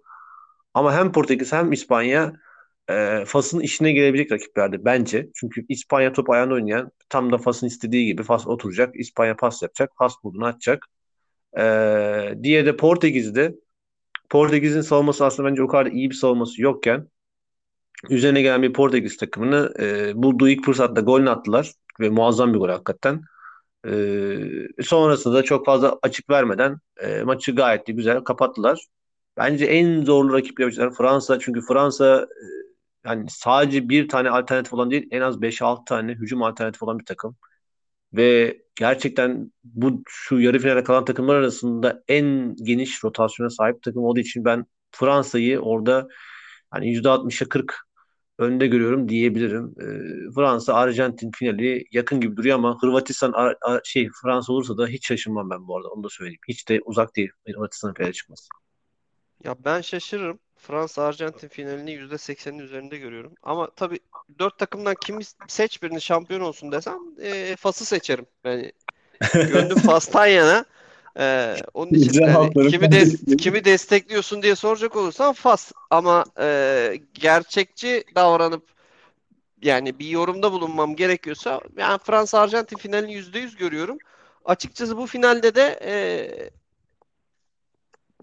Ama 0.73 0.93
hem 0.95 1.11
Portekiz 1.11 1.53
hem 1.53 1.71
İspanya 1.71 2.33
e, 2.89 3.23
Fas'ın 3.27 3.59
işine 3.59 3.91
gelebilecek 3.91 4.31
rakiplerdi 4.31 4.85
bence. 4.85 5.29
Çünkü 5.35 5.65
İspanya 5.69 6.13
top 6.13 6.29
ayağında 6.29 6.53
oynayan 6.53 6.91
tam 7.09 7.31
da 7.31 7.37
Fas'ın 7.37 7.67
istediği 7.67 8.05
gibi 8.05 8.23
Fas 8.23 8.47
oturacak. 8.47 8.95
İspanya 8.95 9.35
pas 9.35 9.61
yapacak. 9.61 9.91
Fas 9.97 10.13
bulduğunu 10.23 10.45
atacak. 10.45 10.85
E, 11.57 11.63
diye 12.43 12.65
de 12.65 12.77
Portekiz'de 12.77 13.55
Portekiz'in 14.29 14.81
savunması 14.81 15.25
aslında 15.25 15.49
bence 15.49 15.63
o 15.63 15.67
kadar 15.67 15.85
iyi 15.85 16.09
bir 16.09 16.15
savunması 16.15 16.61
yokken 16.61 17.07
üzerine 18.09 18.41
gelen 18.41 18.61
bir 18.61 18.73
Portekiz 18.73 19.17
takımını 19.17 19.73
e, 19.79 20.11
bulduğu 20.23 20.49
ilk 20.49 20.65
fırsatta 20.65 21.01
golünü 21.01 21.29
attılar 21.29 21.73
ve 21.99 22.09
muazzam 22.09 22.53
bir 22.53 22.59
gol 22.59 22.69
hakikaten. 22.69 23.21
E, 23.87 23.93
sonrasında 24.83 25.35
da 25.35 25.43
çok 25.43 25.65
fazla 25.65 25.99
açık 26.01 26.29
vermeden 26.29 26.77
e, 26.97 27.23
maçı 27.23 27.55
gayet 27.55 27.87
de 27.87 27.91
güzel 27.91 28.23
kapattılar. 28.23 28.85
Bence 29.37 29.65
en 29.65 30.01
zorlu 30.01 30.33
rakip 30.33 30.59
yapacaklar 30.59 30.93
Fransa 30.97 31.39
çünkü 31.39 31.61
Fransa 31.61 32.21
e, 32.21 32.64
yani 33.05 33.25
sadece 33.29 33.89
bir 33.89 34.07
tane 34.07 34.29
alternatif 34.29 34.73
olan 34.73 34.91
değil 34.91 35.07
en 35.11 35.21
az 35.21 35.41
5-6 35.41 35.85
tane 35.85 36.11
hücum 36.13 36.43
alternatif 36.43 36.83
olan 36.83 36.99
bir 36.99 37.05
takım. 37.05 37.37
Ve 38.13 38.57
gerçekten 38.75 39.51
bu 39.63 40.03
şu 40.07 40.39
yarı 40.39 40.59
finale 40.59 40.83
kalan 40.83 41.05
takımlar 41.05 41.35
arasında 41.35 42.03
en 42.07 42.55
geniş 42.63 43.03
rotasyona 43.03 43.49
sahip 43.49 43.83
takım 43.83 44.03
olduğu 44.03 44.19
için 44.19 44.45
ben 44.45 44.65
Fransa'yı 44.91 45.59
orada 45.59 46.07
hani 46.71 46.93
%60'a 46.93 47.49
40 47.49 47.75
önde 48.37 48.67
görüyorum 48.67 49.09
diyebilirim. 49.09 49.75
E, 49.81 49.85
Fransa 50.35 50.73
Arjantin 50.73 51.31
finali 51.31 51.85
yakın 51.91 52.21
gibi 52.21 52.37
duruyor 52.37 52.55
ama 52.55 52.77
Hırvatistan 52.81 53.31
Ar- 53.31 53.57
Ar- 53.61 53.81
şey 53.83 54.09
Fransa 54.21 54.53
olursa 54.53 54.77
da 54.77 54.87
hiç 54.87 55.07
şaşırmam 55.07 55.49
ben 55.49 55.67
bu 55.67 55.77
arada 55.77 55.89
onu 55.89 56.03
da 56.03 56.09
söyleyeyim. 56.09 56.39
Hiç 56.47 56.69
de 56.69 56.79
uzak 56.85 57.15
değil 57.15 57.29
Hırvatistan'ın 57.47 57.93
finale 57.93 58.13
çıkması. 58.13 58.47
Ya 59.43 59.55
ben 59.65 59.81
şaşırırım. 59.81 60.39
Fransa-Arjantin 60.67 61.47
finalini 61.47 61.91
%80'in 61.91 62.59
üzerinde 62.59 62.97
görüyorum. 62.97 63.33
Ama 63.43 63.69
tabii 63.75 63.99
dört 64.39 64.57
takımdan 64.57 64.95
kimi 65.01 65.23
seç 65.47 65.83
birini 65.83 66.01
şampiyon 66.01 66.41
olsun 66.41 66.71
desem 66.71 66.99
e, 67.21 67.55
Fas'ı 67.55 67.85
seçerim. 67.85 68.25
Yani 68.43 68.71
gönlüm 69.33 69.77
Fas'tan 69.77 70.27
yana. 70.27 70.65
E, 71.19 71.55
onun 71.73 71.91
için 71.91 72.21
yani 72.21 72.53
kimi 72.71 72.91
de, 72.91 73.05
kimi 73.37 73.65
destekliyorsun 73.65 74.41
diye 74.41 74.55
soracak 74.55 74.95
olursan 74.95 75.33
Fas. 75.33 75.71
Ama 75.89 76.25
e, 76.39 76.99
gerçekçi 77.13 78.03
davranıp 78.15 78.63
yani 79.61 79.99
bir 79.99 80.07
yorumda 80.07 80.51
bulunmam 80.51 80.95
gerekiyorsa 80.95 81.61
yani 81.77 81.99
Fransa-Arjantin 82.03 82.77
finalini 82.77 83.13
%100 83.13 83.57
görüyorum. 83.57 83.97
Açıkçası 84.45 84.97
bu 84.97 85.07
finalde 85.07 85.55
de 85.55 85.79
e, 85.83 85.95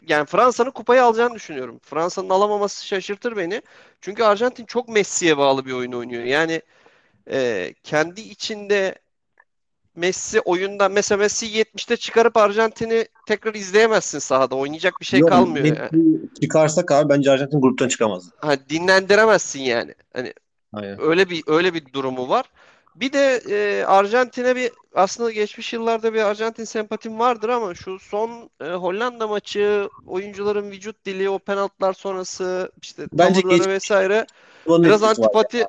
yani 0.08 0.26
Fransa'nın 0.26 0.70
kupayı 0.70 1.02
alacağını 1.02 1.34
düşünüyorum. 1.34 1.80
Fransa'nın 1.82 2.30
alamaması 2.30 2.86
şaşırtır 2.86 3.36
beni. 3.36 3.62
Çünkü 4.00 4.22
Arjantin 4.22 4.64
çok 4.64 4.88
Messi'ye 4.88 5.38
bağlı 5.38 5.66
bir 5.66 5.72
oyun 5.72 5.92
oynuyor. 5.92 6.24
Yani 6.24 6.62
e, 7.30 7.74
kendi 7.82 8.20
içinde 8.20 8.94
Messi 9.96 10.40
oyunda 10.40 10.88
mesela 10.88 11.18
Messi 11.18 11.46
70'te 11.46 11.96
çıkarıp 11.96 12.36
Arjantin'i 12.36 13.06
tekrar 13.26 13.54
izleyemezsin 13.54 14.18
sahada. 14.18 14.54
Oynayacak 14.54 14.94
bir 15.00 15.06
şey 15.06 15.20
Yok, 15.20 15.28
kalmıyor. 15.28 15.64
Messi 15.66 15.80
Yani. 15.92 16.18
çıkarsak 16.40 16.92
abi 16.92 17.08
bence 17.08 17.30
Arjantin 17.30 17.60
gruptan 17.60 17.88
çıkamaz. 17.88 18.30
Ha, 18.36 18.56
dinlendiremezsin 18.68 19.60
yani. 19.60 19.94
Hani 20.12 20.32
Aynen. 20.72 21.00
öyle 21.00 21.30
bir 21.30 21.42
öyle 21.46 21.74
bir 21.74 21.92
durumu 21.92 22.28
var. 22.28 22.46
Bir 22.94 23.12
de 23.12 23.42
e, 23.50 23.84
Arjantin'e 23.84 24.56
bir 24.56 24.72
aslında 24.94 25.30
geçmiş 25.30 25.72
yıllarda 25.72 26.14
bir 26.14 26.20
Arjantin 26.22 26.64
sempatim 26.64 27.18
vardır 27.18 27.48
ama 27.48 27.74
şu 27.74 27.98
son 27.98 28.50
e, 28.60 28.64
Hollanda 28.64 29.28
maçı, 29.28 29.88
oyuncuların 30.06 30.70
vücut 30.70 31.04
dili, 31.04 31.30
o 31.30 31.38
penaltılar 31.38 31.92
sonrası 31.92 32.72
işte 32.82 33.06
Bence 33.12 33.42
tavırları 33.42 33.68
vesaire 33.68 34.26
Onun 34.66 34.84
biraz 34.84 35.02
var. 35.02 35.08
antipati 35.08 35.66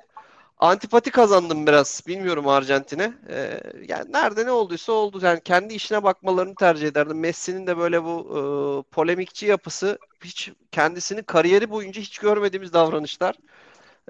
antipati 0.59 1.11
kazandım 1.11 1.67
biraz. 1.67 2.01
Bilmiyorum 2.07 2.47
Arjantin'e. 2.47 3.13
E, 3.29 3.61
yani 3.87 4.11
nerede 4.11 4.45
ne 4.45 4.51
olduysa 4.51 4.93
oldu. 4.93 5.19
Yani 5.21 5.41
kendi 5.41 5.73
işine 5.73 6.03
bakmalarını 6.03 6.55
tercih 6.55 6.87
ederdim. 6.87 7.19
Messi'nin 7.19 7.67
de 7.67 7.77
böyle 7.77 8.03
bu 8.03 8.19
e, 8.29 8.39
polemikçi 8.91 9.45
yapısı 9.45 9.97
hiç 10.23 10.51
kendisini 10.71 11.23
kariyeri 11.23 11.69
boyunca 11.69 12.01
hiç 12.01 12.17
görmediğimiz 12.17 12.73
davranışlar. 12.73 13.35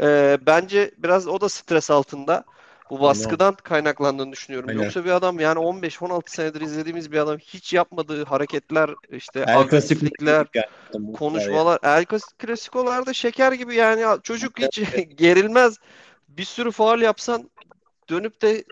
Ee, 0.01 0.37
bence 0.45 0.91
biraz 0.97 1.27
o 1.27 1.41
da 1.41 1.49
stres 1.49 1.91
altında. 1.91 2.43
Bu 2.89 2.99
baskıdan 3.01 3.55
kaynaklandığını 3.55 4.31
düşünüyorum. 4.31 4.69
Aynen. 4.69 4.83
Yoksa 4.83 5.05
bir 5.05 5.11
adam 5.11 5.39
yani 5.39 5.59
15-16 5.59 6.21
senedir 6.25 6.61
izlediğimiz 6.61 7.11
bir 7.11 7.17
adam 7.17 7.37
hiç 7.37 7.73
yapmadığı 7.73 8.25
hareketler, 8.25 8.89
işte 9.11 9.45
agresiflikler, 9.55 10.47
konuşmalar. 11.17 11.79
El 11.83 12.05
Clasico'larda 12.41 13.13
şeker 13.13 13.51
gibi 13.51 13.75
yani 13.75 14.21
çocuk 14.23 14.59
hiç 14.59 14.81
gerilmez. 15.17 15.79
Bir 16.27 16.45
sürü 16.45 16.71
faul 16.71 17.01
yapsan 17.01 17.49
dönüp 18.09 18.41
de 18.41 18.63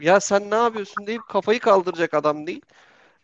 ya 0.00 0.20
sen 0.20 0.50
ne 0.50 0.54
yapıyorsun 0.54 1.06
deyip 1.06 1.28
kafayı 1.28 1.60
kaldıracak 1.60 2.14
adam 2.14 2.46
değil. 2.46 2.62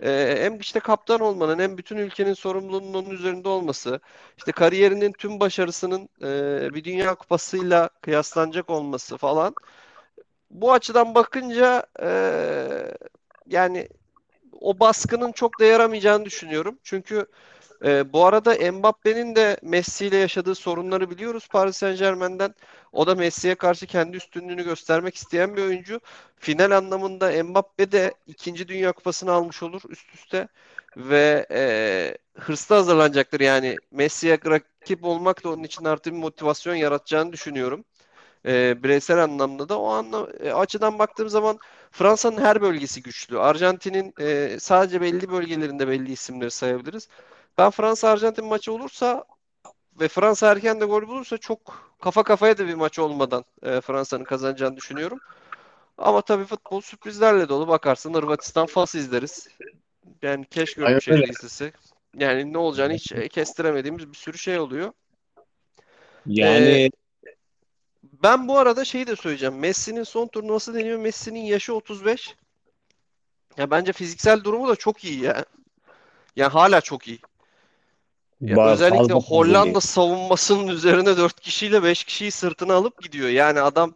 Ee, 0.02 0.36
hem 0.40 0.58
işte 0.60 0.80
kaptan 0.80 1.20
olmanın 1.20 1.58
hem 1.58 1.78
bütün 1.78 1.96
ülkenin 1.96 2.34
sorumluluğunun 2.34 2.94
onun 2.94 3.10
üzerinde 3.10 3.48
olması, 3.48 4.00
işte 4.38 4.52
kariyerinin 4.52 5.12
tüm 5.12 5.40
başarısının 5.40 6.08
e, 6.22 6.74
bir 6.74 6.84
Dünya 6.84 7.14
Kupası'yla 7.14 7.90
kıyaslanacak 8.00 8.70
olması 8.70 9.16
falan. 9.16 9.54
Bu 10.50 10.72
açıdan 10.72 11.14
bakınca 11.14 11.86
e, 12.02 12.08
yani 13.46 13.88
o 14.60 14.80
baskının 14.80 15.32
çok 15.32 15.60
da 15.60 15.64
yaramayacağını 15.64 16.24
düşünüyorum. 16.24 16.78
Çünkü 16.82 17.26
e, 17.84 18.12
bu 18.12 18.26
arada 18.26 18.72
Mbappe'nin 18.72 19.36
de 19.36 19.56
Messi 19.62 20.06
ile 20.06 20.16
yaşadığı 20.16 20.54
sorunları 20.54 21.10
biliyoruz 21.10 21.48
Paris 21.48 21.76
Saint-Germain'den. 21.76 22.54
O 22.92 23.06
da 23.06 23.14
Messi'ye 23.14 23.54
karşı 23.54 23.86
kendi 23.86 24.16
üstünlüğünü 24.16 24.64
göstermek 24.64 25.14
isteyen 25.14 25.56
bir 25.56 25.62
oyuncu. 25.62 26.00
Final 26.36 26.70
anlamında 26.70 27.44
Mbappe 27.44 27.92
de 27.92 28.14
ikinci 28.26 28.68
Dünya 28.68 28.92
Kupası'nı 28.92 29.32
almış 29.32 29.62
olur 29.62 29.82
üst 29.88 30.14
üste. 30.14 30.48
Ve 30.96 31.46
e, 31.50 32.18
hırslı 32.38 32.74
hazırlanacaktır. 32.74 33.40
Yani 33.40 33.76
Messi'ye 33.90 34.38
rakip 34.46 35.04
olmak 35.04 35.44
da 35.44 35.50
onun 35.50 35.62
için 35.64 35.84
artı 35.84 36.12
bir 36.12 36.18
motivasyon 36.18 36.74
yaratacağını 36.74 37.32
düşünüyorum. 37.32 37.84
E, 38.46 38.82
bireysel 38.82 39.22
anlamda 39.22 39.68
da 39.68 39.80
o 39.80 39.88
anla, 39.88 40.28
e, 40.40 40.52
açıdan 40.52 40.98
baktığım 40.98 41.28
zaman 41.28 41.58
Fransa'nın 41.90 42.40
her 42.40 42.62
bölgesi 42.62 43.02
güçlü. 43.02 43.38
Arjantin'in 43.38 44.14
e, 44.20 44.56
sadece 44.60 45.00
belli 45.00 45.30
bölgelerinde 45.30 45.88
belli 45.88 46.12
isimleri 46.12 46.50
sayabiliriz. 46.50 47.08
Ben 47.58 47.70
Fransa-Arjantin 47.70 48.44
maçı 48.44 48.72
olursa 48.72 49.24
ve 50.00 50.08
Fransa 50.08 50.52
erken 50.52 50.80
de 50.80 50.84
gol 50.84 51.02
bulursa 51.02 51.38
çok 51.38 51.92
kafa 52.00 52.22
kafaya 52.22 52.58
da 52.58 52.66
bir 52.66 52.74
maç 52.74 52.98
olmadan 52.98 53.44
e, 53.62 53.80
Fransa'nın 53.80 54.24
kazanacağını 54.24 54.76
düşünüyorum. 54.76 55.18
Ama 55.98 56.20
tabii 56.20 56.44
futbol 56.44 56.80
sürprizlerle 56.80 57.48
dolu. 57.48 57.68
Bakarsın 57.68 58.14
Hırvatistan 58.14 58.66
Fas 58.66 58.94
izleriz. 58.94 59.48
Yani 60.22 60.44
keşke 60.44 60.84
öyle 60.84 60.96
bir 60.96 61.00
şey 61.00 61.20
istese. 61.20 61.72
Yani 62.14 62.52
ne 62.52 62.58
olacağını 62.58 62.92
hiç 62.92 63.12
e, 63.12 63.28
kestiremediğimiz 63.28 64.12
bir 64.12 64.16
sürü 64.16 64.38
şey 64.38 64.58
oluyor. 64.58 64.92
Yani 66.26 66.90
Ben 68.26 68.48
bu 68.48 68.58
arada 68.58 68.84
şeyi 68.84 69.06
de 69.06 69.16
söyleyeceğim. 69.16 69.58
Messi'nin 69.58 70.02
son 70.02 70.26
turnuvası 70.26 70.74
deniyor. 70.74 70.98
Messi'nin 70.98 71.40
yaşı 71.40 71.74
35. 71.74 72.34
Ya 73.56 73.70
bence 73.70 73.92
fiziksel 73.92 74.44
durumu 74.44 74.68
da 74.68 74.76
çok 74.76 75.04
iyi 75.04 75.22
ya. 75.22 75.44
Yani 76.36 76.50
hala 76.52 76.80
çok 76.80 77.08
iyi. 77.08 77.18
Ya 78.40 78.56
Ba- 78.56 78.72
özellikle 78.72 79.14
Hollanda 79.14 79.64
değil. 79.64 79.80
savunmasının 79.80 80.68
üzerine 80.68 81.16
4 81.16 81.40
kişiyle 81.40 81.82
5 81.82 82.04
kişiyi 82.04 82.30
sırtına 82.30 82.74
alıp 82.74 83.02
gidiyor. 83.02 83.28
Yani 83.28 83.60
adam 83.60 83.94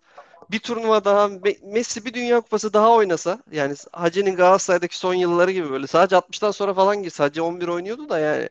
bir 0.50 0.58
turnuva 0.58 1.04
daha 1.04 1.26
Me- 1.26 1.72
Messi 1.72 2.04
bir 2.04 2.14
Dünya 2.14 2.40
Kupası 2.40 2.72
daha 2.72 2.90
oynasa 2.92 3.38
yani 3.52 3.74
Hacı'nin 3.92 4.36
Galatasaray'daki 4.36 4.98
son 4.98 5.14
yılları 5.14 5.50
gibi 5.50 5.70
böyle 5.70 5.86
sadece 5.86 6.16
60'tan 6.16 6.50
sonra 6.50 6.74
falan 6.74 7.02
girse 7.02 7.22
Hacı 7.22 7.44
11 7.44 7.68
oynuyordu 7.68 8.08
da 8.08 8.18
yani 8.18 8.48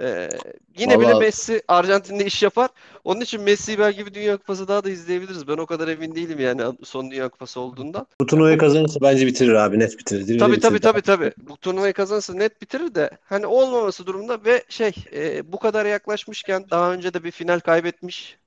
Ee, 0.00 0.28
yine 0.78 1.00
bile 1.00 1.08
Vallahi- 1.08 1.20
Messi 1.20 1.62
Arjantin'de 1.68 2.24
iş 2.24 2.42
yapar. 2.42 2.70
Onun 3.04 3.20
için 3.20 3.42
Messi'yi 3.42 3.78
belki 3.78 4.06
bir 4.06 4.14
Dünya 4.14 4.36
Kupası 4.36 4.68
daha 4.68 4.84
da 4.84 4.90
izleyebiliriz. 4.90 5.48
Ben 5.48 5.56
o 5.56 5.66
kadar 5.66 5.88
emin 5.88 6.14
değilim 6.14 6.40
yani 6.40 6.62
son 6.84 7.10
Dünya 7.10 7.28
Kupası 7.28 7.60
olduğundan. 7.60 8.06
Bu 8.20 8.26
turnuvayı 8.26 8.58
kazanırsa 8.58 9.00
bence 9.00 9.26
bitirir 9.26 9.54
abi. 9.54 9.78
Net 9.78 9.98
bitirir. 9.98 10.26
Direkt 10.26 10.40
Tabii 10.40 10.60
tabii 10.60 10.80
tabii 10.80 11.02
tabii. 11.02 11.32
Bu 11.36 11.56
turnuvayı 11.56 11.92
kazanırsa 11.92 12.34
net 12.34 12.62
bitirir 12.62 12.94
de 12.94 13.10
hani 13.24 13.46
olmaması 13.46 14.06
durumda 14.06 14.44
ve 14.44 14.64
şey 14.68 14.92
e, 15.12 15.52
bu 15.52 15.58
kadar 15.58 15.86
yaklaşmışken 15.86 16.70
daha 16.70 16.92
önce 16.92 17.14
de 17.14 17.24
bir 17.24 17.30
final 17.30 17.60
kaybetmiş. 17.60 18.38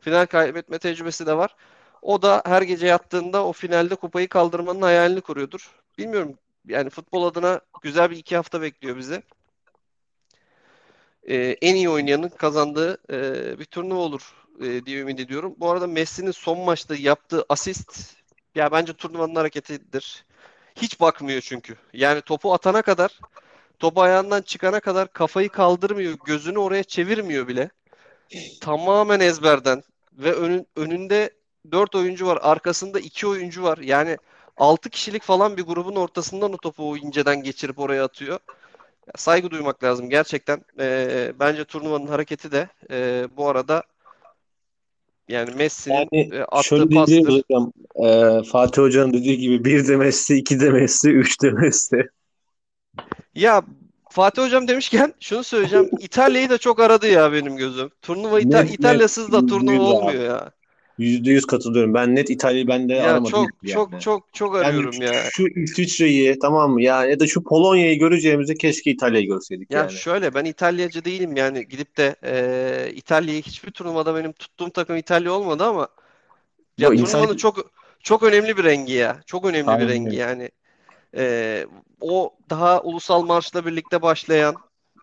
Final 0.00 0.26
kaybetme 0.26 0.78
tecrübesi 0.78 1.26
de 1.26 1.36
var. 1.36 1.56
O 2.02 2.22
da 2.22 2.42
her 2.46 2.62
gece 2.62 2.86
yattığında 2.86 3.44
o 3.44 3.52
finalde 3.52 3.94
kupayı 3.94 4.28
kaldırmanın 4.28 4.82
hayalini 4.82 5.20
kuruyordur. 5.20 5.70
Bilmiyorum 5.98 6.34
yani 6.68 6.90
futbol 6.90 7.24
adına 7.26 7.60
güzel 7.82 8.10
bir 8.10 8.16
iki 8.16 8.36
hafta 8.36 8.62
bekliyor 8.62 8.96
bizi. 8.96 9.22
E, 11.28 11.56
en 11.62 11.74
iyi 11.74 11.88
oynayanın 11.88 12.28
kazandığı 12.28 12.98
e, 13.12 13.58
bir 13.58 13.64
turnuva 13.64 14.00
olur 14.00 14.34
e, 14.60 14.86
diye 14.86 15.00
ümit 15.00 15.20
ediyorum. 15.20 15.54
Bu 15.58 15.70
arada 15.70 15.86
Messi'nin 15.86 16.30
son 16.30 16.58
maçta 16.60 16.96
yaptığı 16.96 17.44
asist 17.48 18.16
Ya 18.54 18.72
bence 18.72 18.92
turnuvanın 18.92 19.34
hareketidir. 19.34 20.24
Hiç 20.76 21.00
bakmıyor 21.00 21.40
çünkü. 21.40 21.76
Yani 21.92 22.20
topu 22.20 22.54
atana 22.54 22.82
kadar, 22.82 23.20
topu 23.78 24.02
ayağından 24.02 24.42
çıkana 24.42 24.80
kadar 24.80 25.12
kafayı 25.12 25.48
kaldırmıyor, 25.48 26.18
gözünü 26.26 26.58
oraya 26.58 26.84
çevirmiyor 26.84 27.48
bile. 27.48 27.70
Tamamen 28.60 29.20
ezberden 29.20 29.82
ve 30.12 30.32
önün, 30.32 30.66
önünde 30.76 31.30
4 31.72 31.94
oyuncu 31.94 32.26
var, 32.26 32.38
arkasında 32.42 33.00
2 33.00 33.26
oyuncu 33.26 33.62
var. 33.62 33.78
Yani 33.78 34.16
6 34.56 34.90
kişilik 34.90 35.22
falan 35.22 35.56
bir 35.56 35.62
grubun 35.62 35.96
ortasından 35.96 36.52
o 36.52 36.56
topu 36.56 36.90
o 36.90 36.96
inceden 36.96 37.42
geçirip 37.42 37.78
oraya 37.78 38.04
atıyor. 38.04 38.40
Saygı 39.16 39.50
duymak 39.50 39.84
lazım 39.84 40.10
gerçekten. 40.10 40.60
Ee, 40.80 41.32
bence 41.40 41.64
turnuvanın 41.64 42.06
hareketi 42.06 42.52
de 42.52 42.68
e, 42.90 43.26
bu 43.36 43.48
arada 43.48 43.82
yani 45.28 45.50
Messi'nin 45.54 45.94
Yani 46.12 46.34
e, 46.34 46.42
attığı 46.42 46.88
pastır. 46.88 47.42
hocam. 47.50 47.72
e, 48.04 48.42
Fatih 48.42 48.82
Hoca'nın 48.82 49.12
dediği 49.12 49.38
gibi 49.38 49.64
bir 49.64 49.88
de 49.88 49.96
Messi, 49.96 50.36
iki 50.36 50.60
de 50.60 50.70
Messi, 50.70 51.10
üç 51.10 51.42
de 51.42 51.50
Messi. 51.50 52.08
Ya 53.34 53.62
Fatih 54.10 54.42
Hocam 54.42 54.68
demişken 54.68 55.14
şunu 55.20 55.44
söyleyeceğim. 55.44 55.90
İtalya'yı 56.00 56.50
da 56.50 56.58
çok 56.58 56.80
aradı 56.80 57.06
ya 57.08 57.32
benim 57.32 57.56
gözüm. 57.56 57.90
Turnuva 58.02 58.40
İta- 58.40 58.64
İtalya'sız 58.74 59.32
da 59.32 59.46
turnuva 59.46 59.82
olmuyor 59.82 60.22
ya. 60.22 60.50
Yüzde 60.98 61.30
yüz 61.30 61.46
katılıyorum. 61.46 61.94
Ben 61.94 62.16
net 62.16 62.30
İtalya'yı 62.30 62.68
ben 62.68 62.88
de 62.88 63.02
Ya 63.02 63.04
aramadım 63.10 63.30
çok 63.30 63.50
yani. 63.62 63.74
çok 63.74 64.00
çok 64.00 64.34
çok 64.34 64.56
Yani 64.62 64.64
arıyorum 64.66 65.00
ya. 65.00 65.30
şu 65.32 65.46
İsviçre'yi 65.48 66.38
tamam 66.38 66.72
mı 66.72 66.82
ya 66.82 67.04
ya 67.04 67.20
da 67.20 67.26
şu 67.26 67.44
Polonya'yı 67.44 67.98
göreceğimize 67.98 68.54
keşke 68.54 68.90
İtalya'yı 68.90 69.26
görseydik 69.26 69.68
Ya 69.70 69.88
yani. 69.88 69.88
şöyle 69.88 70.34
ben 70.34 70.44
İtalyacı 70.44 71.04
değilim 71.04 71.36
yani 71.36 71.68
gidip 71.68 71.96
de 71.96 72.16
e, 72.24 72.92
İtalya'yı 72.94 73.42
hiçbir 73.42 73.70
turnuvada 73.70 74.14
benim 74.14 74.32
tuttuğum 74.32 74.70
takım 74.70 74.96
İtalya 74.96 75.32
olmadı 75.32 75.64
ama 75.64 75.88
ya 76.78 76.90
Yo 76.90 76.94
turnuvanın 76.94 77.36
çok 77.36 77.72
çok 78.02 78.22
önemli 78.22 78.56
bir 78.56 78.64
rengi 78.64 78.92
ya. 78.92 79.22
Çok 79.26 79.44
önemli 79.46 79.80
bir 79.80 79.88
Aynen 79.88 79.88
rengi 79.88 80.16
öyle. 80.16 80.16
yani. 80.16 80.50
E, 81.16 81.66
o 82.00 82.36
daha 82.50 82.82
ulusal 82.82 83.22
marşla 83.24 83.66
birlikte 83.66 84.02
başlayan 84.02 84.56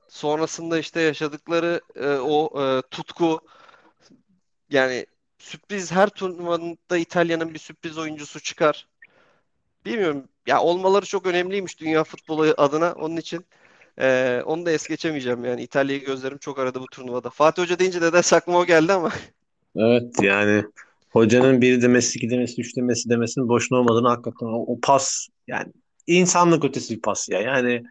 sonrasında 0.10 0.80
işte 0.80 1.02
yaşadıkları 1.02 1.82
e, 1.96 2.08
o 2.10 2.64
e, 2.64 2.82
tutku 2.92 3.42
yani 4.70 5.06
sürpriz 5.38 5.92
her 5.92 6.10
turnuvada 6.10 6.98
İtalya'nın 6.98 7.54
bir 7.54 7.60
sürpriz 7.60 7.98
oyuncusu 7.98 8.40
çıkar. 8.40 8.88
Bilmiyorum 9.86 10.24
ya 10.48 10.62
olmaları 10.62 11.06
çok 11.06 11.26
önemliymiş 11.26 11.80
dünya 11.80 12.04
futbolu 12.04 12.54
adına. 12.58 12.94
Onun 12.94 13.18
için 13.18 13.46
e, 14.00 14.42
onu 14.46 14.66
da 14.66 14.72
es 14.72 14.88
geçemeyeceğim 14.88 15.46
yani. 15.46 15.64
İtalya'yı 15.64 16.06
gözlerim 16.06 16.38
çok 16.38 16.60
aradı 16.60 16.82
bu 16.82 16.86
turnuvada. 16.86 17.30
Fatih 17.30 17.64
Hoca 17.64 17.80
deyince 17.80 18.02
nedense 18.02 18.36
aklıma 18.36 18.60
o 18.60 18.66
geldi 18.66 18.94
ama 18.94 19.12
Evet 19.76 20.22
yani 20.22 20.64
hocanın 21.10 21.62
bir 21.62 21.82
demesi, 21.82 22.18
iki 22.18 22.30
demesi, 22.30 22.62
üç 22.62 22.78
demesi 22.78 23.10
demesinin 23.10 23.50
boşuna 23.50 23.80
olmadığını 23.80 24.08
hakikaten 24.08 24.46
o, 24.46 24.66
o 24.68 24.80
pas 24.84 25.28
yani 25.48 25.74
insanlık 26.08 26.66
ötesi 26.66 26.96
bir 26.96 27.02
pas 27.02 27.30
ya. 27.30 27.42
Yani 27.42 27.84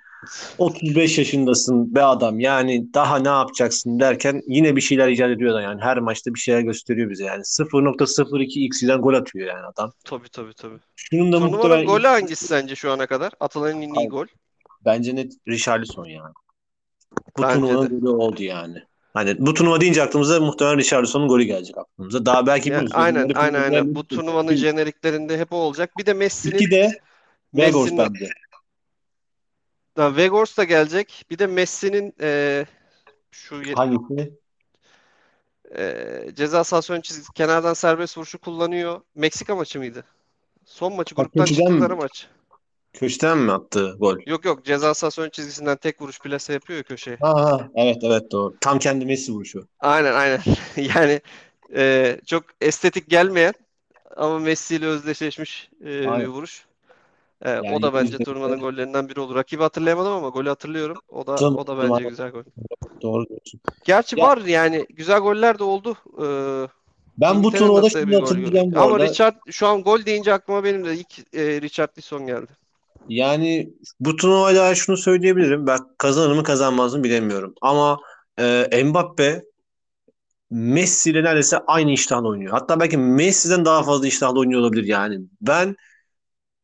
35 0.58 1.18
yaşındasın 1.18 1.94
be 1.94 2.02
adam 2.02 2.40
yani 2.40 2.94
daha 2.94 3.18
ne 3.18 3.28
yapacaksın 3.28 4.00
derken 4.00 4.42
yine 4.48 4.76
bir 4.76 4.80
şeyler 4.80 5.08
icat 5.08 5.30
ediyor 5.30 5.54
da 5.54 5.60
yani 5.62 5.80
her 5.80 5.98
maçta 5.98 6.34
bir 6.34 6.40
şeyler 6.40 6.60
gösteriyor 6.60 7.10
bize 7.10 7.24
yani 7.24 7.40
0.02 7.44 8.58
x'den 8.60 9.00
gol 9.00 9.14
atıyor 9.14 9.48
yani 9.48 9.66
adam. 9.66 9.92
tabii 10.04 10.28
tabii 10.28 10.54
tabii. 10.54 10.78
Şunun 10.96 11.32
da 11.32 11.36
Turnuvanın 11.36 11.56
muhtemelen 11.56 11.86
golü 11.86 12.06
hangisi 12.06 12.46
sence 12.46 12.74
şu 12.74 12.92
ana 12.92 13.06
kadar? 13.06 13.32
Atılan 13.40 13.82
en 13.82 13.94
iyi 13.94 14.08
gol. 14.08 14.26
bence 14.84 15.16
net 15.16 15.32
Richarlison 15.48 16.04
yani. 16.04 16.34
Bu 17.38 17.42
Bence 17.42 17.54
turnuvanın 17.54 17.90
de. 17.90 17.94
golü 17.94 18.08
oldu 18.08 18.42
yani. 18.42 18.82
Hani 19.14 19.34
bu 19.38 19.54
turnuva 19.54 19.80
deyince 19.80 20.02
aklımıza 20.02 20.40
muhtemelen 20.40 20.78
Richarlison'un 20.78 21.28
golü 21.28 21.42
gelecek 21.44 21.78
aklımıza. 21.78 22.26
Daha 22.26 22.46
belki 22.46 22.68
Ya, 22.68 22.74
bilmiyoruz. 22.74 22.96
aynen 23.04 23.30
aynen 23.34 23.62
aynen. 23.62 23.94
Bu 23.94 24.06
turnuvanın 24.06 24.54
jeneriklerinde 24.54 25.38
hep 25.38 25.52
o 25.52 25.56
olacak. 25.56 25.90
Bir 25.98 26.06
de 26.06 26.14
Messi'nin 26.14 26.54
İki 26.54 26.70
de 26.70 26.98
Messi'nin 27.52 27.98
bence. 27.98 28.28
Ha, 29.96 30.08
Weghorst 30.08 30.58
da 30.58 30.64
gelecek. 30.64 31.24
Bir 31.30 31.38
de 31.38 31.46
Messi'nin 31.46 32.14
e, 32.20 32.66
şu 33.30 33.62
Hangisi? 33.74 34.32
e, 35.78 36.26
ceza 36.34 36.64
sahası 36.64 36.92
ön 36.92 37.00
çizgisi 37.00 37.32
kenardan 37.32 37.74
serbest 37.74 38.18
vuruşu 38.18 38.38
kullanıyor. 38.38 39.00
Meksika 39.14 39.56
maçı 39.56 39.78
mıydı? 39.78 40.04
Son 40.64 40.96
maçı 40.96 41.14
gruptan 41.14 41.44
mi? 41.44 41.52
çıktıkları 41.52 41.96
maç. 41.96 42.26
Köşeden 42.92 43.38
mi 43.38 43.52
attı 43.52 43.96
gol? 43.98 44.16
Yok 44.26 44.44
yok 44.44 44.64
ceza 44.64 44.94
sahası 44.94 45.22
ön 45.22 45.30
çizgisinden 45.30 45.76
tek 45.76 46.02
vuruş 46.02 46.20
plase 46.20 46.52
yapıyor 46.52 46.76
ya 46.76 46.82
köşeye. 46.82 47.16
Ha, 47.20 47.34
ha, 47.34 47.68
evet 47.74 47.96
evet 48.02 48.32
doğru. 48.32 48.54
Tam 48.60 48.78
kendi 48.78 49.06
Messi 49.06 49.32
vuruşu. 49.32 49.66
Aynen 49.80 50.14
aynen. 50.14 50.40
Yani 50.94 51.20
e, 51.76 52.16
çok 52.26 52.44
estetik 52.60 53.10
gelmeyen 53.10 53.54
ama 54.16 54.38
Messi 54.38 54.76
ile 54.76 54.86
özdeşleşmiş 54.86 55.70
e, 55.80 55.86
bir 55.86 56.08
Aynen. 56.08 56.26
Vuruş. 57.44 57.56
E, 57.56 57.60
o 57.60 57.64
Yani 57.64 57.82
da 57.82 57.94
bence 57.94 58.12
yüzde 58.12 58.24
turnuvanın 58.24 58.60
gollerinden 58.60 59.08
biri 59.08 59.20
olur. 59.20 59.34
Rakibi 59.34 59.62
hatırlayamadım 59.62 60.12
ama 60.12 60.28
golü 60.28 60.48
hatırlıyorum. 60.48 60.96
O 61.08 61.26
da 61.26 61.34
o 61.48 61.66
da 61.66 61.78
bence 61.78 62.08
güzel 62.08 62.30
gol. 62.30 62.42
Doğru 63.02 63.28
diyorsun. 63.28 63.60
Gerçi 63.84 64.20
Ya 64.20 64.26
var 64.28 64.38
yani 64.38 64.86
güzel 64.90 65.18
goller 65.18 65.58
de 65.58 65.64
oldu. 65.64 65.96
E, 66.18 66.26
ben 67.20 67.42
bu 67.44 67.50
turnuvada 67.50 67.90
şunu 67.90 68.22
hatırlayacağım 68.22 68.72
bu 68.72 68.80
Ama 68.80 68.94
arada. 68.94 69.04
Richard 69.04 69.34
şu 69.50 69.66
an 69.66 69.82
gol 69.82 70.04
deyince 70.06 70.32
aklıma 70.32 70.64
benim 70.64 70.84
de 70.84 70.94
ilk 70.94 71.34
e, 71.34 71.60
Richarlison 71.62 72.26
geldi. 72.26 72.52
Yani 73.08 73.70
bu 74.00 74.16
turnuvada 74.16 74.74
şunu 74.74 74.96
söyleyebilirim. 74.96 75.66
Ben 75.66 75.78
kazanır 75.98 76.34
mı 76.36 76.42
kazanmaz 76.42 76.94
mı 76.94 77.04
bilemiyorum. 77.04 77.54
Ama 77.60 77.98
e, 78.38 78.82
Mbappe 78.84 79.42
Messi 80.50 81.10
ile 81.10 81.24
neredeyse 81.24 81.58
aynı 81.66 81.90
iştahla 81.90 82.28
oynuyor. 82.28 82.50
Hatta 82.52 82.80
belki 82.80 82.96
Messi'den 82.98 83.64
daha 83.64 83.82
fazla 83.82 84.06
iştahla 84.06 84.38
oynuyor 84.38 84.60
olabilir 84.60 84.84
yani. 84.84 85.20
Ben 85.40 85.76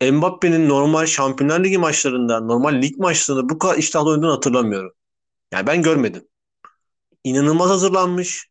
Mbappe'nin 0.00 0.68
normal 0.68 1.06
Şampiyonlar 1.06 1.64
Ligi 1.64 1.78
maçlarında, 1.78 2.40
normal 2.40 2.82
lig 2.82 2.98
maçlarında 2.98 3.48
bu 3.48 3.58
kadar 3.58 3.78
iştahlı 3.78 4.10
oynadığını 4.10 4.30
hatırlamıyorum. 4.30 4.92
Yani 5.52 5.66
ben 5.66 5.82
görmedim. 5.82 6.22
İnanılmaz 7.24 7.70
hazırlanmış. 7.70 8.50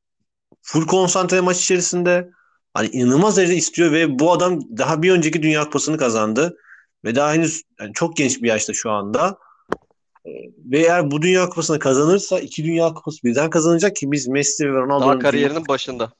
Full 0.62 0.88
konsantre 0.88 1.42
maç 1.42 1.62
içerisinde. 1.62 2.30
Hani 2.74 2.88
inanılmaz 2.88 3.38
derecede 3.38 3.58
istiyor 3.58 3.92
ve 3.92 4.20
bu 4.20 4.32
adam 4.32 4.60
daha 4.78 5.02
bir 5.02 5.12
önceki 5.12 5.44
Dünya 5.44 5.64
Kupası'nı 5.64 5.98
kazandı. 5.98 6.58
Ve 7.06 7.16
daha 7.16 7.34
henüz 7.34 7.64
yani 7.80 7.94
çok 7.94 8.18
genç 8.18 8.42
bir 8.42 8.48
yaşta 8.48 8.74
şu 8.74 8.92
anda. 8.92 9.38
Ee, 10.26 10.30
Ve 10.66 10.80
eğer 10.80 11.12
bu 11.12 11.22
Dünya 11.22 11.50
Kupası'nı 11.50 11.80
kazanırsa 11.80 12.40
iki 12.40 12.64
Dünya 12.64 12.94
Kupası 12.94 13.24
birden 13.24 13.50
kazanacak 13.50 13.96
ki 13.96 14.12
biz 14.12 14.28
Messi 14.28 14.66
ve 14.66 14.74
Daha 14.74 14.82
Ronaldo'nun 14.82 15.20
kariyerinin 15.20 15.68
başında. 15.68 16.12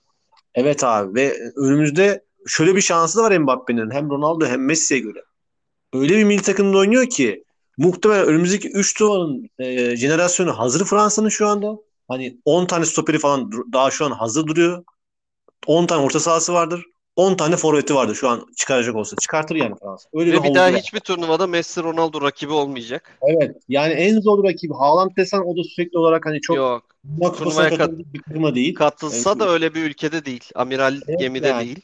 Evet 0.56 0.84
abi 0.84 1.16
ve 1.16 1.38
önümüzde 1.56 2.26
şöyle 2.48 2.76
bir 2.76 2.82
şansı 2.82 3.18
da 3.18 3.24
var 3.24 3.38
Mbappe'nin 3.38 3.92
hem 3.92 4.10
Ronaldo 4.10 4.46
hem 4.46 4.66
Messi'ye 4.66 5.00
göre. 5.00 5.24
Öyle 5.94 6.18
bir 6.18 6.24
milli 6.24 6.42
takımda 6.42 6.78
oynuyor 6.78 7.06
ki 7.10 7.44
muhtemelen 7.78 8.26
önümüzdeki 8.26 8.70
3 8.70 8.98
turnuvanın 8.98 9.50
e, 9.60 9.96
jenerasyonu 9.96 10.60
hazır 10.60 10.86
Fransa'nın 10.86 11.30
şu 11.30 11.48
anda. 11.48 11.78
Hani 12.08 12.38
10 12.46 12.66
tane 12.66 12.86
stoperi 12.86 13.20
falan 13.20 13.52
daha 13.74 13.92
şu 13.92 14.06
an 14.06 14.12
hazır 14.12 14.48
duruyor. 14.48 14.84
10 15.68 15.86
tane 15.86 16.02
orta 16.02 16.20
sahası 16.20 16.54
vardır. 16.54 16.86
10 17.16 17.36
tane 17.36 17.56
forveti 17.58 17.96
vardır 17.96 18.16
şu 18.16 18.30
an 18.30 18.46
çıkaracak 18.58 18.96
olsa. 18.96 19.16
Çıkartır 19.22 19.56
yani 19.56 19.76
Fransa. 19.82 20.10
Öyle 20.14 20.32
bir 20.32 20.32
Ve 20.32 20.38
bir 20.38 20.42
havuzu 20.44 20.56
daha 20.56 20.70
hiçbir 20.70 21.00
turnuvada 21.00 21.48
Messi 21.48 21.84
Ronaldo 21.84 22.22
rakibi 22.22 22.52
olmayacak. 22.54 23.18
Evet. 23.22 23.56
Yani 23.70 23.94
en 23.94 24.20
zor 24.20 24.44
rakibi 24.44 24.74
Haaland 24.74 25.12
desen 25.18 25.40
o 25.40 25.58
da 25.58 25.64
sürekli 25.64 25.98
olarak 25.98 26.26
hani 26.26 26.42
çok 26.42 26.58
Yok. 26.58 26.84
Turnuvaya 27.38 27.78
kat- 27.78 27.92
bir 27.92 28.22
firma 28.24 28.56
değil. 28.56 28.76
katılsa 28.76 29.40
da 29.40 29.50
öyle 29.50 29.74
bir 29.76 29.84
ülkede 29.84 30.26
değil. 30.26 30.44
Amiral 30.56 31.02
Evet 31.08 31.20
gemide 31.20 31.48
yani. 31.48 31.66
değil. 31.66 31.82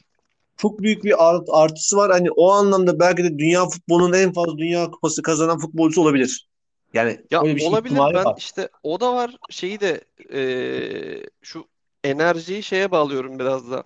Çok 0.56 0.80
büyük 0.82 1.04
bir 1.04 1.28
art- 1.30 1.48
artısı 1.52 1.96
var. 1.96 2.10
Hani 2.12 2.30
o 2.30 2.50
anlamda 2.52 3.00
belki 3.00 3.24
de 3.24 3.38
dünya 3.38 3.66
futbolunun 3.68 4.12
en 4.12 4.32
fazla 4.32 4.58
dünya 4.58 4.90
kupası 4.90 5.22
kazanan 5.22 5.58
futbolcusu 5.58 6.02
olabilir. 6.02 6.48
Yani 6.94 7.20
Ya 7.30 7.40
öyle 7.40 7.56
bir 7.56 7.60
şey 7.60 7.74
olabilir 7.74 7.74
ihtimali 7.76 8.14
ben 8.14 8.26
var. 8.26 8.36
işte 8.36 8.68
o 8.82 9.00
da 9.00 9.14
var 9.14 9.36
şeyi 9.50 9.80
de 9.80 10.00
eee, 10.30 11.30
şu 11.42 11.68
enerjiyi 12.04 12.62
şeye 12.62 12.90
bağlıyorum 12.90 13.38
biraz 13.38 13.70
da. 13.70 13.84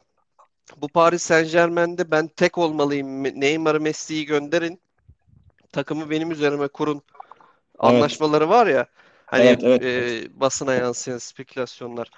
Bu 0.76 0.88
Paris 0.88 1.22
Saint-Germain'de 1.24 2.10
ben 2.10 2.28
tek 2.28 2.58
olmalıyım. 2.58 3.24
Neymar'ı 3.24 3.80
Messi'yi 3.82 4.26
gönderin. 4.26 4.82
Takımı 5.72 6.10
benim 6.10 6.30
üzerime 6.30 6.68
kurun. 6.68 7.02
Evet. 7.84 8.20
Anlaşmaları 8.20 8.48
var 8.48 8.66
ya. 8.66 8.86
Hani 9.26 9.46
Evet, 9.46 9.64
evet. 9.64 9.82
e, 9.82 10.40
basına 10.40 10.74
yansıyan 10.74 11.18
spekülasyonlar. 11.18 12.10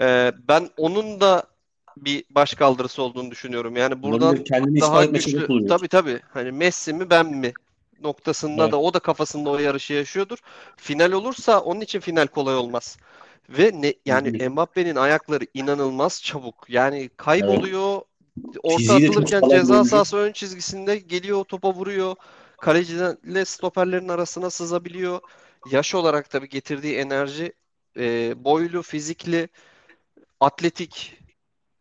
E, 0.00 0.32
ben 0.48 0.70
onun 0.76 1.20
da 1.20 1.44
bir 2.04 2.24
başkaldırısı 2.30 3.02
olduğunu 3.02 3.30
düşünüyorum. 3.30 3.76
Yani 3.76 4.02
buradan 4.02 4.28
Olabilir. 4.28 4.44
Kendini 4.44 4.80
daha 4.80 5.04
güçlü 5.04 5.66
tabii 5.66 5.88
tabii 5.88 6.20
hani 6.28 6.52
Messi 6.52 6.92
mi 6.92 7.10
ben 7.10 7.26
mi 7.26 7.52
noktasında 8.02 8.62
Evet. 8.62 8.72
da 8.72 8.80
o 8.80 8.94
da 8.94 8.98
kafasında 8.98 9.50
o 9.50 9.58
yarışı 9.58 9.92
yaşıyordur. 9.92 10.38
Final 10.76 11.12
olursa 11.12 11.60
onun 11.60 11.80
için 11.80 12.00
final 12.00 12.26
kolay 12.26 12.56
olmaz. 12.56 12.98
Ve 13.48 13.70
ne 13.74 13.94
yani. 14.06 14.48
Mbappe'nin 14.48 14.96
ayakları 14.96 15.46
inanılmaz 15.54 16.22
çabuk. 16.22 16.64
Yani 16.68 17.10
kayboluyor. 17.16 18.00
Orta 18.62 18.76
Fiziği 18.76 19.00
de 19.00 19.06
çok 19.06 19.16
atılırken 19.16 19.48
ceza 19.48 19.84
sahası 19.84 20.16
ön 20.16 20.32
çizgisinde 20.32 20.96
geliyor 20.96 21.44
topa 21.44 21.74
vuruyor. 21.74 22.16
Kaleciyle 22.60 23.44
stoperlerin 23.44 24.08
arasına 24.08 24.50
sızabiliyor. 24.50 25.20
Yaş 25.70 25.94
olarak 25.94 26.30
tabii 26.30 26.48
getirdiği 26.48 26.96
enerji 26.96 27.52
e, 27.96 28.34
boylu, 28.44 28.82
fizikli, 28.82 29.48
atletik 30.40 31.18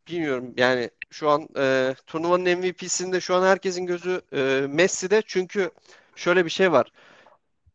bilmiyorum 0.07 0.53
yani 0.57 0.89
Şu 1.11 1.29
an 1.29 1.47
e, 1.57 1.95
turnuvanın 2.07 2.57
MVP'sinde 2.57 3.21
şu 3.21 3.35
an 3.35 3.43
herkesin 3.43 3.85
gözü 3.85 4.21
e, 4.33 4.67
Messi'de. 4.69 5.23
Çünkü 5.25 5.71
şöyle 6.15 6.45
bir 6.45 6.49
şey 6.49 6.71
var. 6.71 6.91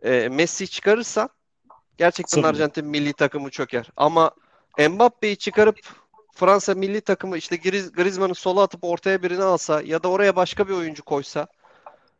E, 0.03 0.29
Messi 0.29 0.69
çıkarırsa 0.69 1.29
gerçekten 1.99 2.37
Sıfır. 2.37 2.49
Arjantin 2.49 2.87
milli 2.87 3.13
takımı 3.13 3.51
çöker. 3.51 3.91
Ama 3.97 4.31
Mbappe'yi 4.79 5.37
çıkarıp 5.37 5.79
Fransa 6.35 6.75
milli 6.75 7.01
takımı 7.01 7.37
işte 7.37 7.57
Griez, 7.57 7.93
Griezmann'ı 7.93 8.35
sola 8.35 8.63
atıp 8.63 8.85
ortaya 8.85 9.23
birini 9.23 9.43
alsa 9.43 9.83
ya 9.83 10.03
da 10.03 10.09
oraya 10.09 10.37
başka 10.37 10.69
bir 10.69 10.73
oyuncu 10.73 11.05
koysa 11.05 11.47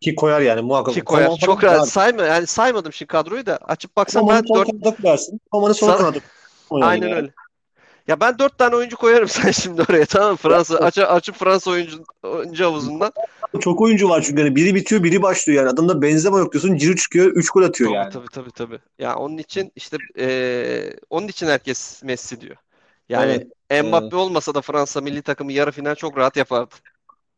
Ki 0.01 0.15
koyar 0.15 0.41
yani 0.41 0.61
muhakkak. 0.61 0.95
ki 0.95 1.01
koyar. 1.01 1.27
Koman 1.27 1.39
Çok 1.39 1.65
rahat. 1.65 1.89
Sayma, 1.89 2.23
yani 2.23 2.47
saymadım 2.47 2.93
şimdi 2.93 3.07
kadroyu 3.07 3.47
da 3.47 3.57
açıp 3.57 3.97
baksam 3.97 4.21
Koman'ı 4.21 4.43
ben 4.43 4.47
sol 4.47 4.55
4 4.55 4.71
kanada 4.71 4.97
koyarsın. 5.03 5.41
Koman'ı 5.51 5.75
sol 5.75 5.93
kanada 5.93 6.19
Aynen 6.71 7.13
öyle. 7.13 7.33
Ya 8.09 8.21
ben 8.21 8.39
dört 8.39 8.59
tane 8.59 8.77
oyuncu 8.77 8.97
koyarım 8.97 9.29
sen 9.29 9.51
şimdi 9.51 9.83
oraya 9.83 10.07
tamam? 10.07 10.37
Fransa 10.37 10.77
aç, 10.79 10.99
açıp 10.99 11.37
Fransa 11.37 11.71
oyuncu, 11.71 12.05
oyuncu 12.23 12.65
havuzundan. 12.65 13.13
Çok 13.61 13.81
oyuncu 13.81 14.09
var 14.09 14.23
çünkü. 14.23 14.41
Yani 14.43 14.57
biri 14.57 14.75
bitiyor 14.75 15.03
biri 15.03 15.23
başlıyor 15.23 15.63
yani. 15.63 15.73
Adamda 15.73 16.03
Benzema 16.03 16.39
yok 16.39 16.53
diyorsun. 16.53 16.77
Ciro 16.77 16.97
çıkıyor 16.97 17.27
3 17.27 17.51
gol 17.51 17.63
atıyor 17.63 17.91
Tabii 17.91 17.99
yani. 17.99 18.13
tabii 18.13 18.29
tabii 18.29 18.51
tabii. 18.51 18.79
Ya 18.99 19.17
onun 19.17 19.39
için 19.39 19.73
işte 19.77 19.97
eee, 20.17 20.97
onun 21.11 21.29
için 21.29 21.47
herkes 21.47 22.03
Messi 22.03 22.41
diyor. 22.41 22.57
Yani 23.09 23.47
Evet. 23.71 23.85
Mbappe 23.85 24.17
olmasa 24.17 24.55
da 24.55 24.61
Fransa 24.61 25.01
milli 25.01 25.23
takımı 25.23 25.53
yarı 25.53 25.73
final 25.73 25.95
çok 25.95 26.19
rahat 26.19 26.37
yapardı. 26.37 26.75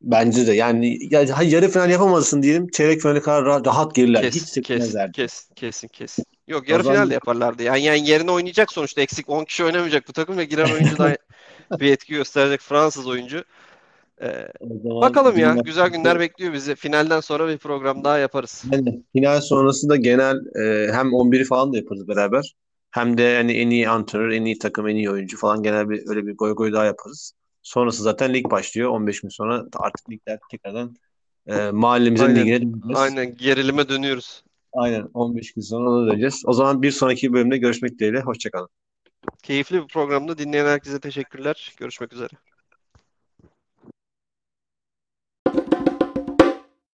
Bence 0.03 0.47
de 0.47 0.53
yani 0.53 0.99
ya, 1.15 1.25
yarı 1.43 1.69
final 1.69 1.91
yapamazsın 1.91 2.43
diyelim. 2.43 2.69
Çeyrek 2.69 3.03
finale 3.03 3.21
kadar 3.21 3.45
rahat, 3.45 3.67
rahat 3.67 3.95
gelirler. 3.95 4.25
Hiç 4.25 4.33
Kes, 4.33 4.45
kes, 4.45 4.53
sekmezler. 4.53 5.13
kes, 5.13 5.49
kesin, 5.57 5.89
kesin. 5.89 6.25
Yok 6.49 6.69
yarı 6.69 6.83
zaman- 6.83 6.97
final 6.97 7.11
de 7.11 7.15
yaparlardı. 7.15 7.63
Yani, 7.63 7.83
yani 7.83 8.09
yerine 8.09 8.31
oynayacak 8.31 8.73
sonuçta 8.73 9.01
eksik 9.01 9.31
10 9.31 9.45
kişi 9.45 9.65
oynamayacak 9.65 10.09
bu 10.09 10.13
takım 10.13 10.39
ve 10.39 10.45
giren 10.45 10.73
oyuncu 10.73 10.99
da 10.99 11.17
bir 11.81 11.93
etki 11.93 12.15
gösterecek 12.15 12.61
Fransız 12.61 13.07
oyuncu. 13.07 13.45
Zaman 14.61 15.01
bakalım 15.01 15.39
ya 15.39 15.57
güzel 15.65 15.89
günler 15.89 16.21
bekliyor 16.21 16.53
bizi. 16.53 16.75
Finalden 16.75 17.21
sonra 17.21 17.49
bir 17.49 17.59
program 17.59 18.05
daha 18.05 18.19
yaparız. 18.19 18.65
Aynen. 18.73 19.05
Final 19.13 19.41
sonrası 19.41 19.89
da 19.89 19.97
genel 19.97 20.37
e, 20.37 20.93
hem 20.93 21.07
11'i 21.07 21.45
falan 21.45 21.73
da 21.73 21.77
yaparız 21.77 22.09
beraber. 22.09 22.55
Hem 22.91 23.19
de 23.19 23.37
hani 23.37 23.53
en 23.53 23.71
iyi 23.71 23.89
antrenör, 23.89 24.31
en 24.31 24.45
iyi 24.45 24.59
takım, 24.59 24.89
en 24.89 24.97
iyi 24.97 25.11
oyuncu 25.11 25.37
falan 25.37 25.63
genel 25.63 25.91
bir 25.91 26.03
öyle 26.07 26.27
bir 26.27 26.37
goy 26.37 26.55
goy 26.55 26.73
daha 26.73 26.85
yaparız. 26.85 27.33
Sonrası 27.65 28.03
zaten 28.03 28.35
lig 28.35 28.51
başlıyor. 28.51 28.91
15 28.91 29.21
gün 29.21 29.29
sonra 29.29 29.65
artık 29.77 30.11
ligler 30.11 30.39
tekrardan 30.51 30.97
e, 31.47 31.71
mahallemizin 31.71 32.25
Aynen. 32.25 32.41
ligine 32.41 32.61
döneceğiz. 32.61 32.99
Aynen 32.99 33.37
gerilime 33.37 33.89
dönüyoruz. 33.89 34.45
Aynen 34.73 35.09
15 35.15 35.53
gün 35.55 35.63
sonra 35.63 35.91
ona 35.91 36.11
döneceğiz. 36.11 36.43
O 36.47 36.53
zaman 36.53 36.83
bir 36.83 36.91
sonraki 36.91 37.33
bölümde 37.33 37.59
görüşmek 37.59 37.99
dileğiyle. 37.99 38.21
Hoşçakalın. 38.21 38.69
Keyifli 39.43 39.83
bir 39.83 39.89
programda 39.89 40.39
dinleyen 40.39 40.67
herkese 40.67 41.01
teşekkürler. 41.01 41.73
Görüşmek 41.79 42.13
üzere. 42.13 42.29